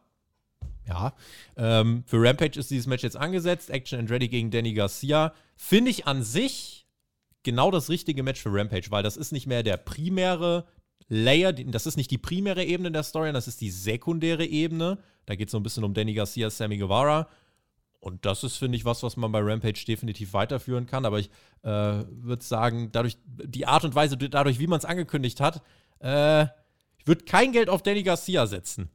Ja. 0.89 1.15
Ähm, 1.57 2.05
für 2.07 2.23
Rampage 2.23 2.59
ist 2.59 2.71
dieses 2.71 2.87
Match 2.87 3.03
jetzt 3.03 3.17
angesetzt. 3.17 3.71
Action 3.71 3.99
and 3.99 4.11
Ready 4.11 4.29
gegen 4.29 4.51
Danny 4.51 4.73
Garcia. 4.73 5.33
Finde 5.57 5.91
ich 5.91 6.07
an 6.07 6.23
sich 6.23 6.80
genau 7.43 7.71
das 7.71 7.89
richtige 7.89 8.23
Match 8.23 8.41
für 8.41 8.53
Rampage, 8.53 8.91
weil 8.91 9.03
das 9.03 9.17
ist 9.17 9.33
nicht 9.33 9.47
mehr 9.47 9.63
der 9.63 9.77
primäre 9.77 10.67
Layer, 11.09 11.53
das 11.53 11.87
ist 11.87 11.97
nicht 11.97 12.11
die 12.11 12.19
primäre 12.19 12.65
Ebene 12.65 12.93
der 12.93 13.03
Story, 13.03 13.33
das 13.33 13.49
ist 13.49 13.61
die 13.61 13.71
sekundäre 13.71 14.47
Ebene. 14.47 14.99
Da 15.27 15.35
geht 15.35 15.49
es 15.49 15.53
so 15.53 15.59
ein 15.59 15.63
bisschen 15.63 15.85
um 15.85 15.93
Danny 15.93 16.15
Garcia, 16.15 16.51
Sammy 16.51 16.79
Guevara. 16.79 17.29
Und 17.99 18.25
das 18.25 18.45
ist, 18.45 18.57
finde 18.57 18.77
ich, 18.77 18.85
was, 18.85 19.03
was 19.03 19.17
man 19.17 19.31
bei 19.31 19.41
Rampage 19.41 19.85
definitiv 19.87 20.33
weiterführen 20.33 20.87
kann. 20.87 21.05
Aber 21.05 21.19
ich 21.19 21.29
äh, 21.63 21.69
würde 22.09 22.43
sagen, 22.43 22.91
dadurch, 22.93 23.19
die 23.27 23.67
Art 23.67 23.85
und 23.85 23.95
Weise, 23.95 24.17
dadurch, 24.17 24.59
wie 24.59 24.67
man 24.67 24.79
es 24.79 24.85
angekündigt 24.85 25.41
hat, 25.41 25.63
äh, 26.01 26.45
ich 26.99 27.07
würde 27.07 27.25
kein 27.25 27.53
Geld 27.53 27.69
auf 27.69 27.83
Danny 27.83 28.03
Garcia 28.03 28.47
setzen. 28.47 28.89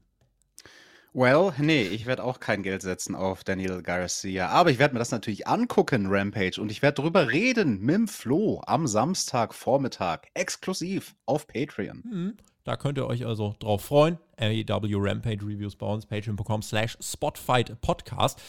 Well, 1.17 1.53
nee, 1.57 1.83
ich 1.83 2.07
werde 2.07 2.25
auch 2.25 2.41
kein 2.41 2.61
Geld 2.61 2.81
setzen 2.81 3.15
auf 3.15 3.45
Daniel 3.45 3.81
Garcia. 3.81 4.49
Aber 4.49 4.69
ich 4.69 4.79
werde 4.79 4.95
mir 4.95 4.99
das 4.99 5.11
natürlich 5.11 5.47
angucken, 5.47 6.07
Rampage. 6.09 6.59
Und 6.59 6.69
ich 6.69 6.81
werde 6.81 7.01
darüber 7.01 7.31
reden 7.31 7.79
mit 7.79 7.95
dem 7.95 8.07
Flo 8.09 8.61
am 8.65 8.85
Samstagvormittag. 8.85 10.23
Exklusiv 10.33 11.15
auf 11.25 11.47
Patreon. 11.47 12.03
Mhm. 12.03 12.37
Da 12.65 12.75
könnt 12.75 12.97
ihr 12.97 13.07
euch 13.07 13.25
also 13.25 13.55
drauf 13.59 13.85
freuen. 13.85 14.17
AEW 14.37 14.97
Rampage 14.97 15.41
Reviews 15.41 15.77
bei 15.77 15.85
uns. 15.85 16.05
Patreon.com 16.05 16.61
slash 16.61 16.97
Spotfight 16.99 17.79
Podcast. 17.79 18.41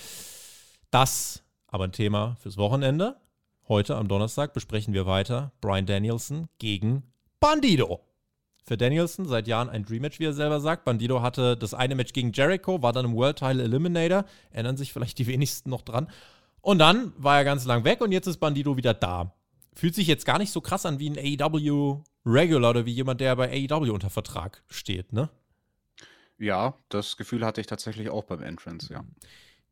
Das 0.91 1.45
aber 1.69 1.85
ein 1.85 1.93
Thema 1.93 2.35
fürs 2.41 2.57
Wochenende. 2.57 3.15
Heute 3.69 3.95
am 3.95 4.09
Donnerstag 4.09 4.55
besprechen 4.55 4.93
wir 4.93 5.07
weiter 5.07 5.53
Brian 5.61 5.87
Danielson 5.87 6.49
gegen 6.59 7.05
Bandido 7.39 8.06
für 8.67 8.77
Danielson 8.77 9.27
seit 9.29 9.47
Jahren 9.47 9.71
ein 9.71 9.85
Dream-Match, 9.85 10.19
wie 10.19 10.25
er 10.25 10.33
selber 10.33 10.61
sagt. 10.61 10.85
Bandido 10.85 11.23
hatte 11.23 11.57
das 11.57 11.73
eine 11.73 11.95
Match 11.95 12.13
gegen 12.13 12.33
Jericho, 12.33 12.83
war 12.83 12.93
dann 12.93 13.05
im 13.05 13.15
World 13.15 13.39
Title 13.39 13.63
Eliminator. 13.63 14.25
Erinnern 14.51 14.77
sich 14.77 14.93
vielleicht 14.93 15.19
die 15.19 15.27
wenigsten 15.29 15.71
noch 15.71 15.83
dran. 15.83 16.09
Und 16.63 16.81
dann 16.81 17.13
war 17.17 17.39
er 17.39 17.45
ganz 17.45 17.65
lang 17.65 17.85
weg 17.85 18.01
und 18.01 18.11
jetzt 18.11 18.27
ist 18.27 18.39
Bandido 18.39 18.77
wieder 18.77 18.93
da. 18.93 19.33
Fühlt 19.73 19.95
sich 19.95 20.09
jetzt 20.09 20.27
gar 20.27 20.39
nicht 20.39 20.51
so 20.51 20.61
krass 20.61 20.85
an 20.85 20.99
wie 20.99 21.11
ein 21.11 21.41
AEW 21.41 22.03
Regular 22.25 22.71
oder 22.71 22.87
wie 22.87 22.93
jemand, 22.93 23.21
der 23.21 23.37
bei 23.37 23.69
AEW 23.71 23.93
unter 23.93 24.11
Vertrag 24.11 24.65
steht, 24.69 25.13
ne? 25.13 25.31
Ja, 26.39 26.75
das 26.89 27.17
Gefühl 27.17 27.47
hatte 27.47 27.61
ich 27.61 27.69
tatsächlich 27.69 28.11
auch 28.11 28.25
beim 28.25 28.43
Entrance, 28.43 28.93
ja. 28.93 29.05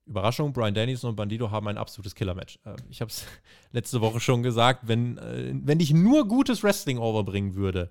Überraschung, 0.07 0.53
Brian 0.53 0.75
Danielson 0.75 1.11
und 1.11 1.17
Bandido 1.17 1.51
haben 1.51 1.67
ein 1.67 1.79
absolutes 1.79 2.15
Killer-Match. 2.15 2.61
Äh, 2.65 2.77
ich 2.91 3.01
habe 3.01 3.11
es 3.11 3.27
letzte 3.73 4.01
Woche 4.01 4.21
schon 4.21 4.45
gesagt, 4.45 4.87
wenn, 4.87 5.19
äh, 5.19 5.53
wenn 5.65 5.81
ich 5.81 5.93
nur 5.93 6.29
gutes 6.29 6.63
Wrestling 6.63 6.99
overbringen 6.99 7.55
würde, 7.55 7.91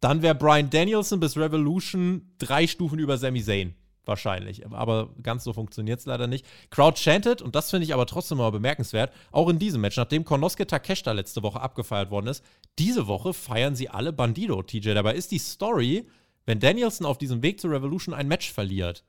dann 0.00 0.22
wäre 0.22 0.34
Brian 0.34 0.70
Danielson 0.70 1.20
bis 1.20 1.36
Revolution 1.36 2.32
drei 2.38 2.66
Stufen 2.66 2.98
über 2.98 3.18
Sami 3.18 3.42
Zayn. 3.42 3.74
Wahrscheinlich. 4.06 4.66
Aber 4.66 5.10
ganz 5.22 5.44
so 5.44 5.52
funktioniert 5.52 6.00
es 6.00 6.06
leider 6.06 6.26
nicht. 6.26 6.46
Crowd 6.70 6.98
chanted, 6.98 7.42
und 7.42 7.54
das 7.54 7.70
finde 7.70 7.84
ich 7.84 7.94
aber 7.94 8.06
trotzdem 8.06 8.38
mal 8.38 8.50
bemerkenswert, 8.50 9.12
auch 9.30 9.48
in 9.48 9.58
diesem 9.58 9.82
Match, 9.82 9.96
nachdem 9.96 10.24
Konosuke 10.24 10.66
Takeshita 10.66 11.12
letzte 11.12 11.42
Woche 11.42 11.60
abgefeiert 11.60 12.10
worden 12.10 12.26
ist, 12.26 12.42
diese 12.78 13.06
Woche 13.06 13.34
feiern 13.34 13.76
sie 13.76 13.90
alle 13.90 14.12
Bandido, 14.12 14.62
TJ. 14.62 14.94
Dabei 14.94 15.14
ist 15.14 15.30
die 15.30 15.38
Story, 15.38 16.08
wenn 16.46 16.60
Danielson 16.60 17.06
auf 17.06 17.18
diesem 17.18 17.42
Weg 17.42 17.60
zur 17.60 17.70
Revolution 17.70 18.14
ein 18.14 18.26
Match 18.26 18.50
verliert, 18.50 19.04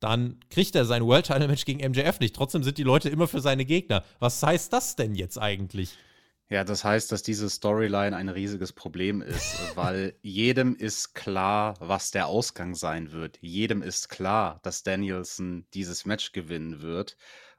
dann 0.00 0.38
kriegt 0.50 0.76
er 0.76 0.84
sein 0.84 1.04
World 1.04 1.26
Title 1.26 1.48
Match 1.48 1.64
gegen 1.64 1.84
MJF 1.90 2.20
nicht. 2.20 2.36
Trotzdem 2.36 2.62
sind 2.62 2.78
die 2.78 2.84
Leute 2.84 3.08
immer 3.08 3.26
für 3.26 3.40
seine 3.40 3.64
Gegner. 3.64 4.04
Was 4.20 4.40
heißt 4.42 4.72
das 4.72 4.94
denn 4.94 5.14
jetzt 5.14 5.38
eigentlich? 5.38 5.96
Ja, 6.50 6.64
das 6.64 6.82
heißt, 6.82 7.12
dass 7.12 7.22
diese 7.22 7.50
Storyline 7.50 8.16
ein 8.16 8.30
riesiges 8.30 8.72
Problem 8.72 9.20
ist, 9.20 9.54
weil 9.76 10.14
jedem 10.22 10.74
ist 10.76 11.14
klar, 11.14 11.74
was 11.78 12.10
der 12.10 12.26
Ausgang 12.26 12.74
sein 12.74 13.12
wird. 13.12 13.38
Jedem 13.42 13.82
ist 13.82 14.08
klar, 14.08 14.58
dass 14.62 14.82
Danielson 14.82 15.66
dieses 15.74 16.06
Match 16.06 16.32
gewinnen 16.32 16.80
wird. 16.80 17.16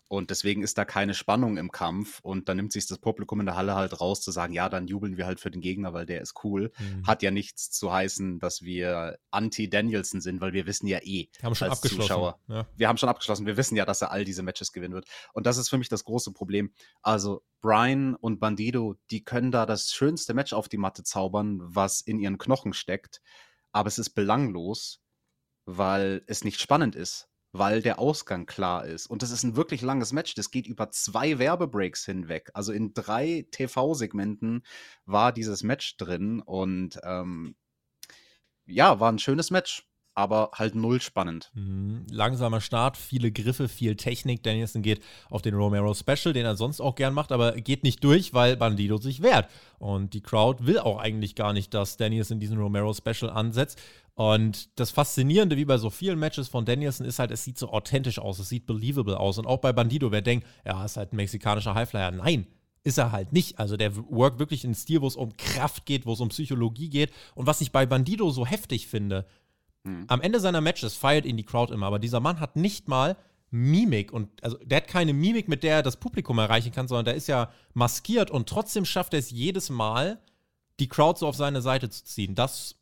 Und 0.10 0.32
deswegen 0.32 0.64
ist 0.64 0.76
da 0.80 0.86
keine 0.86 1.14
Spannung 1.14 1.58
im 1.58 1.72
Kampf. 1.72 2.20
Und 2.24 2.50
dann 2.50 2.58
nimmt 2.58 2.72
sich 2.72 2.88
das 2.88 2.98
Publikum 2.98 3.42
in 3.42 3.46
der 3.46 3.56
Halle 3.56 3.76
halt 3.76 4.02
raus, 4.02 4.22
zu 4.22 4.32
sagen, 4.32 4.54
ja, 4.54 4.68
dann 4.68 4.88
jubeln 4.88 5.18
wir 5.18 5.28
halt 5.28 5.40
für 5.40 5.52
den 5.52 5.62
Gegner, 5.62 5.94
weil 5.94 6.08
der 6.08 6.20
ist 6.22 6.44
cool. 6.44 6.72
Mhm. 6.80 7.06
Hat 7.06 7.22
ja 7.22 7.30
nichts 7.30 7.70
zu 7.70 7.94
heißen, 7.94 8.40
dass 8.40 8.64
wir 8.64 9.20
anti-Danielson 9.30 10.20
sind, 10.20 10.42
weil 10.42 10.54
wir 10.54 10.66
wissen 10.66 10.88
ja 10.88 10.98
eh, 11.04 11.30
wir 11.38 11.44
haben 11.44 11.54
schon 11.54 11.70
als. 11.70 11.82
Zuschauer, 11.82 12.40
ja. 12.48 12.68
wir 12.76 12.88
haben 12.88 12.98
schon 12.98 13.08
abgeschlossen, 13.08 13.46
wir 13.46 13.56
wissen 13.56 13.76
ja, 13.76 13.86
dass 13.86 14.02
er 14.02 14.12
all 14.12 14.26
diese 14.26 14.42
Matches 14.42 14.74
gewinnen 14.74 14.96
wird. 14.96 15.08
Und 15.34 15.46
das 15.46 15.58
ist 15.58 15.70
für 15.70 15.78
mich 15.78 15.90
das 15.90 16.04
große 16.04 16.34
Problem. 16.34 16.74
Also 17.04 17.44
Brian 17.62 18.16
und 18.16 18.40
Bandido, 18.40 18.96
die 19.12 19.24
können 19.24 19.52
da 19.52 19.68
das 19.68 19.92
schönste 19.92 20.34
Match 20.34 20.54
auf 20.54 20.70
die 20.70 20.78
Matte 20.78 21.04
zaubern, 21.04 21.60
was 21.62 22.02
in 22.02 22.18
ihren 22.18 22.40
Knochen 22.40 22.74
steckt. 22.74 23.22
Aber 23.72 23.88
es 23.88 24.00
ist 24.00 24.12
belanglos, 24.12 25.02
weil 25.66 26.24
es 26.26 26.44
nicht 26.44 26.60
spannend 26.60 26.96
ist 26.96 27.29
weil 27.52 27.82
der 27.82 28.00
Ausgang 28.00 28.46
klar 28.46 28.86
ist. 28.86 29.08
Und 29.08 29.22
das 29.24 29.32
ist 29.32 29.44
ein 29.44 29.56
wirklich 29.56 29.82
langes 29.82 30.14
Match. 30.14 30.36
Das 30.36 30.52
geht 30.52 30.68
über 30.68 30.92
zwei 30.92 31.40
Werbebreaks 31.40 32.06
hinweg. 32.06 32.52
Also 32.54 32.72
in 32.72 32.94
drei 32.94 33.48
TV-Segmenten 33.52 34.64
war 35.06 35.32
dieses 35.32 35.64
Match 35.64 35.98
drin 35.98 36.42
und 36.42 37.00
ähm, 37.04 37.56
ja, 38.66 39.00
war 39.00 39.12
ein 39.12 39.20
schönes 39.20 39.50
Match 39.50 39.89
aber 40.20 40.52
halt 40.54 40.76
null 40.76 41.00
spannend. 41.02 41.50
Mhm. 41.54 42.06
Langsamer 42.12 42.60
Start, 42.60 42.98
viele 42.98 43.32
Griffe, 43.32 43.70
viel 43.70 43.96
Technik. 43.96 44.44
Danielson 44.44 44.82
geht 44.82 45.02
auf 45.30 45.42
den 45.42 45.56
Romero 45.56 45.94
Special, 45.94 46.34
den 46.34 46.46
er 46.46 46.58
sonst 46.58 46.82
auch 46.82 46.96
gern 46.96 47.14
macht, 47.14 47.32
aber 47.32 47.54
geht 47.54 47.84
nicht 47.84 48.04
durch, 48.04 48.34
weil 48.34 48.58
Bandido 48.58 48.98
sich 48.98 49.22
wehrt. 49.22 49.50
Und 49.80 50.14
die 50.14 50.22
Crowd 50.22 50.66
will 50.68 50.80
auch 50.80 51.00
eigentlich 51.00 51.36
gar 51.36 51.54
nicht, 51.54 51.74
dass 51.74 51.96
Danielson 51.96 52.40
diesen 52.40 52.60
Romero 52.60 52.94
Special 52.94 53.32
ansetzt. 53.32 53.80
Und 54.16 54.78
das 54.78 54.92
Faszinierende, 54.92 55.56
wie 55.56 55.64
bei 55.64 55.78
so 55.78 55.90
vielen 55.90 56.20
Matches 56.20 56.50
von 56.50 56.66
Danielson, 56.66 57.06
ist 57.06 57.20
halt, 57.20 57.32
es 57.32 57.46
sieht 57.46 57.58
so 57.58 57.72
authentisch 57.72 58.20
aus, 58.20 58.38
es 58.40 58.50
sieht 58.50 58.66
believable 58.66 59.18
aus. 59.18 59.38
Und 59.38 59.48
auch 59.48 59.60
bei 59.60 59.72
Bandido, 59.72 60.12
wer 60.12 60.22
denkt, 60.22 60.46
ja, 60.66 60.84
ist 60.84 60.98
halt 60.98 61.14
ein 61.14 61.16
mexikanischer 61.16 61.74
Highflyer. 61.74 62.12
Nein, 62.12 62.46
ist 62.84 62.98
er 62.98 63.12
halt 63.12 63.34
nicht. 63.34 63.60
Also 63.60 63.78
der 63.78 63.96
work 63.96 64.40
wirklich 64.40 64.64
in 64.64 64.74
Stil, 64.76 65.02
wo 65.02 65.08
es 65.08 65.16
um 65.16 65.36
Kraft 65.38 65.86
geht, 65.86 66.06
wo 66.06 66.14
es 66.14 66.20
um 66.20 66.30
Psychologie 66.30 66.90
geht. 66.90 67.12
Und 67.36 67.48
was 67.48 67.62
ich 67.62 67.72
bei 67.72 67.86
Bandido 67.86 68.30
so 68.30 68.46
heftig 68.46 68.88
finde, 68.88 69.26
Mhm. 69.84 70.06
Am 70.08 70.22
Ende 70.22 70.40
seiner 70.40 70.62
Matches 70.62 70.96
feiert 70.96 71.26
ihn 71.26 71.38
die 71.38 71.46
Crowd 71.46 71.74
immer, 71.74 71.88
aber 71.88 72.00
dieser 72.00 72.20
Mann 72.20 72.40
hat 72.40 72.56
nicht 72.56 72.88
mal 72.88 73.18
Mimik 73.52 74.12
und 74.12 74.44
also 74.44 74.58
der 74.64 74.78
hat 74.78 74.88
keine 74.88 75.14
Mimik, 75.14 75.48
mit 75.48 75.64
der 75.64 75.78
er 75.78 75.84
das 75.84 75.98
Publikum 75.98 76.38
erreichen 76.38 76.72
kann, 76.72 76.88
sondern 76.88 77.06
der 77.06 77.16
ist 77.16 77.28
ja 77.28 77.52
maskiert 77.74 78.30
und 78.30 78.48
trotzdem 78.48 78.86
schafft 78.86 79.14
er 79.14 79.20
es 79.20 79.32
jedes 79.32 79.70
Mal, 79.70 80.20
die 80.80 80.88
Crowd 80.88 81.20
so 81.20 81.28
auf 81.28 81.36
seine 81.36 81.62
Seite 81.62 81.90
zu 81.90 82.04
ziehen. 82.04 82.36
Das 82.36 82.76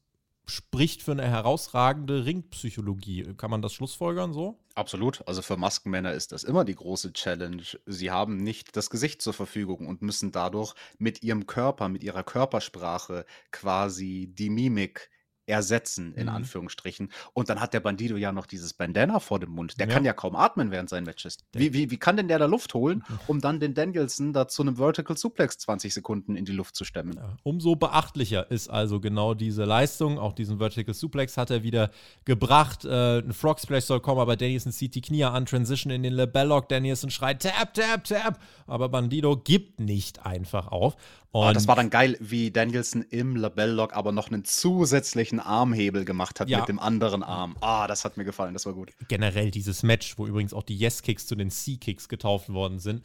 spricht 0.45 1.03
für 1.03 1.11
eine 1.11 1.27
herausragende 1.27 2.25
Ringpsychologie. 2.25 3.33
Kann 3.35 3.51
man 3.51 3.61
das 3.61 3.73
schlussfolgern 3.73 4.33
so? 4.33 4.59
Absolut. 4.75 5.27
Also 5.27 5.41
für 5.41 5.57
Maskenmänner 5.57 6.13
ist 6.13 6.31
das 6.31 6.43
immer 6.43 6.63
die 6.63 6.75
große 6.75 7.11
Challenge. 7.13 7.63
Sie 7.85 8.11
haben 8.11 8.37
nicht 8.37 8.75
das 8.77 8.89
Gesicht 8.89 9.21
zur 9.21 9.33
Verfügung 9.33 9.87
und 9.87 10.01
müssen 10.01 10.31
dadurch 10.31 10.73
mit 10.97 11.21
ihrem 11.21 11.47
Körper, 11.47 11.89
mit 11.89 12.03
ihrer 12.03 12.23
Körpersprache 12.23 13.25
quasi 13.51 14.31
die 14.33 14.49
Mimik 14.49 15.09
ersetzen, 15.47 16.13
in 16.13 16.23
Mhm. 16.27 16.33
Anführungsstrichen. 16.35 17.09
Und 17.33 17.49
dann 17.49 17.59
hat 17.59 17.73
der 17.73 17.79
Bandido 17.79 18.17
ja 18.17 18.31
noch 18.31 18.45
dieses 18.45 18.73
Bandana 18.73 19.19
vor 19.19 19.39
dem 19.39 19.51
Mund. 19.51 19.79
Der 19.79 19.87
Ja. 19.87 19.93
kann 19.93 20.05
ja 20.05 20.13
kaum 20.13 20.35
atmen 20.35 20.71
während 20.71 20.89
seinen 20.89 21.05
Matches. 21.05 21.37
Wie, 21.53 21.73
wie, 21.73 21.89
wie 21.89 21.97
kann 21.97 22.17
denn 22.17 22.27
der 22.27 22.37
da 22.39 22.45
Luft 22.45 22.73
holen, 22.73 23.03
um 23.27 23.39
dann 23.41 23.59
den 23.59 23.73
Danielson 23.73 24.33
da 24.33 24.47
zu 24.47 24.61
einem 24.61 24.75
Vertical 24.77 25.15
Suplex 25.17 25.57
20 25.59 25.93
Sekunden 25.93 26.35
in 26.35 26.45
die 26.45 26.51
Luft 26.51 26.75
zu 26.75 26.83
stemmen? 26.83 27.13
Ja, 27.15 27.37
umso 27.43 27.75
beachtlicher 27.75 28.51
ist 28.51 28.69
also 28.69 28.99
genau 28.99 29.33
diese 29.33 29.63
Leistung. 29.63 30.19
Auch 30.19 30.33
diesen 30.33 30.57
Vertical 30.59 30.93
Suplex 30.93 31.37
hat 31.37 31.49
er 31.49 31.63
wieder 31.63 31.91
gebracht. 32.25 32.83
Äh, 32.85 33.19
ein 33.19 33.33
Frog 33.33 33.59
Splash 33.59 33.85
soll 33.85 34.01
kommen, 34.01 34.19
aber 34.19 34.35
Danielson 34.35 34.71
zieht 34.71 34.95
die 34.95 35.01
Knie 35.01 35.23
an, 35.23 35.45
Transition 35.45 35.91
in 35.91 36.03
den 36.03 36.13
Lebellock. 36.13 36.67
Danielson 36.69 37.09
schreit 37.09 37.41
Tap, 37.41 37.73
Tap, 37.73 38.03
Tap. 38.03 38.39
Aber 38.67 38.89
Bandido 38.89 39.37
gibt 39.37 39.79
nicht 39.79 40.25
einfach 40.25 40.67
auf. 40.67 40.95
Und 41.31 41.43
Ah, 41.43 41.53
das 41.53 41.67
war 41.67 41.75
dann 41.75 41.89
geil, 41.89 42.17
wie 42.19 42.51
Danielson 42.51 43.03
im 43.09 43.35
Labell-Lock 43.35 43.93
aber 43.95 44.11
noch 44.11 44.27
einen 44.31 44.43
zusätzlichen 44.43 45.36
Armhebel 45.39 46.05
gemacht 46.05 46.39
hat 46.39 46.49
Ja. 46.49 46.59
mit 46.59 46.69
dem 46.69 46.79
anderen 46.79 47.23
Arm. 47.23 47.55
Ah, 47.61 47.87
das 47.87 48.05
hat 48.05 48.17
mir 48.17 48.25
gefallen, 48.25 48.53
das 48.53 48.65
war 48.65 48.73
gut. 48.73 48.91
generell 49.07 49.51
dieses 49.51 49.83
Match, 49.83 50.17
wo 50.17 50.27
übrigens 50.27 50.53
auch 50.53 50.63
die 50.63 50.75
Yes-Kicks 50.77 51.25
zu 51.27 51.35
den 51.35 51.49
C-Kicks 51.49 52.09
getauft 52.09 52.49
worden 52.49 52.79
sind. 52.79 53.03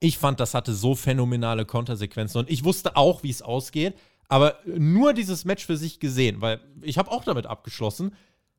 Ich 0.00 0.18
fand, 0.18 0.38
das 0.40 0.54
hatte 0.54 0.74
so 0.74 0.94
phänomenale 0.94 1.64
Kontersequenzen 1.64 2.38
und 2.38 2.50
ich 2.50 2.64
wusste 2.64 2.96
auch, 2.96 3.22
wie 3.22 3.30
es 3.30 3.42
ausgeht, 3.42 3.94
aber 4.28 4.58
nur 4.66 5.12
dieses 5.14 5.44
Match 5.44 5.64
für 5.66 5.76
sich 5.76 5.98
gesehen, 6.00 6.40
weil 6.40 6.60
ich 6.82 6.98
habe 6.98 7.10
auch 7.10 7.24
damit 7.24 7.46
abgeschlossen, 7.46 8.14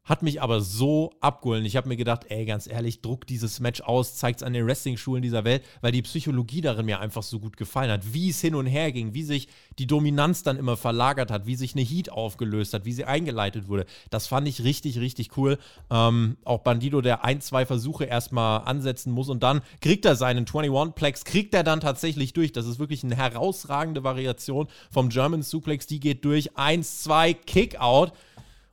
hat 0.10 0.24
mich 0.24 0.42
aber 0.42 0.60
so 0.60 1.14
abgeholt. 1.22 1.64
Ich 1.66 1.78
habe 1.78 1.88
mir 1.88 1.96
gedacht, 1.96 2.26
ey, 2.30 2.46
ganz 2.46 2.66
ehrlich, 2.66 3.02
druck 3.02 3.28
dieses 3.28 3.60
Match 3.60 3.82
aus, 3.82 4.16
zeigt 4.16 4.42
es 4.42 4.44
an 4.44 4.54
den 4.54 4.66
Wrestling-Schulen 4.66 5.22
dieser 5.22 5.44
Welt, 5.44 5.64
weil 5.82 5.92
die 5.92 6.02
Psychologie 6.02 6.62
darin 6.62 6.88
mir 6.88 7.00
einfach 7.00 7.22
so 7.22 7.40
gut 7.40 7.58
gefallen 7.58 7.92
hat. 7.92 8.12
Wie 8.12 8.30
es 8.30 8.42
hin 8.42 8.56
und 8.56 8.66
her 8.66 8.92
ging, 8.92 9.14
wie 9.14 9.22
sich 9.22 9.48
die 9.78 9.86
Dominanz 9.86 10.42
dann 10.42 10.58
immer 10.58 10.78
verlagert 10.78 11.30
hat, 11.30 11.46
wie 11.46 11.56
sich 11.56 11.76
eine 11.76 11.84
Heat 11.84 12.12
aufgelöst 12.12 12.74
hat, 12.74 12.86
wie 12.86 12.92
sie 12.92 13.06
eingeleitet 13.06 13.68
wurde. 13.68 13.86
Das 14.10 14.26
fand 14.26 14.48
ich 14.48 14.64
richtig, 14.64 15.00
richtig 15.00 15.38
cool. 15.38 15.60
Ähm, 15.92 16.38
auch 16.44 16.60
Bandido, 16.60 17.02
der 17.02 17.24
ein, 17.24 17.40
zwei 17.40 17.68
Versuche 17.68 18.06
erstmal 18.06 18.62
ansetzen 18.62 19.12
muss 19.12 19.30
und 19.30 19.44
dann 19.44 19.62
kriegt 19.80 20.06
er 20.06 20.16
seinen 20.16 20.46
21-Plex, 20.46 21.24
kriegt 21.24 21.54
er 21.54 21.64
dann 21.64 21.82
tatsächlich 21.82 22.34
durch. 22.34 22.52
Das 22.52 22.66
ist 22.66 22.80
wirklich 22.80 23.04
eine 23.04 23.16
herausragende 23.16 24.04
Variation 24.04 24.68
vom 24.90 25.10
German 25.10 25.44
Suplex. 25.44 25.86
Die 25.86 26.00
geht 26.00 26.26
durch. 26.26 26.58
Eins, 26.58 27.04
zwei, 27.04 27.34
Kick-Out. 27.34 28.12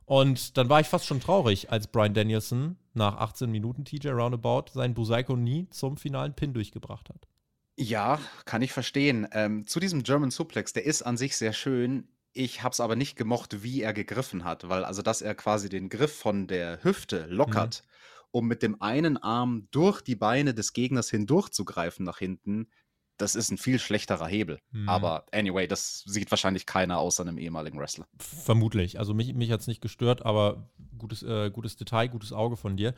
Und 0.07 0.57
dann 0.57 0.69
war 0.69 0.79
ich 0.79 0.87
fast 0.87 1.05
schon 1.05 1.19
traurig, 1.19 1.69
als 1.69 1.87
Brian 1.87 2.13
Danielson 2.13 2.77
nach 2.93 3.17
18 3.17 3.51
Minuten 3.51 3.83
TJ 3.83 4.07
Roundabout 4.07 4.71
seinen 4.73 4.93
Busaiko 4.93 5.35
nie 5.35 5.69
zum 5.69 5.97
finalen 5.97 6.33
Pin 6.33 6.53
durchgebracht 6.53 7.09
hat. 7.09 7.27
Ja, 7.75 8.17
kann 8.45 8.61
ich 8.61 8.71
verstehen. 8.71 9.27
Ähm, 9.33 9.67
zu 9.67 9.81
diesem 9.81 10.03
German 10.03 10.31
Suplex, 10.31 10.71
der 10.71 10.85
ist 10.85 11.01
an 11.01 11.17
sich 11.17 11.35
sehr 11.35 11.51
schön. 11.51 12.07
Ich 12.31 12.63
habe 12.63 12.71
es 12.71 12.79
aber 12.79 12.95
nicht 12.95 13.17
gemocht, 13.17 13.63
wie 13.63 13.81
er 13.81 13.91
gegriffen 13.91 14.45
hat, 14.45 14.69
weil 14.69 14.85
also, 14.85 15.01
dass 15.01 15.21
er 15.21 15.35
quasi 15.35 15.67
den 15.67 15.89
Griff 15.89 16.17
von 16.17 16.47
der 16.47 16.81
Hüfte 16.85 17.25
lockert, 17.25 17.83
um 18.31 18.47
mit 18.47 18.63
dem 18.63 18.81
einen 18.81 19.17
Arm 19.17 19.67
durch 19.71 20.01
die 20.01 20.15
Beine 20.15 20.53
des 20.53 20.71
Gegners 20.71 21.09
hindurchzugreifen 21.09 22.05
nach 22.05 22.19
hinten, 22.19 22.69
das 23.17 23.35
ist 23.35 23.51
ein 23.51 23.57
viel 23.57 23.79
schlechterer 23.79 24.27
Hebel. 24.27 24.59
Mhm. 24.71 24.87
Aber 24.87 25.25
anyway, 25.31 25.67
das 25.67 26.03
sieht 26.05 26.31
wahrscheinlich 26.31 26.65
keiner 26.65 26.99
außer 26.99 27.23
einem 27.23 27.37
ehemaligen 27.37 27.79
Wrestler. 27.79 28.07
Vermutlich. 28.17 28.99
Also 28.99 29.13
mich, 29.13 29.33
mich 29.33 29.51
hat 29.51 29.61
es 29.61 29.67
nicht 29.67 29.81
gestört, 29.81 30.25
aber 30.25 30.69
gutes, 30.97 31.23
äh, 31.23 31.49
gutes 31.49 31.75
Detail, 31.75 32.07
gutes 32.07 32.31
Auge 32.31 32.57
von 32.57 32.77
dir. 32.77 32.93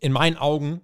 In 0.00 0.12
meinen 0.12 0.36
Augen 0.36 0.82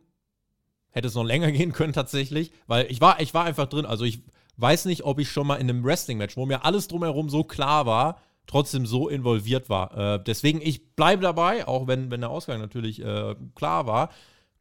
hätte 0.91 1.09
es 1.09 1.15
noch 1.15 1.25
länger 1.25 1.53
gehen 1.53 1.73
können 1.73 1.93
tatsächlich, 1.93 2.53
weil 2.67 2.91
ich 2.91 3.01
war, 3.01 3.21
ich 3.21 3.35
war 3.35 3.45
einfach 3.45 3.69
drin. 3.69 3.87
Also 3.87 4.05
ich 4.05 4.23
weiß 4.57 4.87
nicht, 4.87 5.05
ob 5.05 5.19
ich 5.19 5.31
schon 5.31 5.47
mal 5.47 5.57
in 5.57 5.69
einem 5.69 5.85
Wrestling-Match, 5.85 6.37
wo 6.37 6.47
mir 6.47 6.65
alles 6.65 6.89
drumherum 6.89 7.29
so 7.29 7.45
klar 7.45 7.87
war, 7.87 8.21
trotzdem 8.47 8.87
so 8.87 9.09
involviert 9.09 9.69
war. 9.69 10.15
Äh, 10.15 10.25
deswegen, 10.25 10.61
ich 10.61 10.95
bleibe 10.97 11.23
dabei, 11.23 11.69
auch 11.69 11.87
wenn, 11.87 12.11
wenn 12.11 12.21
der 12.21 12.31
Ausgang 12.31 12.61
natürlich 12.61 13.03
äh, 13.03 13.37
klar 13.55 13.87
war. 13.87 14.11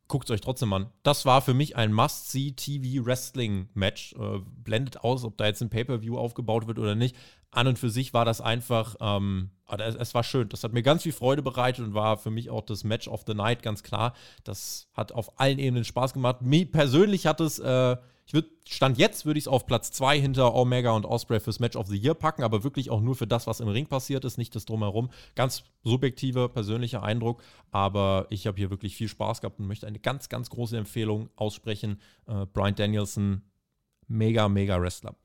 Guckt 0.08 0.30
es 0.30 0.34
euch 0.34 0.42
trotzdem 0.42 0.72
an. 0.72 0.90
Das 1.04 1.26
war 1.26 1.42
für 1.42 1.54
mich 1.54 1.76
ein 1.76 1.92
Must-See-TV-Wrestling-Match. 1.92 4.14
Äh, 4.14 4.40
blendet 4.64 5.02
aus, 5.02 5.26
ob 5.26 5.38
da 5.38 5.48
jetzt 5.48 5.62
ein 5.62 5.70
Pay-Per-View 5.70 6.18
aufgebaut 6.18 6.68
wird 6.68 6.80
oder 6.80 6.96
nicht. 6.96 7.16
An 7.52 7.68
und 7.68 7.80
für 7.80 7.90
sich 7.90 8.14
war 8.14 8.24
das 8.24 8.40
einfach, 8.40 8.96
ähm, 9.02 9.50
aber 9.66 9.86
es, 9.86 9.96
es 9.96 10.14
war 10.14 10.24
schön. 10.24 10.48
Das 10.50 10.64
hat 10.64 10.74
mir 10.74 10.84
ganz 10.84 11.04
viel 11.04 11.12
Freude 11.12 11.42
bereitet 11.42 11.86
und 11.86 11.94
war 11.94 12.18
für 12.18 12.32
mich 12.32 12.50
auch 12.50 12.62
das 12.62 12.84
Match 12.84 13.08
of 13.08 13.24
the 13.28 13.34
Night, 13.34 13.64
ganz 13.64 13.84
klar. 13.84 14.14
Das 14.44 14.88
hat 14.94 15.12
auf 15.12 15.40
allen 15.40 15.60
Ebenen 15.60 15.84
Spaß 15.84 16.14
gemacht. 16.14 16.42
Mir 16.42 16.72
persönlich 16.72 17.26
hat 17.26 17.42
es, 17.42 17.60
äh, 17.60 17.98
ich 18.28 18.34
würde, 18.34 18.50
Stand 18.68 18.98
jetzt 18.98 19.26
würde 19.26 19.38
ich 19.38 19.46
es 19.46 19.48
auf 19.48 19.66
Platz 19.66 19.90
2 19.92 20.20
hinter 20.20 20.54
Omega 20.54 20.92
und 20.92 21.06
Osprey 21.06 21.40
fürs 21.40 21.62
Match 21.62 21.78
of 21.78 21.88
the 21.88 21.96
Year 21.96 22.14
packen, 22.14 22.44
aber 22.44 22.66
wirklich 22.66 22.90
auch 22.90 23.00
nur 23.00 23.16
für 23.16 23.26
das, 23.26 23.48
was 23.48 23.62
im 23.62 23.70
Ring 23.70 23.88
passiert 23.88 24.26
ist, 24.26 24.38
nicht 24.38 24.54
das 24.54 24.66
Drumherum. 24.66 25.10
Ganz 25.36 25.64
subjektiver, 25.86 26.50
persönlicher 26.50 27.04
Eindruck, 27.04 27.42
aber 27.72 28.28
ich 28.30 28.46
habe 28.46 28.58
hier 28.58 28.70
wirklich 28.70 28.98
viel 28.98 29.08
Spaß 29.08 29.40
gehabt 29.40 29.60
und 29.60 29.68
möchte 29.68 29.88
eine 29.88 30.00
ganz, 30.00 30.28
ganz 30.28 30.50
große 30.50 30.78
Empfehlung 30.78 31.30
aussprechen. 31.38 32.02
Äh, 32.26 32.46
Brian 32.48 32.76
Danielson, 32.76 33.44
mega, 34.10 34.50
mega 34.50 34.82
Wrestler. 34.82 35.16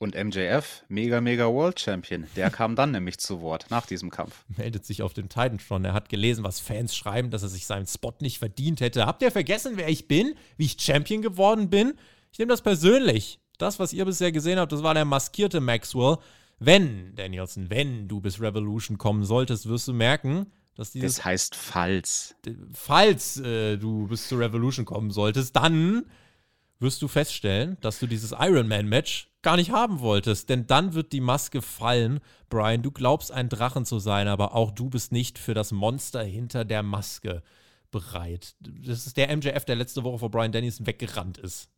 Und 0.00 0.14
MJF, 0.14 0.82
mega, 0.88 1.20
mega 1.20 1.44
World 1.44 1.78
Champion, 1.78 2.26
der 2.34 2.48
kam 2.50 2.74
dann 2.74 2.90
nämlich 2.90 3.18
zu 3.18 3.42
Wort 3.42 3.66
nach 3.68 3.84
diesem 3.84 4.10
Kampf. 4.10 4.44
meldet 4.56 4.86
sich 4.86 5.02
auf 5.02 5.12
dem 5.12 5.28
Titantron. 5.28 5.84
Er 5.84 5.92
hat 5.92 6.08
gelesen, 6.08 6.42
was 6.42 6.58
Fans 6.58 6.96
schreiben, 6.96 7.30
dass 7.30 7.42
er 7.42 7.50
sich 7.50 7.66
seinen 7.66 7.86
Spot 7.86 8.14
nicht 8.20 8.38
verdient 8.38 8.80
hätte. 8.80 9.04
Habt 9.04 9.20
ihr 9.20 9.30
vergessen, 9.30 9.72
wer 9.76 9.90
ich 9.90 10.08
bin? 10.08 10.36
Wie 10.56 10.64
ich 10.64 10.80
Champion 10.80 11.20
geworden 11.20 11.68
bin? 11.68 11.98
Ich 12.32 12.38
nehme 12.38 12.48
das 12.48 12.62
persönlich. 12.62 13.40
Das, 13.58 13.78
was 13.78 13.92
ihr 13.92 14.06
bisher 14.06 14.32
gesehen 14.32 14.58
habt, 14.58 14.72
das 14.72 14.82
war 14.82 14.94
der 14.94 15.04
maskierte 15.04 15.60
Maxwell. 15.60 16.16
Wenn, 16.58 17.14
Danielson, 17.14 17.68
wenn 17.68 18.08
du 18.08 18.20
bis 18.22 18.40
Revolution 18.40 18.96
kommen 18.96 19.24
solltest, 19.24 19.68
wirst 19.68 19.86
du 19.86 19.92
merken, 19.92 20.46
dass 20.76 20.92
dieses 20.92 21.16
Das 21.16 21.24
heißt 21.26 21.54
falls. 21.54 22.34
falls 22.72 23.38
äh, 23.38 23.76
du 23.76 24.06
bis 24.06 24.28
zur 24.28 24.38
Revolution 24.38 24.86
kommen 24.86 25.10
solltest, 25.10 25.54
dann 25.56 26.06
wirst 26.78 27.02
du 27.02 27.08
feststellen, 27.08 27.76
dass 27.82 27.98
du 27.98 28.06
dieses 28.06 28.32
Iron 28.32 28.66
Man 28.66 28.88
Match 28.88 29.29
gar 29.42 29.56
nicht 29.56 29.70
haben 29.70 30.00
wolltest, 30.00 30.48
denn 30.48 30.66
dann 30.66 30.94
wird 30.94 31.12
die 31.12 31.20
Maske 31.20 31.62
fallen. 31.62 32.20
Brian, 32.48 32.82
du 32.82 32.90
glaubst 32.90 33.32
ein 33.32 33.48
Drachen 33.48 33.84
zu 33.84 33.98
sein, 33.98 34.28
aber 34.28 34.54
auch 34.54 34.70
du 34.70 34.90
bist 34.90 35.12
nicht 35.12 35.38
für 35.38 35.54
das 35.54 35.72
Monster 35.72 36.22
hinter 36.22 36.64
der 36.64 36.82
Maske 36.82 37.42
bereit. 37.90 38.54
Das 38.60 39.06
ist 39.06 39.16
der 39.16 39.34
MJF, 39.34 39.64
der 39.64 39.76
letzte 39.76 40.04
Woche 40.04 40.18
vor 40.18 40.30
Brian 40.30 40.52
Dennison 40.52 40.86
weggerannt 40.86 41.38
ist. 41.38 41.70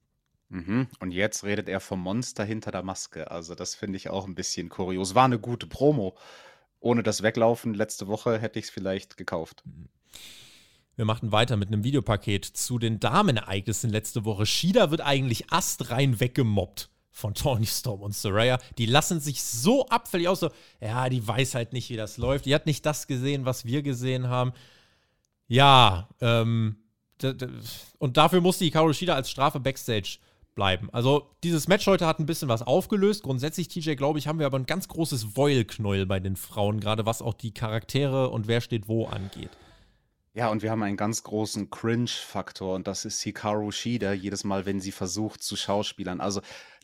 Mhm. 0.49 0.89
Und 1.01 1.13
jetzt 1.13 1.45
redet 1.45 1.69
er 1.69 1.81
vom 1.81 2.01
Monster 2.01 2.45
hinter 2.45 2.71
der 2.73 2.83
Maske. 2.83 3.31
Also 3.31 3.55
das 3.55 3.75
finde 3.75 3.97
ich 3.97 4.11
auch 4.11 4.27
ein 4.27 4.35
bisschen 4.35 4.69
kurios. 4.69 5.15
War 5.15 5.25
eine 5.25 5.39
gute 5.39 5.67
Promo. 5.67 6.17
Ohne 6.81 7.03
das 7.03 7.23
Weglaufen 7.23 7.75
letzte 7.75 8.09
Woche 8.09 8.39
hätte 8.39 8.59
ich 8.59 8.67
es 8.67 8.71
vielleicht 8.71 9.17
gekauft. 9.17 9.63
Wir 10.97 11.07
machten 11.07 11.33
weiter 11.33 11.57
mit 11.57 11.69
einem 11.69 11.85
Videopaket 11.85 12.45
zu 12.45 12.79
den 12.79 13.01
Damenereignissen 13.01 13.89
letzte 13.89 14.27
Woche. 14.27 14.45
Shida 14.45 14.91
wird 14.91 15.01
eigentlich 15.01 15.51
astrein 15.51 16.21
weggemobbt 16.21 16.92
von 17.13 17.35
Tony 17.35 17.67
Storm 17.67 18.01
und 18.01 18.15
Soraya. 18.15 18.59
Die 18.79 18.87
lassen 18.87 19.21
sich 19.21 19.43
so 19.43 19.87
abfällig 19.89 20.29
aus. 20.29 20.41
So, 20.41 20.51
ja, 20.81 21.09
die 21.09 21.27
weiß 21.27 21.55
halt 21.55 21.73
nicht, 21.73 21.89
wie 21.91 21.97
das 21.97 22.17
läuft. 22.17 22.47
Die 22.47 22.55
hat 22.55 22.67
nicht 22.67 22.85
das 22.85 23.07
gesehen, 23.07 23.45
was 23.45 23.65
wir 23.65 23.83
gesehen 23.83 24.29
haben. 24.29 24.53
Ja, 25.47 26.09
ähm, 26.21 26.77
und 27.99 28.17
dafür 28.17 28.41
musste 28.41 28.65
Hikaru 28.65 28.93
Shida 28.93 29.15
als 29.15 29.31
Strafe 29.31 29.61
Backstage 29.61 30.19
bleiben. 30.55 30.89
Also, 30.93 31.31
dieses 31.45 31.69
Match 31.69 31.87
heute 31.87 32.07
hat 32.07 32.19
ein 32.19 32.27
bisschen 32.27 32.49
was 32.49 32.63
aufgelöst. 32.63 33.23
Grundsätzlich, 33.23 33.69
TJ, 33.69 33.95
glaube 33.95 34.19
ich, 34.19 34.27
haben 34.27 34.39
wir 34.39 34.47
aber 34.47 34.59
ein 34.59 34.67
ganz 34.67 34.89
großes 34.89 35.37
Wollknäuel 35.37 36.07
bei 36.07 36.21
den 36.21 36.37
Frauen, 36.37 36.81
gerade 36.81 37.07
was 37.07 37.23
auch 37.23 37.35
die 37.35 37.53
Charaktere 37.53 38.31
und 38.31 38.49
wer 38.49 38.61
steht 38.61 38.89
wo 38.89 39.07
angeht. 39.07 39.51
Ja, 40.35 40.49
und 40.49 40.63
wir 40.63 40.71
haben 40.71 40.83
einen 40.83 40.97
ganz 40.97 41.23
großen 41.23 41.71
Cringe-Faktor 41.71 42.75
und 42.75 42.87
das 42.87 43.05
ist 43.05 43.21
Hikaru 43.23 43.71
Shida 43.71 44.13
jedes 44.15 44.45
Mal, 44.45 44.65
wenn 44.65 44.81
sie 44.81 44.93
versucht 44.93 45.43
zu 45.43 45.57
schauspielern. 45.57 46.21
Also, 46.21 46.41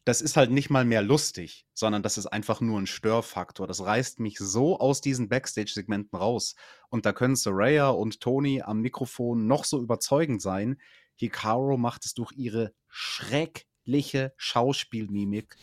das 0.08 0.22
ist 0.22 0.38
halt 0.38 0.50
nicht 0.50 0.70
mal 0.70 0.86
mehr 0.86 1.02
lustig, 1.02 1.66
sondern 1.74 2.02
das 2.02 2.16
ist 2.16 2.26
einfach 2.26 2.62
nur 2.62 2.80
ein 2.80 2.86
Störfaktor. 2.86 3.66
Das 3.66 3.84
reißt 3.84 4.20
mich 4.20 4.38
so 4.38 4.78
aus 4.78 5.02
diesen 5.02 5.28
Backstage-Segmenten 5.28 6.18
raus. 6.18 6.54
Und 6.88 7.04
da 7.04 7.12
können 7.12 7.36
Soraya 7.36 7.90
und 7.90 8.20
Tony 8.20 8.62
am 8.62 8.80
Mikrofon 8.80 9.46
noch 9.46 9.64
so 9.64 9.78
überzeugend 9.82 10.40
sein. 10.40 10.80
Hikaru 11.16 11.76
macht 11.76 12.06
es 12.06 12.14
durch 12.14 12.32
ihre 12.32 12.72
schreckliche 12.88 14.32
Schauspielmimik 14.38 15.56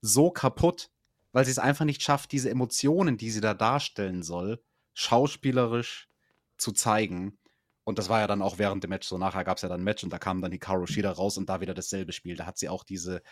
so 0.00 0.32
kaputt, 0.32 0.90
weil 1.30 1.44
sie 1.44 1.52
es 1.52 1.60
einfach 1.60 1.84
nicht 1.84 2.02
schafft, 2.02 2.32
diese 2.32 2.50
Emotionen, 2.50 3.18
die 3.18 3.30
sie 3.30 3.40
da 3.40 3.54
darstellen 3.54 4.24
soll, 4.24 4.60
schauspielerisch 4.94 6.08
zu 6.56 6.72
zeigen. 6.72 7.38
Und 7.84 8.00
das 8.00 8.08
war 8.08 8.18
ja 8.18 8.26
dann 8.26 8.42
auch 8.42 8.58
während 8.58 8.82
dem 8.82 8.90
Match 8.90 9.06
so. 9.06 9.16
Nachher 9.16 9.44
gab 9.44 9.58
es 9.58 9.62
ja 9.62 9.68
dann 9.68 9.82
ein 9.82 9.84
Match 9.84 10.02
und 10.02 10.12
da 10.12 10.18
kam 10.18 10.42
dann 10.42 10.50
Hikaru 10.50 10.86
Shida 10.86 11.12
raus 11.12 11.38
und 11.38 11.48
da 11.48 11.60
wieder 11.60 11.74
dasselbe 11.74 12.12
Spiel. 12.12 12.34
Da 12.34 12.46
hat 12.46 12.58
sie 12.58 12.68
auch 12.68 12.82
diese. 12.82 13.22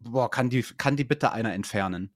Boah, 0.00 0.30
kann 0.30 0.50
die, 0.50 0.62
kann 0.62 0.96
die 0.96 1.04
bitte 1.04 1.32
einer 1.32 1.52
entfernen? 1.52 2.12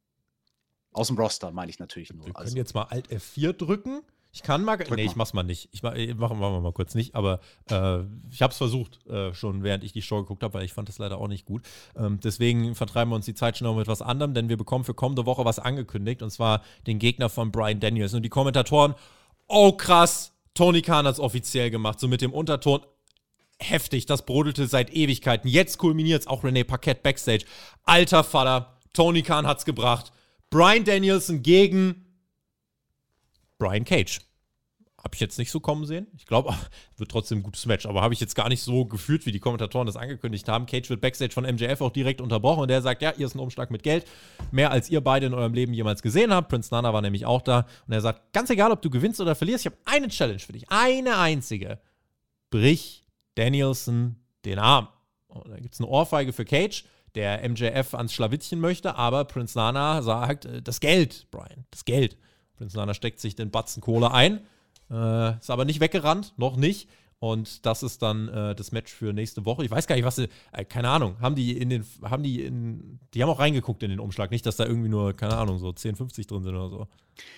Aus 0.93 1.09
dem 1.09 1.19
Roster, 1.19 1.51
meine 1.51 1.71
ich 1.71 1.79
natürlich 1.79 2.13
nur. 2.13 2.27
Wir 2.27 2.33
können 2.33 2.47
Also, 2.47 2.57
jetzt 2.57 2.75
mal 2.75 2.85
Alt 2.85 3.09
F4 3.11 3.53
drücken. 3.53 4.03
Ich 4.33 4.43
kann 4.43 4.65
mal. 4.65 4.77
Drück 4.77 4.91
nee, 4.91 5.05
mal. 5.05 5.11
ich 5.11 5.17
mach's 5.17 5.33
mal 5.33 5.45
nicht. 5.45 5.69
Ich 5.73 5.83
mach, 5.83 5.95
machen 5.95 6.41
wir 6.41 6.61
mal 6.61 6.73
kurz 6.73 6.95
nicht, 6.97 7.15
aber 7.15 7.39
äh, 7.71 8.01
ich 8.31 8.43
habe 8.43 8.51
es 8.51 8.57
versucht, 8.57 9.07
äh, 9.07 9.33
schon 9.33 9.63
während 9.63 9.85
ich 9.85 9.93
die 9.93 10.03
Show 10.03 10.21
geguckt 10.21 10.43
habe, 10.43 10.55
weil 10.55 10.65
ich 10.65 10.73
fand 10.73 10.89
das 10.89 10.99
leider 10.99 11.19
auch 11.19 11.29
nicht 11.29 11.45
gut. 11.47 11.63
Ähm, 11.97 12.19
deswegen 12.23 12.75
vertreiben 12.75 13.13
wir 13.13 13.17
uns 13.17 13.27
die 13.27 13.35
Zeit 13.35 13.57
schnell 13.57 13.75
mit 13.75 13.87
was 13.87 14.03
anderem, 14.03 14.35
denn 14.35 14.49
wir 14.49 14.57
bekommen 14.57 14.85
für 14.85 14.95
kommende 14.95 15.25
Woche 15.25 15.45
was 15.45 15.61
angekündigt 15.61 16.21
und 16.23 16.31
zwar 16.31 16.63
den 16.87 16.99
Gegner 16.99 17.29
von 17.29 17.53
Brian 17.53 17.79
Daniels. 17.79 18.13
Und 18.13 18.23
die 18.23 18.29
Kommentatoren, 18.29 18.95
oh 19.47 19.73
krass, 19.73 20.33
Tony 20.55 20.83
Khan 20.83 21.07
hat's 21.07 21.21
offiziell 21.21 21.71
gemacht, 21.71 22.01
so 22.01 22.09
mit 22.09 22.21
dem 22.21 22.33
Unterton. 22.33 22.81
Heftig, 23.61 24.07
das 24.07 24.27
brodelte 24.27 24.67
seit 24.67 24.93
Ewigkeiten. 24.93 25.49
Jetzt 25.49 25.79
kulminiert's 25.79 26.27
auch 26.27 26.45
René 26.45 26.65
Paquette 26.65 27.01
backstage. 27.03 27.45
Alter 27.85 28.25
Vater, 28.25 28.79
Tony 28.93 29.23
Khan 29.23 29.47
hat's 29.47 29.65
gebracht. 29.65 30.13
Brian 30.51 30.85
Danielson 30.85 31.43
gegen 31.43 32.05
Brian 33.59 33.85
Cage. 33.85 34.21
Habe 35.03 35.15
ich 35.15 35.21
jetzt 35.21 35.39
nicht 35.39 35.51
so 35.51 35.61
kommen 35.61 35.85
sehen. 35.85 36.07
Ich 36.17 36.25
glaube, 36.27 36.55
wird 36.97 37.11
trotzdem 37.11 37.39
ein 37.39 37.43
gutes 37.43 37.67
Match, 37.67 37.87
aber 37.87 38.01
habe 38.01 38.15
ich 38.15 38.21
jetzt 38.21 38.35
gar 38.35 38.49
nicht 38.49 38.63
so 38.63 38.87
gefühlt, 38.87 39.27
wie 39.27 39.33
die 39.33 39.39
Kommentatoren 39.39 39.87
das 39.87 39.97
angekündigt 39.97 40.49
haben. 40.49 40.67
Cage 40.67 40.89
wird 40.89 41.01
Backstage 41.01 41.33
von 41.33 41.45
MJF 41.45 41.81
auch 41.81 41.91
direkt 41.91 42.21
unterbrochen 42.21 42.63
und 42.63 42.69
der 42.69 42.83
sagt, 42.83 43.03
ja, 43.03 43.13
ihr 43.17 43.27
ist 43.27 43.35
ein 43.35 43.41
Umschlag 43.41 43.71
mit 43.71 43.83
Geld. 43.83 44.07
Mehr 44.51 44.71
als 44.71 44.89
ihr 44.89 45.03
beide 45.03 45.27
in 45.27 45.35
eurem 45.35 45.53
Leben 45.53 45.75
jemals 45.75 46.03
gesehen 46.03 46.33
habt. 46.33 46.49
Prince 46.49 46.73
Nana 46.73 46.93
war 46.93 47.03
nämlich 47.03 47.27
auch 47.27 47.43
da 47.43 47.67
und 47.87 47.93
er 47.93 48.01
sagt, 48.01 48.33
ganz 48.33 48.49
egal, 48.51 48.73
ob 48.73 48.81
du 48.81 48.91
gewinnst 48.91 49.21
oder 49.21 49.35
verlierst, 49.35 49.67
ich 49.67 49.73
habe 49.73 49.79
eine 49.85 50.09
Challenge 50.09 50.39
für 50.39 50.53
dich. 50.53 50.71
Eine 50.71 51.19
einzige. 51.19 51.81
Brich 52.51 53.04
Danielson 53.35 54.17
den 54.45 54.59
Arm. 54.59 54.89
Und 55.29 55.49
da 55.49 55.57
gibt 55.59 55.75
es 55.75 55.81
eine 55.81 55.89
Ohrfeige 55.89 56.33
für 56.33 56.45
Cage, 56.45 56.85
der 57.15 57.49
MJF 57.49 57.95
ans 57.95 58.13
Schlawittchen 58.13 58.61
möchte, 58.61 58.97
aber 58.97 59.25
Prince 59.25 59.57
Nana 59.57 60.03
sagt, 60.03 60.45
äh, 60.45 60.63
das 60.63 60.81
Geld, 60.81 61.27
Brian, 61.31 61.65
das 61.71 61.85
Geld. 61.85 62.17
Prince 62.57 62.77
Nana 62.77 62.95
steckt 62.95 63.21
sich 63.21 63.35
den 63.35 63.51
Batzen 63.51 63.83
Kohle 63.83 64.13
ein, 64.13 64.41
äh, 64.91 65.37
ist 65.39 65.51
aber 65.51 65.65
nicht 65.65 65.81
weggerannt, 65.81 66.35
noch 66.37 66.57
nicht. 66.57 66.89
Und 67.25 67.65
das 67.65 67.83
ist 67.83 68.03
dann 68.03 68.29
äh, 68.29 68.55
das 68.55 68.71
Match 68.71 68.93
für 68.93 69.15
nächste 69.15 69.47
Woche. 69.47 69.65
Ich 69.65 69.71
weiß 69.71 69.87
gar 69.87 69.97
nicht, 69.97 70.05
was 70.05 70.17
sie, 70.17 70.29
äh, 70.53 70.63
keine 70.67 70.91
Ahnung, 70.91 71.19
haben 71.23 71.35
die 71.35 71.57
in 71.57 71.71
den, 71.71 71.87
haben 72.03 72.23
die 72.23 72.45
in, 72.45 73.01
die 73.15 73.23
haben 73.23 73.31
auch 73.31 73.39
reingeguckt 73.39 73.83
in 73.83 73.89
den 73.89 73.99
Umschlag. 73.99 74.31
Nicht, 74.31 74.45
dass 74.45 74.57
da 74.57 74.67
irgendwie 74.67 74.91
nur, 74.91 75.15
keine 75.15 75.39
Ahnung, 75.39 75.57
so 75.57 75.73
10, 75.73 75.97
50 75.97 76.27
drin 76.27 76.43
sind 76.43 76.55
oder 76.55 76.69
so. 76.69 76.87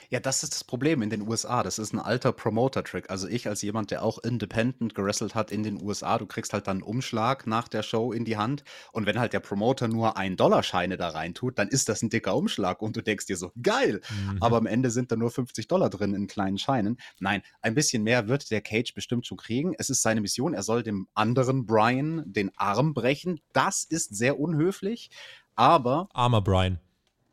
Ja, 0.09 0.21
das 0.21 0.43
ist 0.43 0.55
das 0.55 0.65
Problem 0.65 1.03
in 1.03 1.11
den 1.11 1.27
USA. 1.29 1.63
Das 1.63 1.79
ist 1.79 1.93
ein 1.93 1.99
alter 1.99 2.33
Promoter-Trick. 2.33 3.11
Also 3.11 3.29
ich 3.29 3.49
als 3.49 3.63
jemand, 3.63 3.91
der 3.91 4.03
auch 4.03 4.19
independent 4.19 4.95
gewrestelt 4.95 5.35
hat 5.35 5.51
in 5.51 5.63
den 5.63 5.83
USA, 5.83 6.19
du 6.19 6.27
kriegst 6.27 6.53
halt 6.53 6.67
dann 6.67 6.79
einen 6.79 6.83
Umschlag 6.83 7.47
nach 7.47 7.69
der 7.69 7.83
Show 7.83 8.13
in 8.13 8.25
die 8.25 8.37
Hand. 8.37 8.65
Und 8.93 9.07
wenn 9.07 9.19
halt 9.19 9.33
der 9.33 9.41
Promoter 9.41 9.89
nur 9.89 10.17
ein 10.17 10.37
Dollarscheine 10.37 10.97
da 10.97 11.09
rein 11.09 11.35
tut, 11.35 11.59
dann 11.59 11.69
ist 11.69 11.89
das 11.89 12.03
ein 12.03 12.11
dicker 12.11 12.37
Umschlag 12.37 12.83
und 12.83 12.97
du 12.97 13.03
denkst 13.03 13.27
dir 13.27 13.37
so, 13.37 13.53
geil. 13.63 14.01
Mhm. 14.11 14.43
Aber 14.43 14.57
am 14.57 14.67
Ende 14.67 14.91
sind 14.91 15.11
da 15.11 15.17
nur 15.17 15.31
50 15.31 15.69
Dollar 15.69 15.91
drin 15.91 16.15
in 16.15 16.27
kleinen 16.27 16.59
Scheinen. 16.59 16.99
Nein, 17.19 17.43
ein 17.61 17.75
bisschen 17.75 18.03
mehr 18.03 18.29
wird 18.29 18.51
der 18.51 18.61
Cage 18.61 18.95
bestimmt 18.95 19.27
schon 19.27 19.39
kriegen. 19.39 19.75
Es 19.79 19.91
ist 19.91 20.03
seine 20.03 20.21
Mission. 20.21 20.55
Er 20.55 20.63
soll 20.63 20.83
dem 20.83 21.09
anderen 21.15 21.67
Brian 21.67 22.23
den 22.27 22.51
Arm 22.57 22.95
brechen. 22.95 23.41
Das 23.53 23.85
ist 23.85 24.17
sehr 24.17 24.39
unhöflich. 24.39 25.11
Aber. 25.55 26.09
Armer 26.13 26.43
Brian 26.43 26.79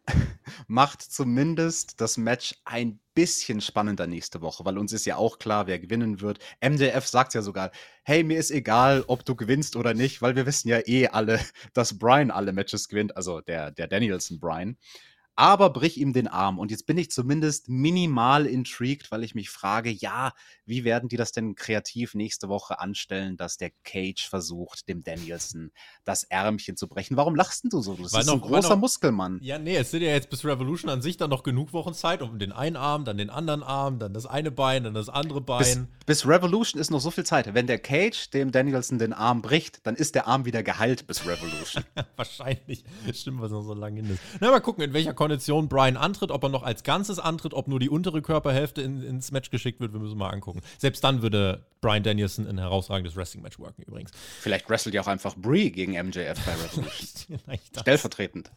macht 0.68 1.02
zumindest 1.02 2.02
das 2.02 2.18
Match 2.18 2.56
ein 2.66 3.00
bisschen 3.14 3.62
spannender 3.62 4.08
nächste 4.08 4.41
Woche, 4.41 4.66
weil 4.66 4.78
uns 4.78 4.91
ist 4.91 5.06
ja 5.06 5.16
auch 5.16 5.39
klar, 5.39 5.68
wer 5.68 5.80
gewinnen 5.80 6.22
wird. 6.22 6.39
MDF 6.62 7.06
sagt 7.06 7.34
ja 7.34 7.41
sogar, 7.41 7.72
hey, 8.04 8.24
mir 8.24 8.38
ist 8.38 8.52
egal, 8.52 9.04
ob 9.08 9.24
du 9.26 9.36
gewinnst 9.36 9.76
oder 9.76 9.94
nicht, 9.94 10.22
weil 10.22 10.36
wir 10.36 10.46
wissen 10.46 10.68
ja 10.70 10.80
eh 10.86 11.08
alle, 11.08 11.39
dass 11.74 11.98
Brian 11.98 12.32
alle 12.32 12.54
Matches 12.54 12.88
gewinnt, 12.88 13.16
also 13.16 13.41
der, 13.41 13.72
der 13.72 13.88
Danielson 13.88 14.39
Brian 14.39 14.78
aber 15.36 15.69
brich 15.71 15.97
ihm 15.97 16.13
den 16.13 16.27
Arm. 16.27 16.59
Und 16.59 16.71
jetzt 16.71 16.86
bin 16.86 16.97
ich 16.97 17.09
zumindest 17.09 17.69
minimal 17.69 18.45
intrigued, 18.45 19.11
weil 19.11 19.23
ich 19.23 19.36
mich 19.36 19.49
frage, 19.49 19.89
ja, 19.89 20.34
wie 20.65 20.84
werden 20.84 21.09
die 21.09 21.17
das 21.17 21.31
denn 21.31 21.55
kreativ 21.55 22.13
nächste 22.13 22.49
Woche 22.49 22.79
anstellen, 22.79 23.36
dass 23.38 23.57
der 23.57 23.71
Cage 23.84 24.27
versucht, 24.27 24.88
dem 24.88 25.03
Danielson 25.03 25.71
das 26.03 26.23
Ärmchen 26.23 26.77
zu 26.77 26.88
brechen? 26.88 27.17
Warum 27.17 27.36
lachst 27.36 27.65
du 27.71 27.81
so? 27.81 27.95
Das 27.95 28.13
weil 28.13 28.21
ist 28.21 28.27
noch, 28.27 28.36
ein 28.36 28.41
großer 28.41 28.69
noch, 28.69 28.77
Muskelmann. 28.77 29.39
Ja, 29.41 29.57
nee, 29.57 29.75
es 29.75 29.91
sind 29.91 30.03
ja 30.03 30.09
jetzt 30.09 30.29
bis 30.29 30.45
Revolution 30.45 30.89
an 30.89 31.01
sich 31.01 31.17
dann 31.17 31.29
noch 31.29 31.43
genug 31.43 31.73
Wochen 31.73 31.93
Zeit, 31.93 32.21
um 32.21 32.38
den 32.38 32.51
einen 32.51 32.75
Arm, 32.75 33.05
dann 33.05 33.17
den 33.17 33.29
anderen 33.29 33.63
Arm, 33.63 33.99
dann 33.99 34.13
das 34.13 34.25
eine 34.25 34.51
Bein, 34.51 34.84
dann 34.84 34.93
das 34.93 35.09
andere 35.09 35.41
Bein. 35.41 35.88
Bis, 36.05 36.21
bis 36.21 36.27
Revolution 36.27 36.79
ist 36.79 36.91
noch 36.91 37.01
so 37.01 37.11
viel 37.11 37.25
Zeit. 37.25 37.53
Wenn 37.53 37.67
der 37.67 37.79
Cage 37.79 38.29
dem 38.29 38.51
Danielson 38.51 38.99
den 38.99 39.13
Arm 39.13 39.41
bricht, 39.41 39.86
dann 39.86 39.95
ist 39.95 40.15
der 40.15 40.27
Arm 40.27 40.45
wieder 40.45 40.61
geheilt 40.63 41.07
bis 41.07 41.25
Revolution. 41.25 41.84
Wahrscheinlich. 42.15 42.84
Stimmt, 43.13 43.41
was 43.41 43.51
noch 43.51 43.63
so 43.63 43.73
lange 43.73 44.01
hin 44.01 44.11
ist. 44.11 44.21
Na, 44.39 44.51
mal 44.51 44.59
gucken, 44.59 44.84
in 44.84 44.93
welcher 44.93 45.13
Kondition 45.24 45.69
Brian 45.69 45.95
antritt, 45.95 46.32
ob 46.32 46.43
er 46.43 46.49
noch 46.49 46.63
als 46.63 46.84
Ganzes 46.84 47.17
antritt, 47.17 47.53
ob 47.53 47.69
nur 47.69 47.80
die 47.80 47.89
untere 47.89 48.21
Körperhälfte 48.21 48.82
in, 48.82 49.01
ins 49.01 49.32
Match 49.32 49.51
geschickt 49.51 49.80
wird, 49.80 49.93
wir 49.93 50.01
müssen 50.01 50.17
mal 50.17 50.30
angucken. 50.30 50.59
Selbst 50.78 51.01
dann 51.01 51.21
würde 51.21 51.65
Brian 51.80 52.03
Danielson 52.03 52.45
ein 52.45 52.57
herausragendes 52.57 53.15
Wrestling-Match 53.15 53.57
worken 53.57 53.84
übrigens. 53.84 54.11
Vielleicht 54.41 54.69
wrestelt 54.69 54.95
ja 54.95 55.01
auch 55.01 55.07
einfach 55.07 55.38
Brie 55.38 55.71
gegen 55.71 55.93
MJF 55.93 56.38
bei 56.45 56.51
Revolution. 56.51 57.39
Stellvertretend. 57.80 58.51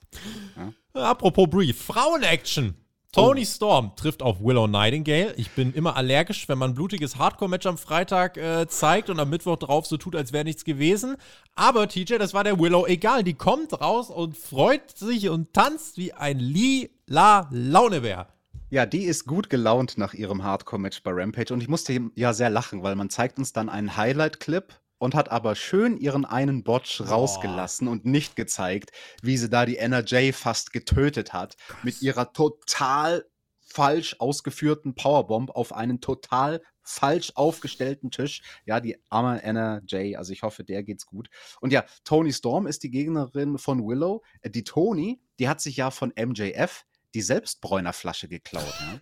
Ja. 0.57 0.73
Apropos 1.09 1.49
Brie, 1.49 1.73
Frauen-Action. 1.73 2.75
Tony. 3.17 3.47
Storm 3.47 3.93
trifft 3.97 4.23
auf 4.23 4.41
Willow 4.41 4.67
Nightingale. 4.67 5.33
Ich 5.39 5.51
bin 5.53 5.73
immer 5.73 5.97
allergisch, 5.97 6.49
wenn 6.49 6.59
man 6.59 6.73
ein 6.73 6.75
blutiges 6.75 7.17
Hardcore-Match 7.17 7.65
am 7.65 7.79
Freitag 7.79 8.37
äh, 8.37 8.69
zeigt 8.69 9.09
und 9.09 9.19
am 9.19 9.31
Mittwoch 9.31 9.57
drauf 9.57 9.87
so 9.87 9.97
tut, 9.97 10.15
als 10.15 10.35
wäre 10.35 10.45
nichts 10.45 10.65
gewesen. 10.65 11.17
Aber 11.55 11.89
TJ, 11.89 12.19
das 12.19 12.35
war 12.35 12.45
der 12.45 12.59
Willow 12.61 12.87
egal. 12.87 13.25
Die 13.25 13.33
kommt 13.33 13.81
raus 13.81 14.11
und 14.11 14.37
freut 14.37 14.99
sich 14.99 15.31
und 15.31 15.55
tanzt 15.55 15.97
wie 15.97 16.13
ein 16.13 16.39
lila 16.39 17.49
Launebär. 17.51 18.29
Ja, 18.69 18.85
die 18.85 19.05
ist 19.05 19.25
gut 19.25 19.49
gelaunt 19.49 19.97
nach 19.97 20.13
ihrem 20.13 20.45
Hardcore-Match 20.45 21.03
bei 21.03 21.13
Rampage 21.13 21.55
und 21.55 21.63
ich 21.63 21.69
musste 21.69 21.99
ja 22.17 22.35
sehr 22.35 22.51
lachen, 22.51 22.83
weil 22.83 22.97
man 22.97 23.09
zeigt 23.09 23.39
uns 23.39 23.53
dann 23.53 23.71
einen 23.71 23.97
Highlight-Clip 23.97 24.75
und 24.99 25.15
hat 25.15 25.31
aber 25.31 25.55
schön 25.55 25.97
ihren 25.99 26.25
einen 26.25 26.65
Botch 26.65 27.01
rausgelassen 27.01 27.89
und 27.89 28.05
nicht 28.05 28.37
gezeigt, 28.37 28.91
wie 29.23 29.37
sie 29.37 29.51
da 29.51 29.67
die 29.67 29.79
NRJ 29.79 30.33
fast 30.33 30.73
getötet 30.73 31.33
hat 31.33 31.57
Krass. 31.59 31.85
mit 31.85 32.03
ihrer 32.03 32.33
total 32.33 33.25
falsch 33.67 34.17
ausgeführten 34.21 34.95
Powerbomb 34.95 35.51
auf 35.51 35.73
einen 35.73 36.01
total 36.01 36.63
falsch 36.83 37.33
aufgestellten 37.35 38.11
Tisch. 38.11 38.43
Ja, 38.65 38.81
die 38.81 38.97
arme 39.11 39.43
NRJ, 39.43 40.17
also 40.17 40.33
ich 40.33 40.43
hoffe, 40.43 40.65
der 40.65 40.83
geht's 40.83 41.07
gut. 41.07 41.29
Und 41.61 41.73
ja, 41.73 41.85
Tony 42.05 42.33
Storm 42.33 42.67
ist 42.67 42.85
die 42.85 42.91
Gegnerin 42.91 43.59
von 43.59 43.85
Willow. 43.85 44.23
Äh, 44.41 44.51
die 44.51 44.65
Tony, 44.65 45.21
die 45.39 45.49
hat 45.49 45.61
sich 45.61 45.77
ja 45.77 45.91
von 45.91 46.13
MJF 46.17 46.87
die 47.15 47.23
Selbstbräunerflasche 47.23 48.29
geklaut. 48.29 48.75
Ne? 48.81 49.01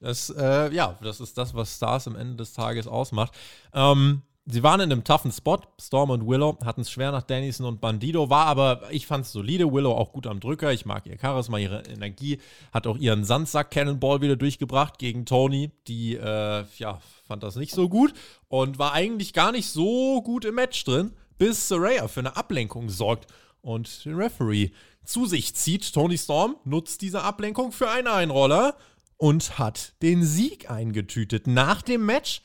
Das, 0.00 0.30
äh, 0.30 0.72
ja, 0.74 0.98
das 1.02 1.20
ist 1.20 1.38
das, 1.38 1.54
was 1.54 1.76
Stars 1.76 2.06
am 2.06 2.16
Ende 2.16 2.36
des 2.36 2.52
Tages 2.52 2.86
ausmacht. 2.86 3.34
Ähm, 3.72 4.22
Sie 4.48 4.62
waren 4.62 4.80
in 4.80 4.92
einem 4.92 5.02
toughen 5.02 5.32
Spot. 5.32 5.58
Storm 5.80 6.10
und 6.10 6.24
Willow 6.24 6.56
hatten 6.64 6.82
es 6.82 6.90
schwer 6.90 7.10
nach 7.10 7.24
Dennison 7.24 7.66
und 7.66 7.80
Bandido, 7.80 8.30
war 8.30 8.46
aber, 8.46 8.82
ich 8.92 9.04
fand 9.04 9.26
es 9.26 9.32
solide. 9.32 9.72
Willow 9.72 9.90
auch 9.90 10.12
gut 10.12 10.28
am 10.28 10.38
Drücker. 10.38 10.72
Ich 10.72 10.86
mag 10.86 11.04
ihr 11.06 11.18
Charisma, 11.18 11.58
ihre 11.58 11.82
Energie. 11.86 12.38
Hat 12.72 12.86
auch 12.86 12.96
ihren 12.96 13.24
Sandsack 13.24 13.72
Cannonball 13.72 14.20
wieder 14.20 14.36
durchgebracht 14.36 15.00
gegen 15.00 15.26
Tony. 15.26 15.72
Die, 15.88 16.14
äh, 16.14 16.64
ja, 16.78 17.00
fand 17.26 17.42
das 17.42 17.56
nicht 17.56 17.74
so 17.74 17.88
gut 17.88 18.14
und 18.46 18.78
war 18.78 18.92
eigentlich 18.92 19.32
gar 19.32 19.50
nicht 19.50 19.68
so 19.68 20.22
gut 20.22 20.44
im 20.44 20.54
Match 20.54 20.84
drin, 20.84 21.12
bis 21.38 21.66
Saraya 21.66 22.06
für 22.06 22.20
eine 22.20 22.36
Ablenkung 22.36 22.88
sorgt 22.88 23.26
und 23.62 24.04
den 24.04 24.14
Referee 24.14 24.70
zu 25.04 25.26
sich 25.26 25.56
zieht. 25.56 25.92
Tony 25.92 26.16
Storm 26.16 26.54
nutzt 26.64 27.02
diese 27.02 27.22
Ablenkung 27.22 27.72
für 27.72 27.90
einen 27.90 28.06
Einroller 28.06 28.76
und 29.16 29.58
hat 29.58 29.94
den 30.02 30.22
Sieg 30.22 30.70
eingetütet. 30.70 31.48
Nach 31.48 31.82
dem 31.82 32.06
Match 32.06 32.42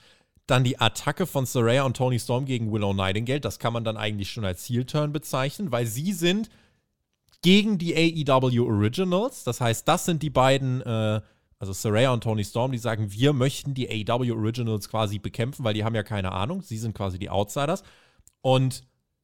dann 0.52 0.64
die 0.64 0.80
Attacke 0.80 1.26
von 1.26 1.46
Saraya 1.46 1.84
und 1.84 1.98
Tony 1.98 2.20
Storm 2.20 2.46
gegen 2.46 2.72
Willow 2.72 2.94
Nightingale. 2.94 3.40
Das 3.40 3.58
kann 3.58 3.74
man 3.74 3.84
dann 3.84 3.98
eigentlich 3.98 4.32
schon 4.32 4.46
als 4.46 4.68
Heel-Turn 4.68 5.14
bezeichnen, 5.14 5.72
weil 5.72 5.86
sie 5.86 6.14
sind 6.14 6.50
gegen 7.42 7.78
die 7.78 7.96
AEW 7.96 8.68
Originals. 8.68 9.44
Das 9.44 9.62
heißt, 9.62 9.88
das 9.88 10.06
sind 10.06 10.22
die 10.22 10.30
beiden, 10.30 10.82
äh, 10.82 11.22
also 11.58 11.74
Saraya 11.74 12.12
und 12.12 12.24
Tony 12.24 12.44
Storm, 12.44 12.72
die 12.72 12.78
sagen, 12.78 13.12
wir 13.12 13.34
möchten 13.34 13.74
die 13.74 13.90
AEW 13.90 14.34
Originals 14.34 14.90
quasi 14.90 15.20
bekämpfen, 15.20 15.64
weil 15.64 15.74
die 15.74 15.84
haben 15.84 15.96
ja 15.96 16.04
keine 16.04 16.32
Ahnung. 16.34 16.62
Sie 16.62 16.78
sind 16.78 16.94
quasi 16.96 17.18
die 17.18 17.30
Outsiders. 17.30 17.84
Und 18.42 18.84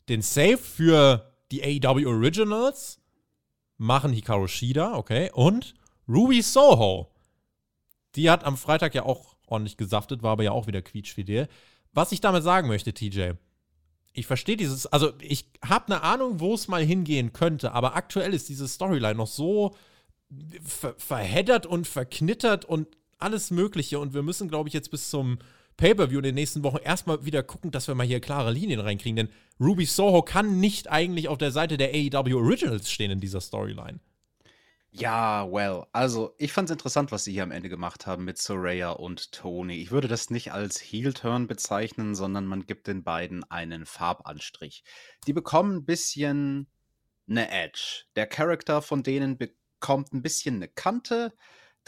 den 0.10 0.22
Save 0.22 0.58
für 0.58 1.34
die 1.52 1.64
AEW 1.64 2.08
Originals 2.08 3.00
machen 3.78 4.14
Hikaru 4.14 4.48
Shida, 4.48 4.96
okay, 4.96 5.30
und 5.34 5.76
Ruby 6.08 6.42
Soho. 6.42 7.12
Die 8.16 8.30
hat 8.30 8.44
am 8.44 8.58
Freitag 8.58 8.96
ja 8.96 9.04
auch 9.04 9.37
ordentlich 9.48 9.78
gesaftet, 9.78 10.24
war 10.24 10.32
aber 10.32 10.44
ja 10.44 10.52
auch 10.52 10.68
wieder 10.68 10.82
quietschfidel. 10.82 11.48
Was 11.94 12.12
ich 12.12 12.22
damit 12.22 12.44
sagen 12.44 12.68
möchte, 12.68 12.94
TJ, 12.94 13.32
ich 14.14 14.28
verstehe 14.28 14.58
dieses, 14.58 14.88
also 14.88 15.14
ich 15.20 15.46
habe 15.64 15.88
eine 15.88 16.04
Ahnung, 16.04 16.40
wo 16.40 16.54
es 16.54 16.68
mal 16.68 16.84
hingehen 16.84 17.34
könnte, 17.34 17.72
aber 17.72 17.96
aktuell 17.96 18.34
ist 18.34 18.50
diese 18.50 18.68
Storyline 18.68 19.16
noch 19.16 19.28
so 19.28 19.76
ver 20.62 20.96
verheddert 20.98 21.66
und 21.66 21.88
verknittert 21.88 22.66
und 22.66 22.88
alles 23.20 23.52
Mögliche 23.52 24.00
und 24.00 24.14
wir 24.14 24.24
müssen, 24.24 24.50
glaube 24.50 24.70
ich, 24.70 24.74
jetzt 24.74 24.92
bis 24.92 25.10
zum 25.10 25.40
Pay-Per-View 25.78 26.18
in 26.18 26.24
den 26.24 26.36
nächsten 26.36 26.64
Wochen 26.64 26.78
erstmal 26.78 27.26
wieder 27.26 27.44
gucken, 27.44 27.72
dass 27.72 27.88
wir 27.88 27.96
mal 27.96 28.06
hier 28.06 28.20
klare 28.20 28.52
Linien 28.52 28.80
reinkriegen, 28.80 29.16
denn 29.16 29.30
Ruby 29.60 29.86
Soho 29.86 30.24
kann 30.24 30.60
nicht 30.60 30.90
eigentlich 30.90 31.28
auf 31.28 31.38
der 31.38 31.52
Seite 31.52 31.78
der 31.78 31.90
AEW 31.90 32.36
Originals 32.36 32.92
stehen 32.92 33.12
in 33.12 33.20
dieser 33.20 33.42
Storyline. 33.42 34.00
Ja, 35.00 35.48
well, 35.52 35.86
also 35.92 36.34
ich 36.40 36.52
fand 36.52 36.70
es 36.70 36.74
interessant, 36.74 37.12
was 37.12 37.24
sie 37.24 37.32
hier 37.32 37.44
am 37.44 37.52
Ende 37.52 37.70
gemacht 37.70 38.08
haben 38.08 38.26
mit 38.26 38.40
Soraya 38.40 38.90
und 38.90 39.32
Tony. 39.32 39.76
Ich 39.80 39.92
würde 39.92 40.08
das 40.08 40.32
nicht 40.32 40.54
als 40.54 40.80
Heel-Turn 40.80 41.46
bezeichnen, 41.46 42.16
sondern 42.16 42.48
man 42.48 42.66
gibt 42.66 42.88
den 42.88 43.04
beiden 43.04 43.44
einen 43.44 43.86
Farbanstrich. 43.86 44.84
Die 45.28 45.34
bekommen 45.34 45.78
ein 45.78 45.86
bisschen 45.86 46.68
eine 47.30 47.52
Edge. 47.52 48.06
Der 48.16 48.26
Charakter 48.26 48.82
von 48.82 49.04
denen 49.04 49.38
bekommt 49.38 50.14
ein 50.14 50.24
bisschen 50.24 50.56
eine 50.56 50.68
Kante 50.68 51.32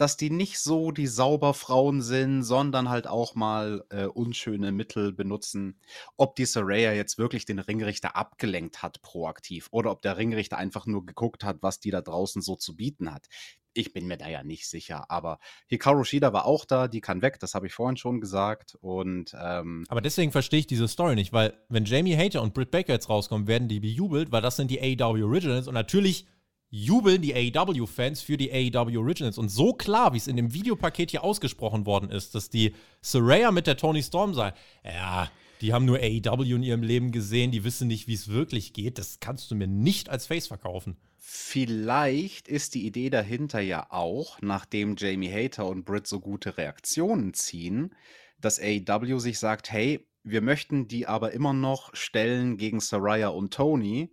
dass 0.00 0.16
die 0.16 0.30
nicht 0.30 0.58
so 0.58 0.92
die 0.92 1.06
Sauberfrauen 1.06 2.00
sind, 2.00 2.42
sondern 2.42 2.88
halt 2.88 3.06
auch 3.06 3.34
mal 3.34 3.84
äh, 3.90 4.06
unschöne 4.06 4.72
Mittel 4.72 5.12
benutzen. 5.12 5.78
Ob 6.16 6.36
die 6.36 6.46
Saraya 6.46 6.94
jetzt 6.94 7.18
wirklich 7.18 7.44
den 7.44 7.58
Ringrichter 7.58 8.16
abgelenkt 8.16 8.82
hat 8.82 9.02
proaktiv 9.02 9.68
oder 9.72 9.90
ob 9.90 10.00
der 10.00 10.16
Ringrichter 10.16 10.56
einfach 10.56 10.86
nur 10.86 11.04
geguckt 11.04 11.44
hat, 11.44 11.58
was 11.60 11.80
die 11.80 11.90
da 11.90 12.00
draußen 12.00 12.40
so 12.40 12.56
zu 12.56 12.76
bieten 12.76 13.12
hat. 13.12 13.26
Ich 13.74 13.92
bin 13.92 14.06
mir 14.06 14.16
da 14.16 14.28
ja 14.28 14.42
nicht 14.42 14.68
sicher, 14.68 15.10
aber 15.10 15.38
Hikaru 15.68 16.02
Shida 16.02 16.32
war 16.32 16.46
auch 16.46 16.64
da, 16.64 16.88
die 16.88 17.02
kann 17.02 17.20
weg, 17.20 17.38
das 17.38 17.54
habe 17.54 17.66
ich 17.66 17.74
vorhin 17.74 17.98
schon 17.98 18.22
gesagt. 18.22 18.76
Und, 18.80 19.36
ähm 19.38 19.84
aber 19.88 20.00
deswegen 20.00 20.32
verstehe 20.32 20.60
ich 20.60 20.66
diese 20.66 20.88
Story 20.88 21.14
nicht, 21.14 21.34
weil 21.34 21.52
wenn 21.68 21.84
Jamie 21.84 22.16
Hater 22.16 22.40
und 22.40 22.54
Britt 22.54 22.70
Baker 22.70 22.94
jetzt 22.94 23.10
rauskommen, 23.10 23.46
werden 23.46 23.68
die 23.68 23.80
bejubelt, 23.80 24.32
weil 24.32 24.42
das 24.42 24.56
sind 24.56 24.70
die 24.70 24.80
AW 24.80 25.22
Originals 25.22 25.68
und 25.68 25.74
natürlich 25.74 26.26
jubeln 26.70 27.20
die 27.20 27.34
AEW-Fans 27.34 28.22
für 28.22 28.36
die 28.36 28.50
AEW 28.52 28.98
Originals. 28.98 29.38
Und 29.38 29.48
so 29.48 29.74
klar, 29.74 30.12
wie 30.12 30.18
es 30.18 30.28
in 30.28 30.36
dem 30.36 30.54
Videopaket 30.54 31.10
hier 31.10 31.24
ausgesprochen 31.24 31.84
worden 31.84 32.10
ist, 32.10 32.34
dass 32.34 32.48
die 32.48 32.74
Soraya 33.02 33.50
mit 33.50 33.66
der 33.66 33.76
Tony 33.76 34.02
Storm 34.02 34.34
sei, 34.34 34.54
ja, 34.84 35.30
die 35.60 35.74
haben 35.74 35.84
nur 35.84 35.98
AEW 35.98 36.54
in 36.54 36.62
ihrem 36.62 36.82
Leben 36.82 37.12
gesehen, 37.12 37.50
die 37.50 37.64
wissen 37.64 37.88
nicht, 37.88 38.08
wie 38.08 38.14
es 38.14 38.28
wirklich 38.28 38.72
geht. 38.72 38.98
Das 38.98 39.20
kannst 39.20 39.50
du 39.50 39.54
mir 39.54 39.66
nicht 39.66 40.08
als 40.08 40.26
Face 40.26 40.46
verkaufen. 40.46 40.96
Vielleicht 41.18 42.48
ist 42.48 42.74
die 42.74 42.86
Idee 42.86 43.10
dahinter 43.10 43.60
ja 43.60 43.86
auch, 43.90 44.38
nachdem 44.40 44.96
Jamie 44.96 45.30
Hater 45.30 45.66
und 45.66 45.84
Britt 45.84 46.06
so 46.06 46.18
gute 46.18 46.56
Reaktionen 46.56 47.34
ziehen, 47.34 47.94
dass 48.40 48.58
AEW 48.58 49.18
sich 49.18 49.38
sagt, 49.38 49.70
hey, 49.70 50.06
wir 50.22 50.40
möchten 50.40 50.88
die 50.88 51.06
aber 51.06 51.32
immer 51.32 51.52
noch 51.52 51.94
stellen 51.94 52.56
gegen 52.56 52.80
Saraya 52.80 53.28
und 53.28 53.52
Tony 53.52 54.12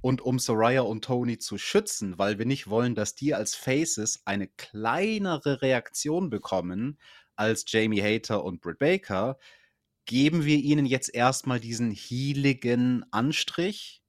und 0.00 0.20
um 0.20 0.38
Soraya 0.38 0.82
und 0.82 1.04
Tony 1.04 1.38
zu 1.38 1.58
schützen, 1.58 2.18
weil 2.18 2.38
wir 2.38 2.46
nicht 2.46 2.68
wollen, 2.68 2.94
dass 2.94 3.14
die 3.14 3.34
als 3.34 3.54
Faces 3.54 4.22
eine 4.24 4.48
kleinere 4.48 5.62
Reaktion 5.62 6.30
bekommen 6.30 6.98
als 7.36 7.64
Jamie 7.66 8.02
Hater 8.02 8.44
und 8.44 8.60
Britt 8.60 8.78
Baker, 8.78 9.38
geben 10.04 10.44
wir 10.44 10.58
ihnen 10.58 10.86
jetzt 10.86 11.14
erstmal 11.14 11.60
diesen 11.60 11.92
healigen 11.92 13.04
Anstrich. 13.10 14.02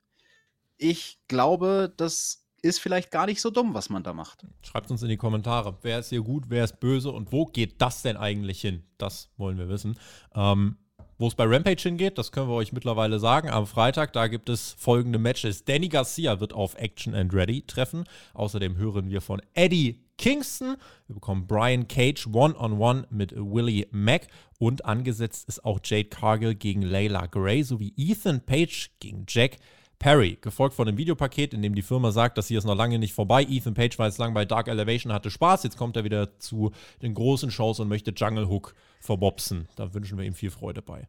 Ich 0.78 1.20
glaube, 1.28 1.94
das 1.96 2.46
ist 2.62 2.80
vielleicht 2.80 3.12
gar 3.12 3.26
nicht 3.26 3.42
so 3.42 3.50
dumm, 3.50 3.74
was 3.74 3.90
man 3.90 4.04
da 4.04 4.14
macht. 4.14 4.46
Schreibt 4.62 4.90
uns 4.90 5.04
in 5.04 5.10
die 5.10 5.18
Kommentare, 5.18 5.78
wer 5.82 6.00
ist 6.00 6.10
hier 6.10 6.22
gut, 6.22 6.46
wer 6.48 6.64
ist 6.64 6.80
böse 6.80 7.12
und 7.12 7.32
wo 7.32 7.46
geht 7.46 7.82
das 7.82 8.02
denn 8.02 8.18
eigentlich 8.18 8.62
hin? 8.62 8.84
Das 8.98 9.30
wollen 9.38 9.58
wir 9.58 9.68
wissen. 9.70 10.00
Ähm, 10.34 10.78
wo 11.24 11.28
es 11.28 11.36
bei 11.36 11.46
Rampage 11.46 11.84
hingeht, 11.84 12.18
das 12.18 12.34
können 12.34 12.50
wir 12.50 12.56
euch 12.56 12.74
mittlerweile 12.74 13.18
sagen. 13.18 13.50
Am 13.50 13.66
Freitag, 13.66 14.12
da 14.12 14.28
gibt 14.28 14.50
es 14.50 14.76
folgende 14.78 15.18
Matches. 15.18 15.64
Danny 15.64 15.88
Garcia 15.88 16.42
wird 16.42 16.52
auf 16.52 16.76
Action 16.76 17.16
and 17.16 17.34
Ready 17.34 17.62
treffen. 17.62 18.04
Außerdem 18.34 18.76
hören 18.76 19.10
wir 19.10 19.22
von 19.22 19.42
Eddie 19.54 20.02
Kingston. 20.18 20.76
Wir 21.08 21.14
bekommen 21.14 21.48
Brian 21.48 21.88
Cage 21.88 22.28
One-on-One 22.28 22.74
-on 22.74 23.04
-one 23.04 23.06
mit 23.10 23.32
Willie 23.38 23.88
Mack. 23.92 24.28
Und 24.60 24.84
angesetzt 24.84 25.48
ist 25.48 25.64
auch 25.64 25.80
Jade 25.82 26.10
Cargill 26.10 26.56
gegen 26.56 26.82
Layla 26.82 27.28
Gray 27.28 27.64
sowie 27.64 27.94
Ethan 27.96 28.46
Page 28.46 28.92
gegen 29.00 29.24
Jack 29.26 29.60
Perry, 30.00 30.38
gefolgt 30.42 30.76
von 30.76 30.88
einem 30.88 30.98
Videopaket, 30.98 31.54
in 31.54 31.62
dem 31.62 31.76
die 31.76 31.82
Firma 31.82 32.12
sagt, 32.12 32.38
dass 32.38 32.48
hier 32.48 32.58
ist 32.58 32.66
noch 32.66 32.76
lange 32.76 33.00
nicht 33.00 33.14
vorbei. 33.14 33.46
Ethan 33.50 33.74
Page 33.74 33.98
war 34.00 34.08
jetzt 34.08 34.18
lang 34.18 34.34
bei 34.34 34.46
Dark 34.46 34.68
Elevation, 34.68 35.14
hatte 35.14 35.32
Spaß. 35.32 35.64
Jetzt 35.64 35.78
kommt 35.78 35.96
er 35.96 36.04
wieder 36.04 36.38
zu 36.40 36.72
den 37.02 37.14
großen 37.14 37.52
Shows 37.52 37.80
und 37.80 37.88
möchte 37.88 38.12
Jungle 38.12 38.50
Hook 38.50 38.74
verbopsen. 39.00 39.68
Da 39.76 39.94
wünschen 39.94 40.18
wir 40.18 40.26
ihm 40.26 40.34
viel 40.34 40.52
Freude 40.52 40.82
bei. 40.82 41.08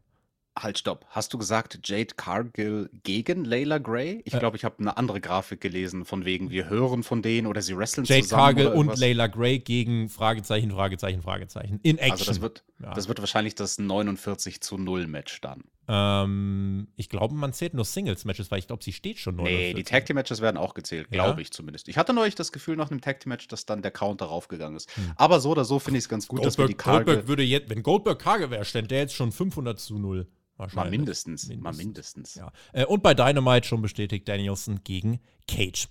Halt, 0.57 0.77
stopp. 0.77 1.05
Hast 1.09 1.33
du 1.33 1.37
gesagt 1.37 1.79
Jade 1.83 2.13
Cargill 2.15 2.89
gegen 3.03 3.43
Layla 3.43 3.77
Gray? 3.77 4.21
Ich 4.23 4.39
glaube, 4.39 4.55
ich 4.55 4.63
habe 4.63 4.75
eine 4.79 4.95
andere 4.95 5.19
Grafik 5.19 5.59
gelesen, 5.59 6.05
von 6.05 6.23
wegen, 6.23 6.49
wir 6.49 6.69
hören 6.69 7.03
von 7.03 7.21
denen 7.21 7.47
oder 7.47 7.61
sie 7.61 7.75
wresteln 7.75 8.05
Jade 8.05 8.23
zusammen. 8.23 8.57
Jade 8.57 8.69
Cargill 8.69 8.79
und 8.79 8.97
Layla 8.97 9.27
Gray 9.27 9.59
gegen 9.59 10.07
Fragezeichen, 10.07 10.71
Fragezeichen, 10.71 11.21
Fragezeichen. 11.21 11.81
In 11.83 11.97
Action. 11.97 12.11
Also 12.11 12.25
das 12.25 12.41
wird, 12.41 12.63
ja. 12.81 12.93
das 12.93 13.09
wird 13.09 13.19
wahrscheinlich 13.19 13.55
das 13.55 13.77
49 13.79 14.61
zu 14.61 14.77
0 14.77 15.07
Match 15.07 15.41
dann. 15.41 15.65
Ähm, 15.87 16.87
ich 16.95 17.09
glaube, 17.09 17.35
man 17.35 17.53
zählt 17.53 17.73
nur 17.73 17.85
Singles-Matches, 17.85 18.49
weil 18.51 18.59
ich 18.59 18.67
glaube, 18.67 18.83
sie 18.83 18.93
steht 18.93 19.19
schon 19.19 19.35
49. 19.35 19.67
Nee, 19.67 19.73
die 19.73 19.83
Tag 19.83 20.05
Team-Matches 20.05 20.41
werden 20.41 20.57
auch 20.57 20.73
gezählt, 20.73 21.09
glaube 21.09 21.39
ja? 21.39 21.41
ich 21.41 21.51
zumindest. 21.51 21.87
Ich 21.87 21.97
hatte 21.97 22.13
neulich 22.13 22.35
das 22.35 22.51
Gefühl 22.51 22.75
nach 22.75 22.89
einem 22.89 23.01
Tag 23.01 23.19
Team-Match, 23.19 23.47
dass 23.47 23.65
dann 23.65 23.81
der 23.81 23.91
Counter 23.91 24.25
raufgegangen 24.25 24.75
ist. 24.77 24.95
Hm. 24.95 25.11
Aber 25.15 25.39
so 25.39 25.51
oder 25.51 25.65
so 25.65 25.79
finde 25.79 25.99
ich 25.99 26.05
es 26.05 26.09
ganz 26.09 26.27
gut, 26.27 26.41
Goldberg, 26.41 26.55
dass 26.55 26.57
wir 26.57 26.67
die 26.67 26.73
Cargill 26.73 27.05
Goldberg 27.05 27.27
würde 27.27 27.43
jetzt, 27.43 27.69
wenn 27.69 27.83
Goldberg 27.83 28.19
Cargill 28.19 28.49
wäre, 28.49 28.65
stand 28.65 28.89
der 28.89 28.99
jetzt 28.99 29.13
schon 29.13 29.31
500 29.31 29.79
zu 29.79 29.99
0. 29.99 30.27
Mal 30.57 30.89
mindestens. 30.89 31.47
mindestens. 31.47 31.63
Mal 31.63 31.73
mindestens. 31.73 32.35
Ja. 32.35 32.51
Äh, 32.71 32.85
und 32.85 33.03
bei 33.03 33.13
Dynamite 33.13 33.67
schon 33.67 33.81
bestätigt 33.81 34.27
Danielson 34.27 34.81
gegen 34.83 35.19
Cage. 35.47 35.89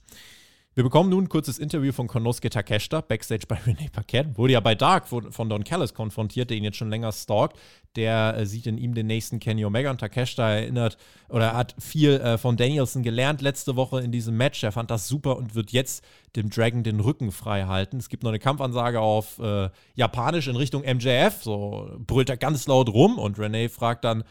Wir 0.76 0.82
bekommen 0.82 1.08
nun 1.08 1.24
ein 1.24 1.28
kurzes 1.28 1.60
Interview 1.60 1.92
von 1.92 2.08
Konosuke 2.08 2.50
Takeshita, 2.50 3.00
Backstage 3.00 3.46
bei 3.46 3.54
René 3.64 3.92
Paquette. 3.92 4.36
Wurde 4.36 4.54
ja 4.54 4.60
bei 4.60 4.74
Dark 4.74 5.06
von 5.06 5.48
Don 5.48 5.62
Callis 5.62 5.94
konfrontiert, 5.94 6.50
der 6.50 6.56
ihn 6.56 6.64
jetzt 6.64 6.78
schon 6.78 6.90
länger 6.90 7.12
stalkt. 7.12 7.56
Der 7.94 8.36
äh, 8.36 8.44
sieht 8.44 8.66
in 8.66 8.76
ihm 8.76 8.92
den 8.92 9.06
nächsten 9.06 9.38
Kenny 9.38 9.64
Omega 9.64 9.92
und 9.92 10.00
Takeshita 10.00 10.50
erinnert 10.50 10.96
oder 11.28 11.54
hat 11.54 11.76
viel 11.78 12.14
äh, 12.14 12.38
von 12.38 12.56
Danielson 12.56 13.04
gelernt 13.04 13.40
letzte 13.40 13.76
Woche 13.76 14.00
in 14.00 14.10
diesem 14.10 14.36
Match. 14.36 14.64
Er 14.64 14.72
fand 14.72 14.90
das 14.90 15.06
super 15.06 15.36
und 15.36 15.54
wird 15.54 15.70
jetzt 15.70 16.04
dem 16.34 16.50
Dragon 16.50 16.82
den 16.82 16.98
Rücken 16.98 17.30
frei 17.30 17.66
halten. 17.66 17.98
Es 17.98 18.08
gibt 18.08 18.24
noch 18.24 18.30
eine 18.30 18.40
Kampfansage 18.40 18.98
auf 18.98 19.38
äh, 19.38 19.70
Japanisch 19.94 20.48
in 20.48 20.56
Richtung 20.56 20.82
MJF. 20.82 21.40
So 21.44 21.88
brüllt 21.98 22.30
er 22.30 22.36
ganz 22.36 22.66
laut 22.66 22.88
rum 22.88 23.20
und 23.20 23.38
René 23.38 23.68
fragt 23.68 24.04
dann, 24.04 24.24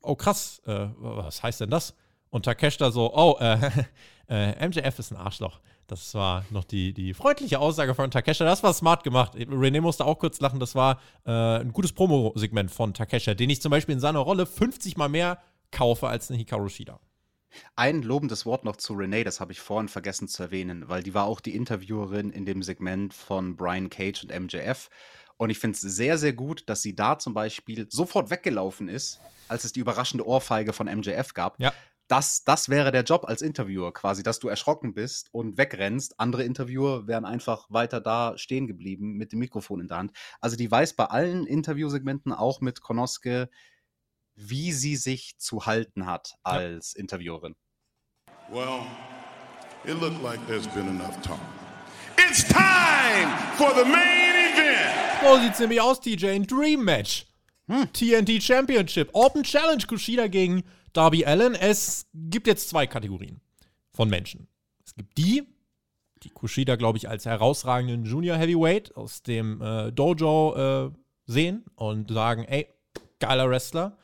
oh 0.00 0.14
krass, 0.14 0.62
äh, 0.64 0.86
was 0.96 1.42
heißt 1.42 1.60
denn 1.60 1.70
das? 1.70 1.94
Und 2.30 2.46
Takeshita 2.46 2.92
so, 2.92 3.12
oh, 3.14 3.38
MJF 4.30 4.98
ist 4.98 5.10
ein 5.10 5.18
Arschloch. 5.18 5.60
Das 5.86 6.14
war 6.14 6.44
noch 6.50 6.64
die, 6.64 6.92
die 6.94 7.12
freundliche 7.12 7.58
Aussage 7.58 7.94
von 7.94 8.10
Takeshita. 8.10 8.44
Das 8.44 8.62
war 8.62 8.72
smart 8.72 9.04
gemacht. 9.04 9.34
René 9.34 9.80
musste 9.80 10.04
auch 10.04 10.18
kurz 10.18 10.40
lachen. 10.40 10.60
Das 10.60 10.74
war 10.74 11.00
äh, 11.26 11.30
ein 11.30 11.72
gutes 11.72 11.92
Promo-Segment 11.92 12.70
von 12.70 12.94
Takeshita, 12.94 13.34
den 13.34 13.50
ich 13.50 13.60
zum 13.60 13.70
Beispiel 13.70 13.94
in 13.94 14.00
seiner 14.00 14.20
Rolle 14.20 14.46
50 14.46 14.96
mal 14.96 15.08
mehr 15.08 15.38
kaufe 15.70 16.08
als 16.08 16.30
eine 16.30 16.38
Hikaru 16.38 16.68
Shida. 16.68 17.00
Ein 17.76 18.02
lobendes 18.02 18.46
Wort 18.46 18.64
noch 18.64 18.76
zu 18.76 18.94
Renee, 18.94 19.24
das 19.24 19.40
habe 19.40 19.52
ich 19.52 19.60
vorhin 19.60 19.88
vergessen 19.88 20.28
zu 20.28 20.42
erwähnen, 20.42 20.88
weil 20.88 21.02
die 21.02 21.14
war 21.14 21.26
auch 21.26 21.40
die 21.40 21.54
Interviewerin 21.54 22.30
in 22.30 22.46
dem 22.46 22.62
Segment 22.62 23.12
von 23.12 23.56
Brian 23.56 23.90
Cage 23.90 24.24
und 24.24 24.30
MJF. 24.30 24.88
Und 25.36 25.50
ich 25.50 25.58
finde 25.58 25.74
es 25.74 25.80
sehr, 25.82 26.18
sehr 26.18 26.32
gut, 26.32 26.64
dass 26.66 26.82
sie 26.82 26.94
da 26.94 27.18
zum 27.18 27.34
Beispiel 27.34 27.86
sofort 27.90 28.30
weggelaufen 28.30 28.88
ist, 28.88 29.20
als 29.48 29.64
es 29.64 29.72
die 29.72 29.80
überraschende 29.80 30.26
Ohrfeige 30.26 30.72
von 30.72 30.86
MJF 30.86 31.34
gab. 31.34 31.58
Ja. 31.60 31.72
Das, 32.08 32.44
das 32.44 32.68
wäre 32.68 32.92
der 32.92 33.04
Job 33.04 33.24
als 33.26 33.42
Interviewer 33.42 33.92
quasi, 33.92 34.22
dass 34.22 34.38
du 34.38 34.48
erschrocken 34.48 34.92
bist 34.92 35.28
und 35.32 35.56
wegrennst. 35.56 36.20
Andere 36.20 36.44
Interviewer 36.44 37.06
wären 37.06 37.24
einfach 37.24 37.66
weiter 37.70 38.00
da 38.00 38.36
stehen 38.36 38.66
geblieben 38.66 39.14
mit 39.14 39.32
dem 39.32 39.38
Mikrofon 39.38 39.80
in 39.80 39.88
der 39.88 39.98
Hand. 39.98 40.12
Also 40.40 40.56
die 40.56 40.70
weiß 40.70 40.94
bei 40.94 41.06
allen 41.06 41.46
Interviewsegmenten, 41.46 42.32
auch 42.32 42.60
mit 42.60 42.82
Konoske, 42.82 43.48
wie 44.34 44.72
sie 44.72 44.96
sich 44.96 45.38
zu 45.38 45.66
halten 45.66 46.06
hat 46.06 46.34
als 46.42 46.94
ja. 46.94 47.00
Interviewerin. 47.00 47.54
Well, 48.50 48.82
it 49.84 49.98
looked 50.00 50.22
like 50.22 50.44
there's 50.46 50.66
been 50.68 50.88
enough 50.88 51.20
talk. 51.22 51.40
It's 52.18 52.44
time 52.44 53.30
for 53.56 53.72
the 53.74 53.88
main 53.88 54.22
so 55.22 55.38
sieht's 55.38 55.60
nämlich 55.60 55.80
aus, 55.80 56.00
TJ. 56.00 56.26
Ein 56.26 56.46
Dream 56.46 56.84
Match. 56.84 57.26
Hm. 57.68 57.88
TNT 57.92 58.42
Championship. 58.42 59.08
Open 59.12 59.44
Challenge 59.44 59.82
Kushida 59.86 60.26
gegen 60.26 60.64
Darby 60.92 61.24
Allen. 61.24 61.54
Es 61.54 62.06
gibt 62.14 62.46
jetzt 62.46 62.68
zwei 62.68 62.86
Kategorien 62.86 63.40
von 63.92 64.08
Menschen. 64.08 64.48
Es 64.84 64.94
gibt 64.94 65.16
die, 65.18 65.42
die 66.22 66.30
Kushida, 66.30 66.76
glaube 66.76 66.98
ich, 66.98 67.08
als 67.08 67.26
herausragenden 67.26 68.04
Junior 68.04 68.36
Heavyweight 68.36 68.96
aus 68.96 69.22
dem 69.22 69.60
äh, 69.60 69.92
Dojo 69.92 70.54
äh, 70.86 70.90
sehen 71.26 71.64
und 71.74 72.10
sagen, 72.10 72.44
ey, 72.44 72.66
geiler 73.18 73.48
Wrestler. 73.48 73.96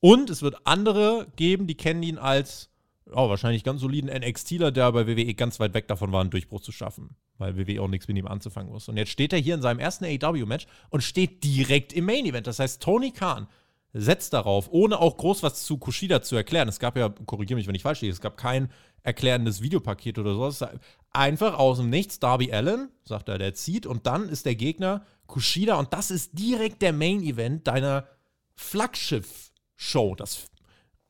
Und 0.00 0.30
es 0.30 0.42
wird 0.42 0.56
andere 0.64 1.26
geben, 1.36 1.66
die 1.66 1.76
kennen 1.76 2.02
ihn 2.02 2.18
als 2.18 2.70
oh, 3.12 3.28
wahrscheinlich 3.28 3.64
ganz 3.64 3.80
soliden 3.80 4.10
NXTler, 4.10 4.70
der 4.70 4.92
bei 4.92 5.06
WWE 5.06 5.34
ganz 5.34 5.60
weit 5.60 5.74
weg 5.74 5.88
davon 5.88 6.12
war, 6.12 6.20
einen 6.20 6.30
Durchbruch 6.30 6.60
zu 6.60 6.72
schaffen, 6.72 7.16
weil 7.38 7.56
WWE 7.56 7.82
auch 7.82 7.88
nichts 7.88 8.08
mit 8.08 8.16
ihm 8.16 8.26
anzufangen 8.26 8.72
muss. 8.72 8.88
Und 8.88 8.96
jetzt 8.96 9.10
steht 9.10 9.32
er 9.32 9.38
hier 9.38 9.54
in 9.54 9.62
seinem 9.62 9.78
ersten 9.80 10.04
AEW-Match 10.04 10.66
und 10.90 11.02
steht 11.02 11.44
direkt 11.44 11.92
im 11.92 12.06
Main-Event. 12.06 12.46
Das 12.46 12.58
heißt, 12.58 12.82
Tony 12.82 13.12
Khan 13.12 13.48
setzt 13.92 14.32
darauf, 14.32 14.68
ohne 14.70 14.98
auch 15.00 15.16
groß 15.16 15.42
was 15.42 15.64
zu 15.64 15.78
Kushida 15.78 16.22
zu 16.22 16.36
erklären. 16.36 16.68
Es 16.68 16.78
gab 16.78 16.96
ja, 16.96 17.08
korrigiere 17.08 17.56
mich, 17.56 17.66
wenn 17.66 17.74
ich 17.74 17.82
falsch 17.82 18.00
liege, 18.02 18.12
es 18.12 18.20
gab 18.20 18.36
kein 18.36 18.70
erklärendes 19.02 19.62
Videopaket 19.62 20.18
oder 20.18 20.34
sowas. 20.34 20.64
Einfach 21.12 21.58
aus 21.58 21.78
dem 21.78 21.90
Nichts 21.90 22.18
Darby 22.18 22.52
Allen, 22.52 22.90
sagt 23.02 23.28
er, 23.28 23.38
der 23.38 23.54
zieht 23.54 23.86
und 23.86 24.06
dann 24.06 24.28
ist 24.28 24.46
der 24.46 24.54
Gegner 24.54 25.04
Kushida 25.26 25.76
und 25.76 25.92
das 25.92 26.10
ist 26.10 26.38
direkt 26.38 26.82
der 26.82 26.92
Main-Event 26.92 27.66
deiner 27.66 28.06
Flaggschiff-Show. 28.54 30.14
Das 30.14 30.50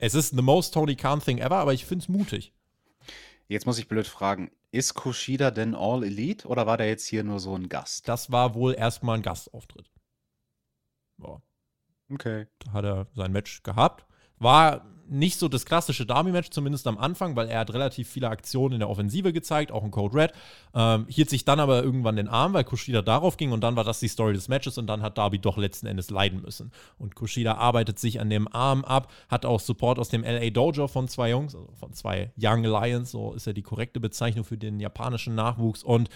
es 0.03 0.15
ist 0.15 0.35
the 0.35 0.43
most 0.43 0.73
Tony 0.73 0.97
Khan 0.97 1.21
thing 1.21 1.39
ever, 1.39 1.57
aber 1.57 1.75
ich 1.75 1.85
finde 1.85 2.03
es 2.03 2.09
mutig. 2.09 2.55
Jetzt 3.49 3.67
muss 3.67 3.79
ich 3.79 3.87
blöd 3.87 4.07
fragen. 4.07 4.51
ist 4.71 4.95
Kushida 4.95 5.51
denn 5.51 5.75
All 5.75 6.05
Elite 6.05 6.49
oder 6.49 6.67
war 6.67 6.79
der 6.79 6.89
jetzt 6.89 7.07
hier 7.07 7.23
nur 7.23 7.39
so 7.39 7.55
ein 7.55 7.69
Gast? 7.69 8.09
Das 8.09 8.31
war 8.33 8.55
wohl 8.55 8.75
erstmal 8.75 9.19
ein 9.19 9.23
Gastauftritt. 9.23 9.91
Ja. 11.19 11.43
Okay. 12.13 12.47
Da 12.59 12.73
hat 12.73 12.85
er 12.85 13.07
sein 13.15 13.33
Match 13.33 13.63
gehabt. 13.63 14.05
War 14.39 14.85
nicht 15.11 15.39
so 15.39 15.49
das 15.49 15.67
klassische 15.67 16.07
Derby-Match, 16.07 16.51
zumindest 16.51 16.87
am 16.87 16.97
Anfang, 16.97 17.35
weil 17.35 17.49
er 17.49 17.59
hat 17.61 17.75
relativ 17.75 18.09
viele 18.09 18.29
Aktionen 18.29 18.75
in 18.75 18.79
der 18.79 18.89
Offensive 18.89 19.33
gezeigt, 19.33 19.73
auch 19.73 19.85
in 19.85 19.91
Code 19.91 20.17
Red. 20.17 20.33
Ähm, 20.73 21.07
hielt 21.09 21.29
sich 21.29 21.45
dann 21.45 21.59
aber 21.59 21.83
irgendwann 21.83 22.15
den 22.15 22.29
Arm, 22.29 22.53
weil 22.53 22.63
Kushida 22.63 23.03
darauf 23.03 23.37
ging 23.37 23.51
und 23.51 23.61
dann 23.63 23.75
war 23.75 23.83
das 23.83 23.99
die 23.99 24.09
Story 24.09 24.33
des 24.33 24.49
Matches 24.49 24.79
und 24.79 24.87
dann 24.87 25.03
hat 25.03 25.19
Darby 25.19 25.41
doch 25.41 25.57
letzten 25.57 25.87
Endes 25.87 26.11
leiden 26.11 26.43
müssen. 26.43 26.71
Und 26.97 27.17
Kushida 27.17 27.55
arbeitet 27.55 27.99
sich 27.99 28.21
an 28.21 28.31
dem 28.31 28.47
Arm 28.55 28.85
ab, 28.85 29.11
hat 29.29 29.45
auch 29.45 29.59
Support 29.59 29.99
aus 29.99 30.11
dem 30.11 30.23
LA 30.23 30.51
Dojo 30.51 30.87
von 30.87 31.09
zwei 31.09 31.31
Jungs, 31.31 31.57
also 31.57 31.69
von 31.75 31.93
zwei 31.93 32.31
Young 32.41 32.63
Lions, 32.63 33.11
so 33.11 33.35
ist 33.35 33.49
ja 33.49 33.53
die 33.53 33.63
korrekte 33.63 33.99
Bezeichnung 33.99 34.45
für 34.45 34.59
den 34.59 34.79
japanischen 34.79 35.35
Nachwuchs 35.35 35.83
und 35.83 36.09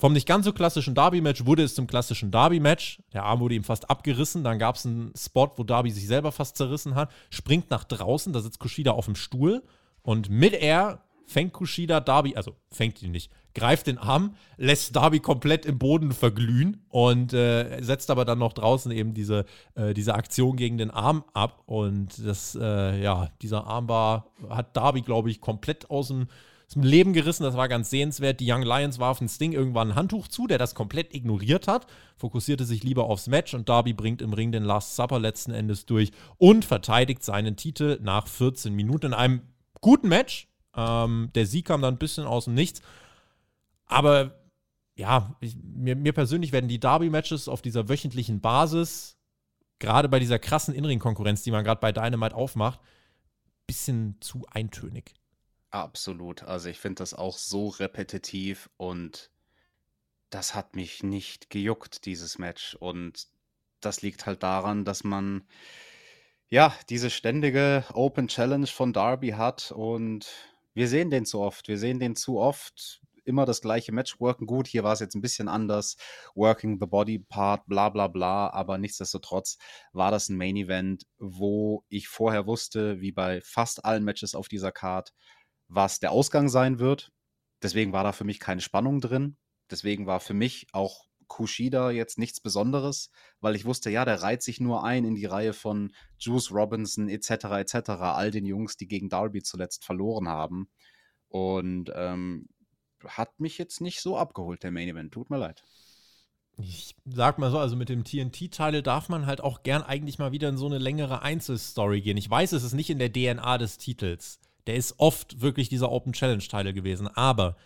vom 0.00 0.12
nicht 0.12 0.28
ganz 0.28 0.44
so 0.44 0.52
klassischen 0.52 0.94
Derby-Match 0.94 1.44
wurde 1.44 1.64
es 1.64 1.74
zum 1.74 1.88
klassischen 1.88 2.30
Derby-Match. 2.30 3.02
Der 3.12 3.24
Arm 3.24 3.40
wurde 3.40 3.56
ihm 3.56 3.64
fast 3.64 3.90
abgerissen. 3.90 4.44
Dann 4.44 4.60
gab 4.60 4.76
es 4.76 4.86
einen 4.86 5.12
Spot, 5.16 5.50
wo 5.56 5.64
Darby 5.64 5.90
sich 5.90 6.06
selber 6.06 6.30
fast 6.30 6.56
zerrissen 6.56 6.94
hat. 6.94 7.10
Springt 7.30 7.70
nach 7.70 7.82
draußen, 7.82 8.32
da 8.32 8.40
sitzt 8.40 8.60
Kushida 8.60 8.92
auf 8.92 9.06
dem 9.06 9.16
Stuhl. 9.16 9.64
Und 10.02 10.30
mit 10.30 10.52
er 10.52 11.02
fängt 11.26 11.52
Kushida 11.52 11.98
Darby, 11.98 12.36
also 12.36 12.54
fängt 12.70 13.02
ihn 13.02 13.10
nicht, 13.10 13.30
greift 13.54 13.88
den 13.88 13.98
Arm, 13.98 14.36
lässt 14.56 14.94
Darby 14.94 15.20
komplett 15.20 15.66
im 15.66 15.78
Boden 15.78 16.12
verglühen 16.12 16.84
und 16.88 17.32
äh, 17.32 17.82
setzt 17.82 18.10
aber 18.10 18.24
dann 18.24 18.38
noch 18.38 18.52
draußen 18.52 18.90
eben 18.92 19.14
diese, 19.14 19.44
äh, 19.74 19.94
diese 19.94 20.14
Aktion 20.14 20.56
gegen 20.56 20.78
den 20.78 20.90
Arm 20.90 21.24
ab. 21.34 21.62
Und 21.66 22.24
das, 22.24 22.54
äh, 22.54 23.02
ja, 23.02 23.30
dieser 23.42 23.66
Arm 23.66 23.88
war, 23.88 24.30
hat 24.48 24.76
Darby, 24.76 25.02
glaube 25.02 25.28
ich, 25.30 25.40
komplett 25.40 25.90
aus 25.90 26.08
dem 26.08 26.28
aus 26.68 26.74
dem 26.74 26.82
Leben 26.82 27.14
gerissen. 27.14 27.44
Das 27.44 27.56
war 27.56 27.66
ganz 27.66 27.88
sehenswert. 27.88 28.40
Die 28.40 28.52
Young 28.52 28.62
Lions 28.62 28.98
warfen 28.98 29.28
Sting 29.28 29.52
irgendwann 29.52 29.92
ein 29.92 29.94
Handtuch 29.94 30.28
zu, 30.28 30.46
der 30.46 30.58
das 30.58 30.74
komplett 30.74 31.14
ignoriert 31.14 31.66
hat, 31.66 31.86
fokussierte 32.16 32.66
sich 32.66 32.82
lieber 32.84 33.04
aufs 33.04 33.26
Match 33.26 33.54
und 33.54 33.70
Darby 33.70 33.94
bringt 33.94 34.20
im 34.20 34.34
Ring 34.34 34.52
den 34.52 34.64
Last 34.64 34.94
Supper 34.94 35.18
letzten 35.18 35.52
Endes 35.52 35.86
durch 35.86 36.12
und 36.36 36.66
verteidigt 36.66 37.24
seinen 37.24 37.56
Titel 37.56 37.98
nach 38.02 38.26
14 38.26 38.74
Minuten 38.74 39.06
in 39.06 39.14
einem 39.14 39.40
guten 39.80 40.08
Match. 40.08 40.48
Ähm, 40.76 41.30
der 41.34 41.46
Sieg 41.46 41.64
kam 41.64 41.80
dann 41.80 41.94
ein 41.94 41.98
bisschen 41.98 42.26
aus 42.26 42.44
dem 42.44 42.54
Nichts. 42.54 42.82
Aber 43.86 44.38
ja, 44.94 45.36
ich, 45.40 45.56
mir, 45.56 45.96
mir 45.96 46.12
persönlich 46.12 46.52
werden 46.52 46.68
die 46.68 46.80
Derby-Matches 46.80 47.48
auf 47.48 47.62
dieser 47.62 47.88
wöchentlichen 47.88 48.42
Basis, 48.42 49.16
gerade 49.78 50.10
bei 50.10 50.18
dieser 50.18 50.38
krassen 50.38 50.74
Inring-Konkurrenz, 50.74 51.42
die 51.44 51.50
man 51.50 51.64
gerade 51.64 51.80
bei 51.80 51.92
Dynamite 51.92 52.34
aufmacht, 52.36 52.80
bisschen 53.66 54.16
zu 54.20 54.44
eintönig. 54.50 55.14
Absolut. 55.70 56.42
Also 56.44 56.68
ich 56.68 56.78
finde 56.78 57.02
das 57.02 57.14
auch 57.14 57.36
so 57.36 57.68
repetitiv 57.68 58.70
und 58.76 59.30
das 60.30 60.54
hat 60.54 60.76
mich 60.76 61.02
nicht 61.02 61.50
gejuckt, 61.50 62.06
dieses 62.06 62.38
Match. 62.38 62.74
Und 62.74 63.28
das 63.80 64.02
liegt 64.02 64.26
halt 64.26 64.42
daran, 64.42 64.84
dass 64.84 65.04
man 65.04 65.46
ja 66.48 66.74
diese 66.88 67.10
ständige 67.10 67.84
Open 67.92 68.28
Challenge 68.28 68.66
von 68.66 68.92
Darby 68.92 69.30
hat 69.30 69.70
und 69.72 70.26
wir 70.74 70.88
sehen 70.88 71.10
den 71.10 71.26
zu 71.26 71.40
oft. 71.40 71.68
Wir 71.68 71.78
sehen 71.78 71.98
den 71.98 72.16
zu 72.16 72.38
oft. 72.38 73.00
Immer 73.24 73.44
das 73.44 73.60
gleiche 73.60 73.92
Match 73.92 74.20
worken. 74.20 74.46
Gut, 74.46 74.66
hier 74.66 74.84
war 74.84 74.94
es 74.94 75.00
jetzt 75.00 75.14
ein 75.14 75.20
bisschen 75.20 75.48
anders. 75.48 75.96
Working 76.34 76.78
the 76.80 76.86
Body 76.86 77.18
Part, 77.18 77.66
bla 77.66 77.90
bla 77.90 78.06
bla. 78.08 78.48
Aber 78.50 78.78
nichtsdestotrotz 78.78 79.58
war 79.92 80.10
das 80.10 80.30
ein 80.30 80.38
Main 80.38 80.56
Event, 80.56 81.04
wo 81.18 81.84
ich 81.90 82.08
vorher 82.08 82.46
wusste, 82.46 83.00
wie 83.02 83.12
bei 83.12 83.42
fast 83.42 83.84
allen 83.84 84.04
Matches 84.04 84.34
auf 84.34 84.48
dieser 84.48 84.72
Card, 84.72 85.12
was 85.68 86.00
der 86.00 86.12
Ausgang 86.12 86.48
sein 86.48 86.78
wird. 86.78 87.12
Deswegen 87.62 87.92
war 87.92 88.04
da 88.04 88.12
für 88.12 88.24
mich 88.24 88.40
keine 88.40 88.60
Spannung 88.60 89.00
drin. 89.00 89.36
Deswegen 89.70 90.06
war 90.06 90.20
für 90.20 90.34
mich 90.34 90.66
auch 90.72 91.04
Kushida 91.26 91.90
jetzt 91.90 92.18
nichts 92.18 92.40
Besonderes, 92.40 93.10
weil 93.40 93.54
ich 93.54 93.66
wusste, 93.66 93.90
ja, 93.90 94.04
der 94.06 94.22
reiht 94.22 94.42
sich 94.42 94.60
nur 94.60 94.82
ein 94.82 95.04
in 95.04 95.14
die 95.14 95.26
Reihe 95.26 95.52
von 95.52 95.92
Juice 96.18 96.50
Robinson 96.50 97.08
etc. 97.08 97.30
etc. 97.30 97.90
All 97.90 98.30
den 98.30 98.46
Jungs, 98.46 98.76
die 98.76 98.88
gegen 98.88 99.10
Darby 99.10 99.42
zuletzt 99.42 99.84
verloren 99.84 100.28
haben. 100.28 100.70
Und 101.28 101.92
ähm, 101.94 102.48
hat 103.06 103.38
mich 103.38 103.58
jetzt 103.58 103.82
nicht 103.82 104.00
so 104.00 104.16
abgeholt, 104.16 104.62
der 104.62 104.70
Main 104.70 104.88
Event. 104.88 105.12
Tut 105.12 105.28
mir 105.28 105.36
leid. 105.36 105.62
Ich 106.56 106.96
sag 107.04 107.38
mal 107.38 107.50
so, 107.50 107.58
also 107.58 107.76
mit 107.76 107.88
dem 107.88 108.02
TNT-Teil 108.02 108.82
darf 108.82 109.08
man 109.08 109.26
halt 109.26 109.40
auch 109.40 109.62
gern 109.62 109.82
eigentlich 109.82 110.18
mal 110.18 110.32
wieder 110.32 110.48
in 110.48 110.56
so 110.56 110.66
eine 110.66 110.78
längere 110.78 111.22
Einzelstory 111.22 112.00
gehen. 112.00 112.16
Ich 112.16 112.28
weiß, 112.28 112.52
es 112.52 112.64
ist 112.64 112.72
nicht 112.72 112.90
in 112.90 112.98
der 112.98 113.12
DNA 113.12 113.58
des 113.58 113.78
Titels 113.78 114.40
der 114.68 114.76
ist 114.76 114.96
oft 114.98 115.40
wirklich 115.40 115.70
dieser 115.70 115.90
Open 115.90 116.12
Challenge-Teil 116.12 116.74
gewesen. 116.74 117.08
Aber 117.08 117.56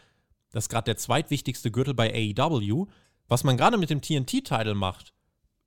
das 0.52 0.64
ist 0.64 0.68
gerade 0.68 0.84
der 0.84 0.96
zweitwichtigste 0.96 1.72
Gürtel 1.72 1.94
bei 1.94 2.14
AEW. 2.38 2.86
Was 3.26 3.42
man 3.42 3.56
gerade 3.56 3.76
mit 3.76 3.90
dem 3.90 4.00
TNT-Title 4.00 4.76
macht, 4.76 5.12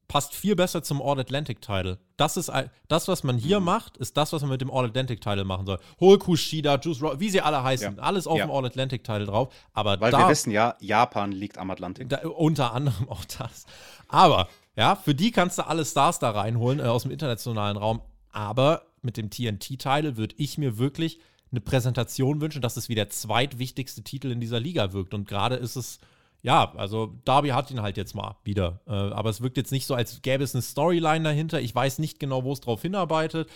passt 0.07 0.33
viel 0.33 0.55
besser 0.55 0.81
zum 0.81 1.01
All-Atlantic-Title. 1.01 1.99
Das 2.15 2.38
ist 2.38 2.49
das, 2.88 3.07
was 3.09 3.23
man 3.25 3.38
hier 3.38 3.59
mhm. 3.59 3.65
macht, 3.65 3.97
ist 3.97 4.15
das, 4.15 4.31
was 4.31 4.43
man 4.43 4.51
mit 4.51 4.61
dem 4.61 4.71
All-Atlantic-Title 4.71 5.43
machen 5.43 5.65
soll. 5.65 5.79
Hol 5.99 6.17
Kushida, 6.17 6.79
Juice 6.79 7.01
Rock, 7.01 7.19
wie 7.19 7.29
sie 7.29 7.41
alle 7.41 7.61
heißen, 7.61 7.97
ja. 7.97 8.01
alles 8.01 8.27
auf 8.27 8.38
ja. 8.38 8.45
dem 8.45 8.51
All-Atlantic-Title 8.51 9.25
drauf. 9.25 9.53
Aber 9.73 9.99
Weil 9.99 10.11
da, 10.11 10.19
wir 10.19 10.29
wissen 10.29 10.51
ja, 10.51 10.75
Japan 10.79 11.33
liegt 11.33 11.57
am 11.57 11.69
Atlantik. 11.69 12.07
Da, 12.07 12.25
unter 12.25 12.73
anderem 12.73 13.09
auch 13.09 13.25
das. 13.25 13.65
Aber, 14.07 14.47
ja, 14.77 14.95
für 14.95 15.13
die 15.13 15.31
kannst 15.31 15.57
du 15.57 15.67
alle 15.67 15.83
Stars 15.83 16.19
da 16.19 16.31
reinholen 16.31 16.79
äh, 16.79 16.83
aus 16.83 17.01
dem 17.01 17.11
internationalen 17.11 17.75
Raum. 17.75 18.01
Aber 18.31 18.83
mit 19.06 19.18
dem 19.18 19.30
TNT-Title 19.30 20.18
würde 20.18 20.36
ich 20.38 20.58
mir 20.58 20.78
wirklich 20.78 21.20
eine 21.51 21.62
Präsentation 21.62 22.41
wünschen, 22.41 22.62
dass 22.62 22.78
es 22.78 22.89
wie 22.89 22.95
der 22.95 23.10
zweitwichtigste 23.10 24.03
Titel 24.03 24.32
in 24.32 24.41
dieser 24.41 24.60
Liga 24.60 24.93
wirkt. 24.93 25.14
Und 25.14 25.28
gerade 25.28 25.56
ist 25.56 25.76
es, 25.76 25.99
ja, 26.41 26.74
also 26.76 27.16
Darby 27.24 27.49
hat 27.49 27.72
ihn 27.72 27.82
halt 27.82 27.97
jetzt 27.97 28.16
mal 28.16 28.36
wieder. 28.43 28.82
Äh, 28.88 28.91
aber 28.91 29.30
es 29.30 29.41
wirkt 29.41 29.58
jetzt 29.58 29.72
nicht 29.72 29.86
so, 29.86 29.95
als 29.95 30.22
gäbe 30.22 30.43
es 30.43 30.53
eine 30.53 30.62
Storyline 30.62 31.24
dahinter. 31.24 31.62
Ich 31.62 31.74
weiß 31.74 31.99
nicht 31.99 32.20
genau, 32.20 32.43
wo 32.43 32.51
es 32.51 32.60
drauf 32.60 32.82
hinarbeitet. 32.82 33.49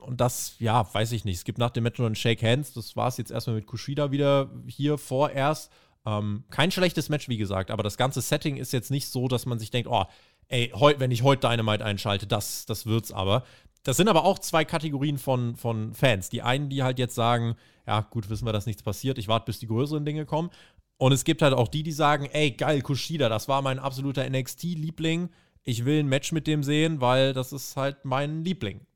Und 0.00 0.20
das, 0.20 0.56
ja, 0.58 0.92
weiß 0.92 1.12
ich 1.12 1.24
nicht. 1.24 1.36
Es 1.36 1.44
gibt 1.44 1.58
nach 1.58 1.70
dem 1.70 1.84
Match 1.84 1.98
nur 1.98 2.08
ein 2.08 2.16
Shake 2.16 2.42
Hands. 2.42 2.72
Das 2.72 2.96
war 2.96 3.08
es 3.08 3.16
jetzt 3.16 3.30
erstmal 3.30 3.56
mit 3.56 3.66
Kushida 3.66 4.10
wieder 4.10 4.50
hier 4.66 4.98
vorerst. 4.98 5.70
Ähm, 6.04 6.44
kein 6.50 6.72
schlechtes 6.72 7.08
Match, 7.08 7.28
wie 7.28 7.36
gesagt, 7.36 7.70
aber 7.70 7.84
das 7.84 7.96
ganze 7.96 8.20
Setting 8.20 8.56
ist 8.56 8.72
jetzt 8.72 8.90
nicht 8.90 9.06
so, 9.06 9.28
dass 9.28 9.46
man 9.46 9.60
sich 9.60 9.70
denkt, 9.70 9.88
oh, 9.88 10.04
ey, 10.48 10.72
heu, 10.74 10.94
wenn 10.98 11.12
ich 11.12 11.22
heute 11.22 11.48
Dynamite 11.48 11.84
einschalte, 11.84 12.26
das, 12.26 12.66
das 12.66 12.86
wird's 12.86 13.12
aber. 13.12 13.44
Das 13.82 13.96
sind 13.96 14.08
aber 14.08 14.24
auch 14.24 14.38
zwei 14.38 14.64
Kategorien 14.64 15.18
von, 15.18 15.56
von 15.56 15.92
Fans. 15.94 16.28
Die 16.28 16.42
einen, 16.42 16.68
die 16.68 16.82
halt 16.82 16.98
jetzt 16.98 17.14
sagen, 17.14 17.56
ja, 17.86 18.00
gut, 18.00 18.30
wissen 18.30 18.46
wir, 18.46 18.52
dass 18.52 18.66
nichts 18.66 18.82
passiert, 18.82 19.18
ich 19.18 19.28
warte, 19.28 19.46
bis 19.46 19.58
die 19.58 19.66
größeren 19.66 20.04
Dinge 20.04 20.24
kommen. 20.24 20.50
Und 20.98 21.12
es 21.12 21.24
gibt 21.24 21.42
halt 21.42 21.52
auch 21.52 21.66
die, 21.66 21.82
die 21.82 21.92
sagen, 21.92 22.26
ey, 22.26 22.52
geil, 22.52 22.80
Kushida, 22.80 23.28
das 23.28 23.48
war 23.48 23.60
mein 23.60 23.80
absoluter 23.80 24.28
NXT-Liebling. 24.28 25.30
Ich 25.64 25.84
will 25.84 25.98
ein 25.98 26.08
Match 26.08 26.30
mit 26.30 26.46
dem 26.46 26.62
sehen, 26.62 27.00
weil 27.00 27.32
das 27.32 27.52
ist 27.52 27.76
halt 27.76 28.04
mein 28.04 28.44
Liebling. 28.44 28.86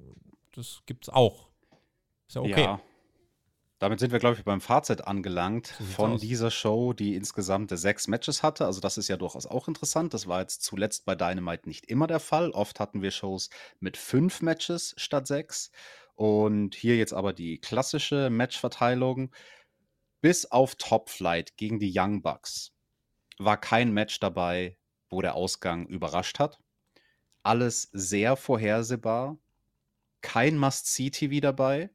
Das 0.55 0.83
gibt's 0.87 1.09
auch. 1.09 1.49
Ist 2.29 2.37
ja 2.37 2.43
okay. 2.43 2.63
Ja, 2.63 2.81
damit 3.79 4.01
sind 4.01 4.11
wir, 4.11 4.19
glaube 4.19 4.37
ich, 4.37 4.45
beim 4.45 4.63
Fazit 4.63 5.07
angelangt 5.07 5.75
so 5.79 5.85
von 5.85 6.13
aus. 6.15 6.21
dieser 6.23 6.51
Show, 6.51 6.95
die 6.95 7.15
insgesamt 7.15 7.71
sechs 7.77 8.09
Matches 8.09 8.43
hatte. 8.43 8.65
Also 8.65 8.81
das 8.81 8.97
ist 8.97 9.09
ja 9.09 9.19
durchaus 9.19 9.47
auch 9.47 9.69
interessant. 9.69 10.15
Das 10.15 10.27
war 10.27 10.41
jetzt 10.41 10.63
zuletzt 10.63 11.05
bei 11.05 11.15
Dynamite 11.15 11.69
nicht 11.69 11.87
immer 11.87 12.07
der 12.07 12.21
Fall. 12.21 12.51
Oft 12.51 12.81
hatten 12.81 13.03
wir 13.03 13.11
Shows 13.11 13.51
mit 13.79 13.99
fünf 13.99 14.41
Matches 14.41 14.95
statt 14.97 15.27
sechs. 15.27 15.71
Und 16.15 16.75
hier 16.75 16.97
jetzt 16.97 17.13
aber 17.13 17.35
die 17.35 17.59
klassische 17.59 18.31
Matchverteilung. 18.31 19.31
Bis 20.23 20.47
auf 20.51 20.77
Top 20.77 21.11
Flight 21.11 21.59
gegen 21.59 21.79
die 21.79 21.93
Young 21.95 22.23
Bucks 22.23 22.73
war 23.39 23.61
kein 23.61 23.93
Match 23.93 24.19
dabei, 24.21 24.79
wo 25.11 25.21
der 25.21 25.35
Ausgang 25.35 25.87
überrascht 25.87 26.39
hat. 26.39 26.59
Alles 27.43 27.91
sehr 27.93 28.37
vorhersehbar. 28.37 29.37
Kein 30.23 30.57
Must-See-TV 30.57 31.41
dabei 31.41 31.91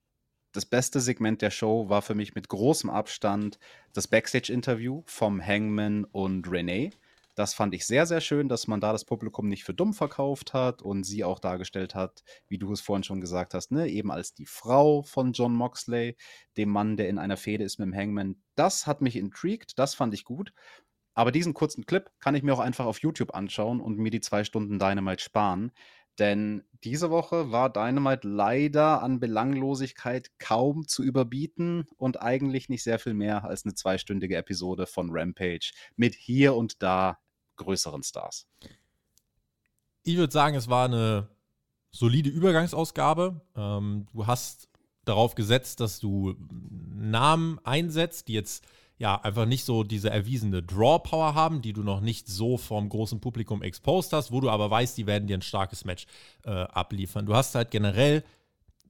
das 0.51 0.65
beste 0.65 0.99
Segment 0.99 1.41
der 1.41 1.51
Show 1.51 1.89
war 1.89 2.01
für 2.01 2.15
mich 2.15 2.35
mit 2.35 2.49
großem 2.49 2.89
Abstand 2.89 3.59
das 3.93 4.07
Backstage-Interview 4.07 5.03
vom 5.05 5.45
Hangman 5.45 6.05
und 6.05 6.49
Renee. 6.51 6.91
Das 7.35 7.53
fand 7.53 7.73
ich 7.73 7.85
sehr, 7.85 8.05
sehr 8.05 8.19
schön, 8.19 8.49
dass 8.49 8.67
man 8.67 8.81
da 8.81 8.91
das 8.91 9.05
Publikum 9.05 9.47
nicht 9.47 9.63
für 9.63 9.73
dumm 9.73 9.93
verkauft 9.93 10.53
hat 10.53 10.81
und 10.81 11.05
sie 11.05 11.23
auch 11.23 11.39
dargestellt 11.39 11.95
hat, 11.95 12.23
wie 12.47 12.57
du 12.57 12.73
es 12.73 12.81
vorhin 12.81 13.03
schon 13.03 13.21
gesagt 13.21 13.53
hast, 13.53 13.71
ne? 13.71 13.87
eben 13.87 14.11
als 14.11 14.33
die 14.33 14.45
Frau 14.45 15.01
von 15.01 15.31
John 15.31 15.53
Moxley, 15.53 16.17
dem 16.57 16.69
Mann, 16.69 16.97
der 16.97 17.07
in 17.07 17.17
einer 17.17 17.37
Fehde 17.37 17.63
ist 17.63 17.79
mit 17.79 17.87
dem 17.87 17.95
Hangman. 17.95 18.35
Das 18.55 18.85
hat 18.85 19.01
mich 19.01 19.15
intrigued, 19.15 19.79
das 19.79 19.95
fand 19.95 20.13
ich 20.13 20.25
gut. 20.25 20.53
Aber 21.13 21.31
diesen 21.31 21.53
kurzen 21.53 21.85
Clip 21.85 22.09
kann 22.19 22.35
ich 22.35 22.43
mir 22.43 22.53
auch 22.53 22.59
einfach 22.59 22.85
auf 22.85 22.99
YouTube 22.99 23.33
anschauen 23.33 23.81
und 23.81 23.97
mir 23.97 24.11
die 24.11 24.21
zwei 24.21 24.43
Stunden 24.43 24.79
Dynamite 24.79 25.21
sparen. 25.21 25.71
Denn 26.19 26.63
diese 26.83 27.09
Woche 27.09 27.51
war 27.51 27.71
Dynamite 27.71 28.27
leider 28.27 29.01
an 29.01 29.19
Belanglosigkeit 29.19 30.31
kaum 30.39 30.87
zu 30.87 31.03
überbieten 31.03 31.87
und 31.97 32.21
eigentlich 32.21 32.69
nicht 32.69 32.83
sehr 32.83 32.99
viel 32.99 33.13
mehr 33.13 33.43
als 33.45 33.65
eine 33.65 33.75
zweistündige 33.75 34.35
Episode 34.35 34.87
von 34.87 35.09
Rampage 35.11 35.71
mit 35.95 36.15
hier 36.15 36.55
und 36.55 36.81
da 36.83 37.19
größeren 37.55 38.03
Stars. 38.03 38.47
Ich 40.03 40.17
würde 40.17 40.33
sagen, 40.33 40.55
es 40.55 40.67
war 40.67 40.85
eine 40.85 41.29
solide 41.91 42.29
Übergangsausgabe. 42.29 43.41
Ähm, 43.55 44.07
du 44.11 44.27
hast 44.27 44.69
darauf 45.05 45.35
gesetzt, 45.35 45.79
dass 45.79 45.99
du 45.99 46.35
Namen 46.49 47.59
einsetzt, 47.63 48.27
die 48.27 48.33
jetzt 48.33 48.65
ja, 49.01 49.15
einfach 49.15 49.47
nicht 49.47 49.65
so 49.65 49.83
diese 49.83 50.11
erwiesene 50.11 50.61
Draw-Power 50.61 51.33
haben, 51.33 51.63
die 51.63 51.73
du 51.73 51.81
noch 51.81 52.01
nicht 52.01 52.27
so 52.27 52.59
vom 52.59 52.87
großen 52.87 53.19
Publikum 53.19 53.63
exposed 53.63 54.13
hast, 54.13 54.31
wo 54.31 54.41
du 54.41 54.47
aber 54.47 54.69
weißt, 54.69 54.95
die 54.95 55.07
werden 55.07 55.27
dir 55.27 55.39
ein 55.39 55.41
starkes 55.41 55.85
Match 55.85 56.05
äh, 56.45 56.51
abliefern. 56.51 57.25
Du 57.25 57.33
hast 57.33 57.55
halt 57.55 57.71
generell 57.71 58.23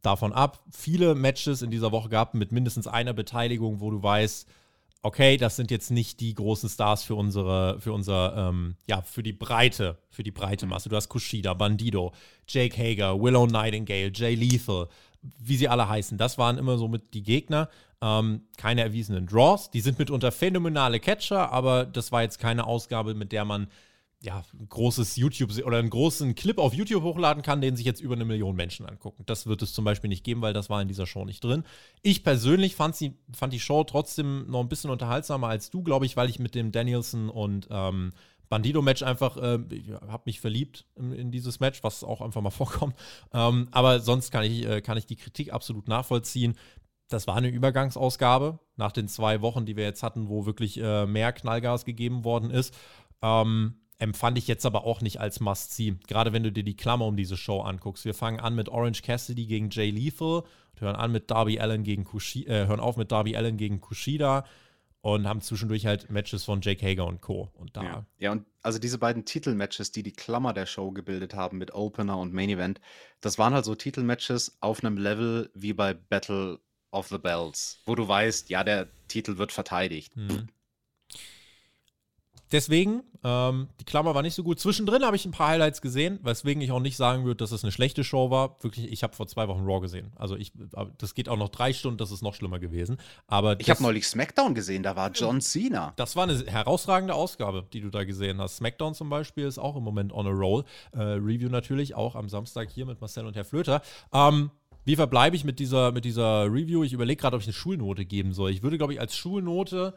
davon 0.01 0.33
ab 0.33 0.65
viele 0.69 1.15
Matches 1.15 1.61
in 1.61 1.71
dieser 1.71 1.93
Woche 1.93 2.09
gehabt 2.09 2.33
mit 2.33 2.51
mindestens 2.51 2.87
einer 2.87 3.13
Beteiligung, 3.13 3.79
wo 3.79 3.89
du 3.89 4.03
weißt, 4.03 4.49
okay, 5.01 5.37
das 5.37 5.55
sind 5.55 5.71
jetzt 5.71 5.91
nicht 5.91 6.19
die 6.19 6.33
großen 6.33 6.67
Stars 6.67 7.05
für 7.05 7.15
unsere, 7.15 7.79
für 7.79 7.93
unser, 7.93 8.49
ähm, 8.49 8.75
ja, 8.87 9.03
für 9.03 9.23
die 9.23 9.31
Breite, 9.31 9.97
für 10.09 10.23
die 10.23 10.31
breite 10.31 10.65
Masse. 10.65 10.89
Du 10.89 10.97
hast 10.97 11.07
Kushida, 11.07 11.53
Bandido, 11.53 12.11
Jake 12.49 12.77
Hager, 12.77 13.17
Willow 13.17 13.47
Nightingale, 13.47 14.11
Jay 14.13 14.35
Lethal, 14.35 14.89
wie 15.21 15.57
sie 15.57 15.67
alle 15.67 15.87
heißen. 15.87 16.17
Das 16.17 16.37
waren 16.37 16.57
immer 16.57 16.77
so 16.77 16.87
mit 16.87 17.13
die 17.13 17.23
Gegner. 17.23 17.69
Ähm, 18.01 18.43
keine 18.57 18.81
erwiesenen 18.81 19.27
Draws. 19.27 19.69
Die 19.69 19.81
sind 19.81 19.99
mitunter 19.99 20.31
phänomenale 20.31 20.99
Catcher, 20.99 21.51
aber 21.51 21.85
das 21.85 22.11
war 22.11 22.23
jetzt 22.23 22.39
keine 22.39 22.65
Ausgabe, 22.65 23.13
mit 23.13 23.31
der 23.31 23.45
man 23.45 23.67
ja, 24.23 24.43
ein 24.53 24.69
großes 24.69 25.15
YouTube 25.15 25.51
oder 25.65 25.79
einen 25.79 25.89
großen 25.89 26.35
Clip 26.35 26.59
auf 26.59 26.75
YouTube 26.75 27.03
hochladen 27.03 27.41
kann, 27.41 27.59
den 27.59 27.75
sich 27.75 27.85
jetzt 27.85 28.01
über 28.01 28.13
eine 28.13 28.23
Million 28.23 28.55
Menschen 28.55 28.85
angucken. 28.85 29.23
Das 29.25 29.47
wird 29.47 29.63
es 29.63 29.73
zum 29.73 29.83
Beispiel 29.83 30.09
nicht 30.09 30.23
geben, 30.23 30.41
weil 30.41 30.53
das 30.53 30.69
war 30.69 30.79
in 30.79 30.87
dieser 30.87 31.07
Show 31.07 31.25
nicht 31.25 31.43
drin. 31.43 31.63
Ich 32.03 32.23
persönlich 32.23 32.75
fand, 32.75 32.95
sie, 32.95 33.17
fand 33.33 33.51
die 33.51 33.59
Show 33.59 33.83
trotzdem 33.83 34.45
noch 34.47 34.59
ein 34.59 34.69
bisschen 34.69 34.91
unterhaltsamer 34.91 35.47
als 35.47 35.71
du, 35.71 35.81
glaube 35.81 36.05
ich, 36.05 36.17
weil 36.17 36.29
ich 36.29 36.37
mit 36.37 36.53
dem 36.53 36.71
Danielson 36.71 37.29
und 37.29 37.67
ähm, 37.71 38.13
Bandido-Match 38.51 39.01
einfach, 39.01 39.37
äh, 39.37 39.59
habe 40.07 40.23
mich 40.25 40.39
verliebt 40.39 40.85
in, 40.95 41.13
in, 41.13 41.31
dieses 41.31 41.59
Match, 41.59 41.83
was 41.83 42.03
auch 42.03 42.21
einfach 42.21 42.41
mal 42.41 42.49
vorkommt. 42.51 42.95
Ähm, 43.33 43.69
aber 43.71 44.01
sonst 44.01 44.29
kann 44.29 44.43
ich, 44.43 44.67
äh, 44.67 44.81
kann 44.81 44.97
ich 44.97 45.07
die 45.07 45.15
Kritik 45.15 45.51
absolut 45.51 45.87
nachvollziehen. 45.87 46.55
Das 47.07 47.27
war 47.27 47.35
eine 47.35 47.49
Übergangsausgabe 47.49 48.59
nach 48.75 48.91
den 48.91 49.07
zwei 49.07 49.41
Wochen, 49.41 49.65
die 49.65 49.75
wir 49.75 49.85
jetzt 49.85 50.03
hatten, 50.03 50.29
wo 50.29 50.45
wirklich 50.45 50.79
äh, 50.79 51.05
mehr 51.05 51.33
Knallgas 51.33 51.85
gegeben 51.85 52.23
worden 52.23 52.51
ist. 52.51 52.73
Ähm, 53.21 53.75
empfand 53.97 54.37
ich 54.37 54.47
jetzt 54.47 54.65
aber 54.65 54.85
auch 54.85 55.01
nicht 55.01 55.19
als 55.19 55.39
Must-See. 55.39 55.95
Gerade 56.07 56.33
wenn 56.33 56.43
du 56.43 56.51
dir 56.51 56.63
die 56.63 56.75
Klammer 56.75 57.05
um 57.05 57.15
diese 57.15 57.37
Show 57.37 57.61
anguckst. 57.61 58.05
Wir 58.05 58.13
fangen 58.13 58.39
an 58.39 58.53
mit 58.53 58.69
Orange 58.69 59.01
Cassidy 59.01 59.45
gegen 59.45 59.69
Jay 59.69 59.89
Lethal 59.89 60.43
hören 60.81 60.95
an 60.95 61.11
mit 61.11 61.31
Darby 61.31 61.59
Allen 61.59 61.83
gegen 61.83 62.03
Kushida, 62.03 62.51
äh, 62.51 62.67
hören 62.67 62.79
auf 62.79 62.97
mit 62.97 63.11
Darby 63.11 63.37
Allen 63.37 63.57
gegen 63.57 63.79
Kushida 63.79 64.43
und 65.01 65.27
haben 65.27 65.41
zwischendurch 65.41 65.85
halt 65.85 66.09
Matches 66.09 66.43
von 66.43 66.61
Jake 66.61 66.85
Hager 66.85 67.05
und 67.05 67.21
Co. 67.21 67.51
Und 67.55 67.75
da. 67.75 67.83
Ja. 67.83 68.05
ja, 68.19 68.31
und 68.31 68.45
also 68.61 68.79
diese 68.79 68.97
beiden 68.97 69.25
Titelmatches, 69.25 69.91
die 69.91 70.03
die 70.03 70.13
Klammer 70.13 70.53
der 70.53 70.65
Show 70.67 70.91
gebildet 70.91 71.33
haben 71.33 71.57
mit 71.57 71.73
Opener 71.73 72.17
und 72.17 72.33
Main 72.33 72.49
Event, 72.49 72.79
das 73.19 73.37
waren 73.37 73.53
halt 73.53 73.65
so 73.65 73.75
Titelmatches 73.75 74.57
auf 74.61 74.83
einem 74.83 74.97
Level 74.97 75.49
wie 75.53 75.73
bei 75.73 75.93
Battle 75.93 76.59
of 76.91 77.07
the 77.07 77.17
Bells, 77.17 77.81
wo 77.85 77.95
du 77.95 78.07
weißt, 78.07 78.49
ja, 78.49 78.63
der 78.63 78.87
Titel 79.07 79.37
wird 79.37 79.51
verteidigt. 79.51 80.15
Mhm. 80.15 80.49
Deswegen, 82.51 83.03
ähm, 83.23 83.69
die 83.79 83.85
Klammer 83.85 84.13
war 84.13 84.21
nicht 84.21 84.33
so 84.33 84.43
gut. 84.43 84.59
Zwischendrin 84.59 85.03
habe 85.03 85.15
ich 85.15 85.25
ein 85.25 85.31
paar 85.31 85.49
Highlights 85.49 85.81
gesehen, 85.81 86.19
weswegen 86.23 86.61
ich 86.61 86.71
auch 86.71 86.79
nicht 86.79 86.97
sagen 86.97 87.23
würde, 87.23 87.37
dass 87.37 87.51
es 87.51 87.63
eine 87.63 87.71
schlechte 87.71 88.03
Show 88.03 88.29
war. 88.29 88.57
Wirklich, 88.61 88.91
ich 88.91 89.03
habe 89.03 89.15
vor 89.15 89.27
zwei 89.27 89.47
Wochen 89.47 89.63
Raw 89.63 89.79
gesehen. 89.79 90.11
Also 90.15 90.35
ich, 90.35 90.51
das 90.97 91.13
geht 91.15 91.29
auch 91.29 91.37
noch 91.37 91.49
drei 91.49 91.71
Stunden, 91.71 91.97
das 91.97 92.11
ist 92.11 92.21
noch 92.21 92.35
schlimmer 92.35 92.59
gewesen. 92.59 92.97
Aber 93.27 93.59
ich 93.59 93.69
habe 93.69 93.81
neulich 93.81 94.07
SmackDown 94.07 94.53
gesehen, 94.53 94.83
da 94.83 94.95
war 94.95 95.11
John 95.11 95.39
Cena. 95.39 95.93
Das 95.95 96.15
war 96.15 96.23
eine 96.23 96.37
herausragende 96.45 97.13
Ausgabe, 97.13 97.65
die 97.71 97.81
du 97.81 97.89
da 97.89 98.03
gesehen 98.03 98.41
hast. 98.41 98.57
SmackDown 98.57 98.93
zum 98.95 99.09
Beispiel 99.09 99.45
ist 99.45 99.57
auch 99.57 99.77
im 99.77 99.83
Moment 99.83 100.11
on 100.11 100.27
a 100.27 100.31
roll. 100.31 100.65
Äh, 100.91 101.01
Review 101.01 101.49
natürlich 101.49 101.95
auch 101.95 102.15
am 102.15 102.27
Samstag 102.27 102.69
hier 102.69 102.85
mit 102.85 102.99
Marcel 102.99 103.25
und 103.25 103.35
Herr 103.35 103.45
Flöter. 103.45 103.81
Ähm, 104.13 104.51
wie 104.83 104.95
verbleibe 104.95 105.35
ich 105.35 105.43
mit 105.43 105.59
dieser, 105.59 105.91
mit 105.91 106.05
dieser 106.05 106.45
Review? 106.45 106.83
Ich 106.83 106.93
überlege 106.93 107.21
gerade, 107.21 107.35
ob 107.35 107.41
ich 107.41 107.47
eine 107.47 107.53
Schulnote 107.53 108.03
geben 108.03 108.33
soll. 108.33 108.51
Ich 108.51 108.63
würde, 108.63 108.77
glaube 108.77 108.93
ich, 108.93 108.99
als 108.99 109.15
Schulnote 109.15 109.93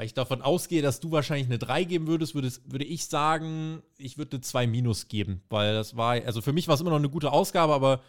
weil 0.00 0.06
ich 0.06 0.14
davon 0.14 0.40
ausgehe, 0.40 0.80
dass 0.80 0.98
du 0.98 1.10
wahrscheinlich 1.10 1.48
eine 1.48 1.58
3 1.58 1.84
geben 1.84 2.06
würdest, 2.06 2.34
würdest 2.34 2.72
würde 2.72 2.86
ich 2.86 3.04
sagen, 3.04 3.82
ich 3.98 4.16
würde 4.16 4.38
eine 4.38 4.40
2 4.40 4.66
minus 4.66 5.08
geben, 5.08 5.42
weil 5.50 5.74
das 5.74 5.94
war, 5.94 6.12
also 6.12 6.40
für 6.40 6.54
mich 6.54 6.68
war 6.68 6.74
es 6.74 6.80
immer 6.80 6.88
noch 6.88 6.96
eine 6.96 7.10
gute 7.10 7.30
Ausgabe, 7.30 7.74
aber 7.74 8.00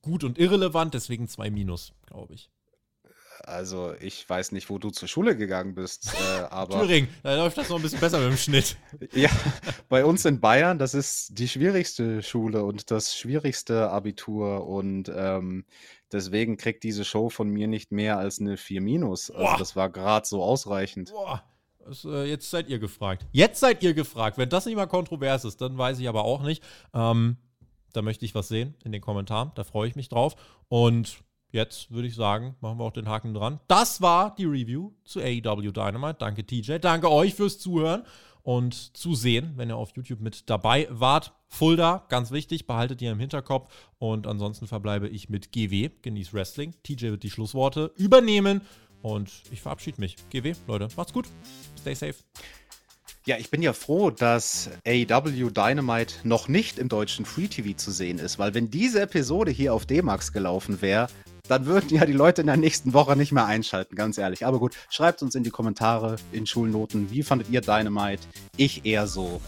gut 0.00 0.22
und 0.22 0.38
irrelevant, 0.38 0.94
deswegen 0.94 1.26
2 1.26 1.50
minus, 1.50 1.92
glaube 2.06 2.34
ich. 2.34 2.50
Also 3.42 3.94
ich 4.00 4.28
weiß 4.28 4.52
nicht, 4.52 4.70
wo 4.70 4.78
du 4.78 4.90
zur 4.90 5.08
Schule 5.08 5.36
gegangen 5.36 5.74
bist, 5.74 6.12
äh, 6.14 6.40
aber. 6.50 6.80
Thüringen, 6.80 7.08
da 7.22 7.36
läuft 7.36 7.58
das 7.58 7.68
noch 7.68 7.76
ein 7.76 7.82
bisschen 7.82 8.00
besser 8.00 8.18
mit 8.20 8.28
dem 8.28 8.36
Schnitt. 8.36 8.76
ja, 9.12 9.30
bei 9.88 10.04
uns 10.04 10.24
in 10.24 10.40
Bayern, 10.40 10.78
das 10.78 10.94
ist 10.94 11.38
die 11.38 11.48
schwierigste 11.48 12.22
Schule 12.22 12.64
und 12.64 12.90
das 12.90 13.16
schwierigste 13.16 13.90
Abitur 13.90 14.66
und 14.66 15.10
ähm, 15.14 15.64
Deswegen 16.14 16.56
kriegt 16.56 16.84
diese 16.84 17.04
Show 17.04 17.28
von 17.28 17.48
mir 17.48 17.66
nicht 17.66 17.90
mehr 17.90 18.18
als 18.18 18.38
eine 18.38 18.56
4 18.56 18.80
minus. 18.80 19.32
Also 19.32 19.58
das 19.58 19.74
war 19.74 19.90
gerade 19.90 20.24
so 20.24 20.44
ausreichend. 20.44 21.10
Boah. 21.10 21.42
Das, 21.84 22.04
äh, 22.04 22.24
jetzt 22.24 22.50
seid 22.50 22.68
ihr 22.68 22.78
gefragt. 22.78 23.26
Jetzt 23.32 23.58
seid 23.58 23.82
ihr 23.82 23.94
gefragt. 23.94 24.38
Wenn 24.38 24.48
das 24.48 24.64
nicht 24.64 24.76
mal 24.76 24.86
kontrovers 24.86 25.44
ist, 25.44 25.60
dann 25.60 25.76
weiß 25.76 25.98
ich 25.98 26.08
aber 26.08 26.24
auch 26.24 26.42
nicht. 26.42 26.62
Ähm, 26.94 27.36
da 27.92 28.02
möchte 28.02 28.24
ich 28.24 28.34
was 28.34 28.46
sehen 28.46 28.76
in 28.84 28.92
den 28.92 29.00
Kommentaren. 29.00 29.50
Da 29.56 29.64
freue 29.64 29.88
ich 29.88 29.96
mich 29.96 30.08
drauf. 30.08 30.36
Und 30.68 31.18
jetzt 31.54 31.90
würde 31.90 32.08
ich 32.08 32.14
sagen, 32.14 32.56
machen 32.60 32.78
wir 32.78 32.84
auch 32.84 32.92
den 32.92 33.08
Haken 33.08 33.32
dran. 33.32 33.60
Das 33.68 34.02
war 34.02 34.34
die 34.34 34.44
Review 34.44 34.90
zu 35.04 35.20
AEW 35.20 35.72
Dynamite. 35.72 36.16
Danke, 36.18 36.44
TJ. 36.44 36.78
Danke 36.78 37.10
euch 37.10 37.34
fürs 37.34 37.58
Zuhören 37.58 38.04
und 38.42 38.96
zu 38.96 39.14
sehen, 39.14 39.54
wenn 39.56 39.70
ihr 39.70 39.76
auf 39.76 39.92
YouTube 39.96 40.20
mit 40.20 40.50
dabei 40.50 40.86
wart. 40.90 41.32
Fulda, 41.48 42.04
ganz 42.08 42.30
wichtig, 42.30 42.66
behaltet 42.66 43.00
ihr 43.00 43.12
im 43.12 43.20
Hinterkopf. 43.20 43.72
Und 43.98 44.26
ansonsten 44.26 44.66
verbleibe 44.66 45.08
ich 45.08 45.28
mit 45.28 45.52
GW, 45.52 45.90
genieß 46.02 46.34
Wrestling. 46.34 46.74
TJ 46.82 47.06
wird 47.06 47.22
die 47.22 47.30
Schlussworte 47.30 47.92
übernehmen. 47.96 48.60
Und 49.00 49.30
ich 49.50 49.62
verabschiede 49.62 50.00
mich. 50.00 50.16
GW, 50.30 50.54
Leute, 50.66 50.88
macht's 50.96 51.12
gut. 51.12 51.26
Stay 51.78 51.94
safe. 51.94 52.16
Ja, 53.26 53.38
ich 53.38 53.50
bin 53.50 53.62
ja 53.62 53.72
froh, 53.72 54.10
dass 54.10 54.68
AEW 54.86 55.50
Dynamite 55.50 56.14
noch 56.24 56.48
nicht 56.48 56.78
im 56.78 56.90
deutschen 56.90 57.24
Free 57.24 57.48
TV 57.48 57.74
zu 57.74 57.90
sehen 57.90 58.18
ist, 58.18 58.38
weil 58.38 58.52
wenn 58.52 58.70
diese 58.70 59.00
Episode 59.00 59.50
hier 59.50 59.72
auf 59.72 59.86
D-Max 59.86 60.32
gelaufen 60.32 60.82
wäre, 60.82 61.06
dann 61.48 61.66
würden 61.66 61.90
ja 61.90 62.06
die 62.06 62.12
Leute 62.12 62.40
in 62.40 62.46
der 62.46 62.56
nächsten 62.56 62.94
Woche 62.94 63.16
nicht 63.16 63.32
mehr 63.32 63.46
einschalten, 63.46 63.96
ganz 63.96 64.16
ehrlich. 64.18 64.46
Aber 64.46 64.58
gut, 64.58 64.74
schreibt 64.88 65.22
uns 65.22 65.34
in 65.34 65.42
die 65.42 65.50
Kommentare, 65.50 66.16
in 66.32 66.46
Schulnoten, 66.46 67.10
wie 67.10 67.22
fandet 67.22 67.50
ihr 67.50 67.60
Dynamite? 67.60 68.22
Ich 68.56 68.86
eher 68.86 69.06
so 69.06 69.40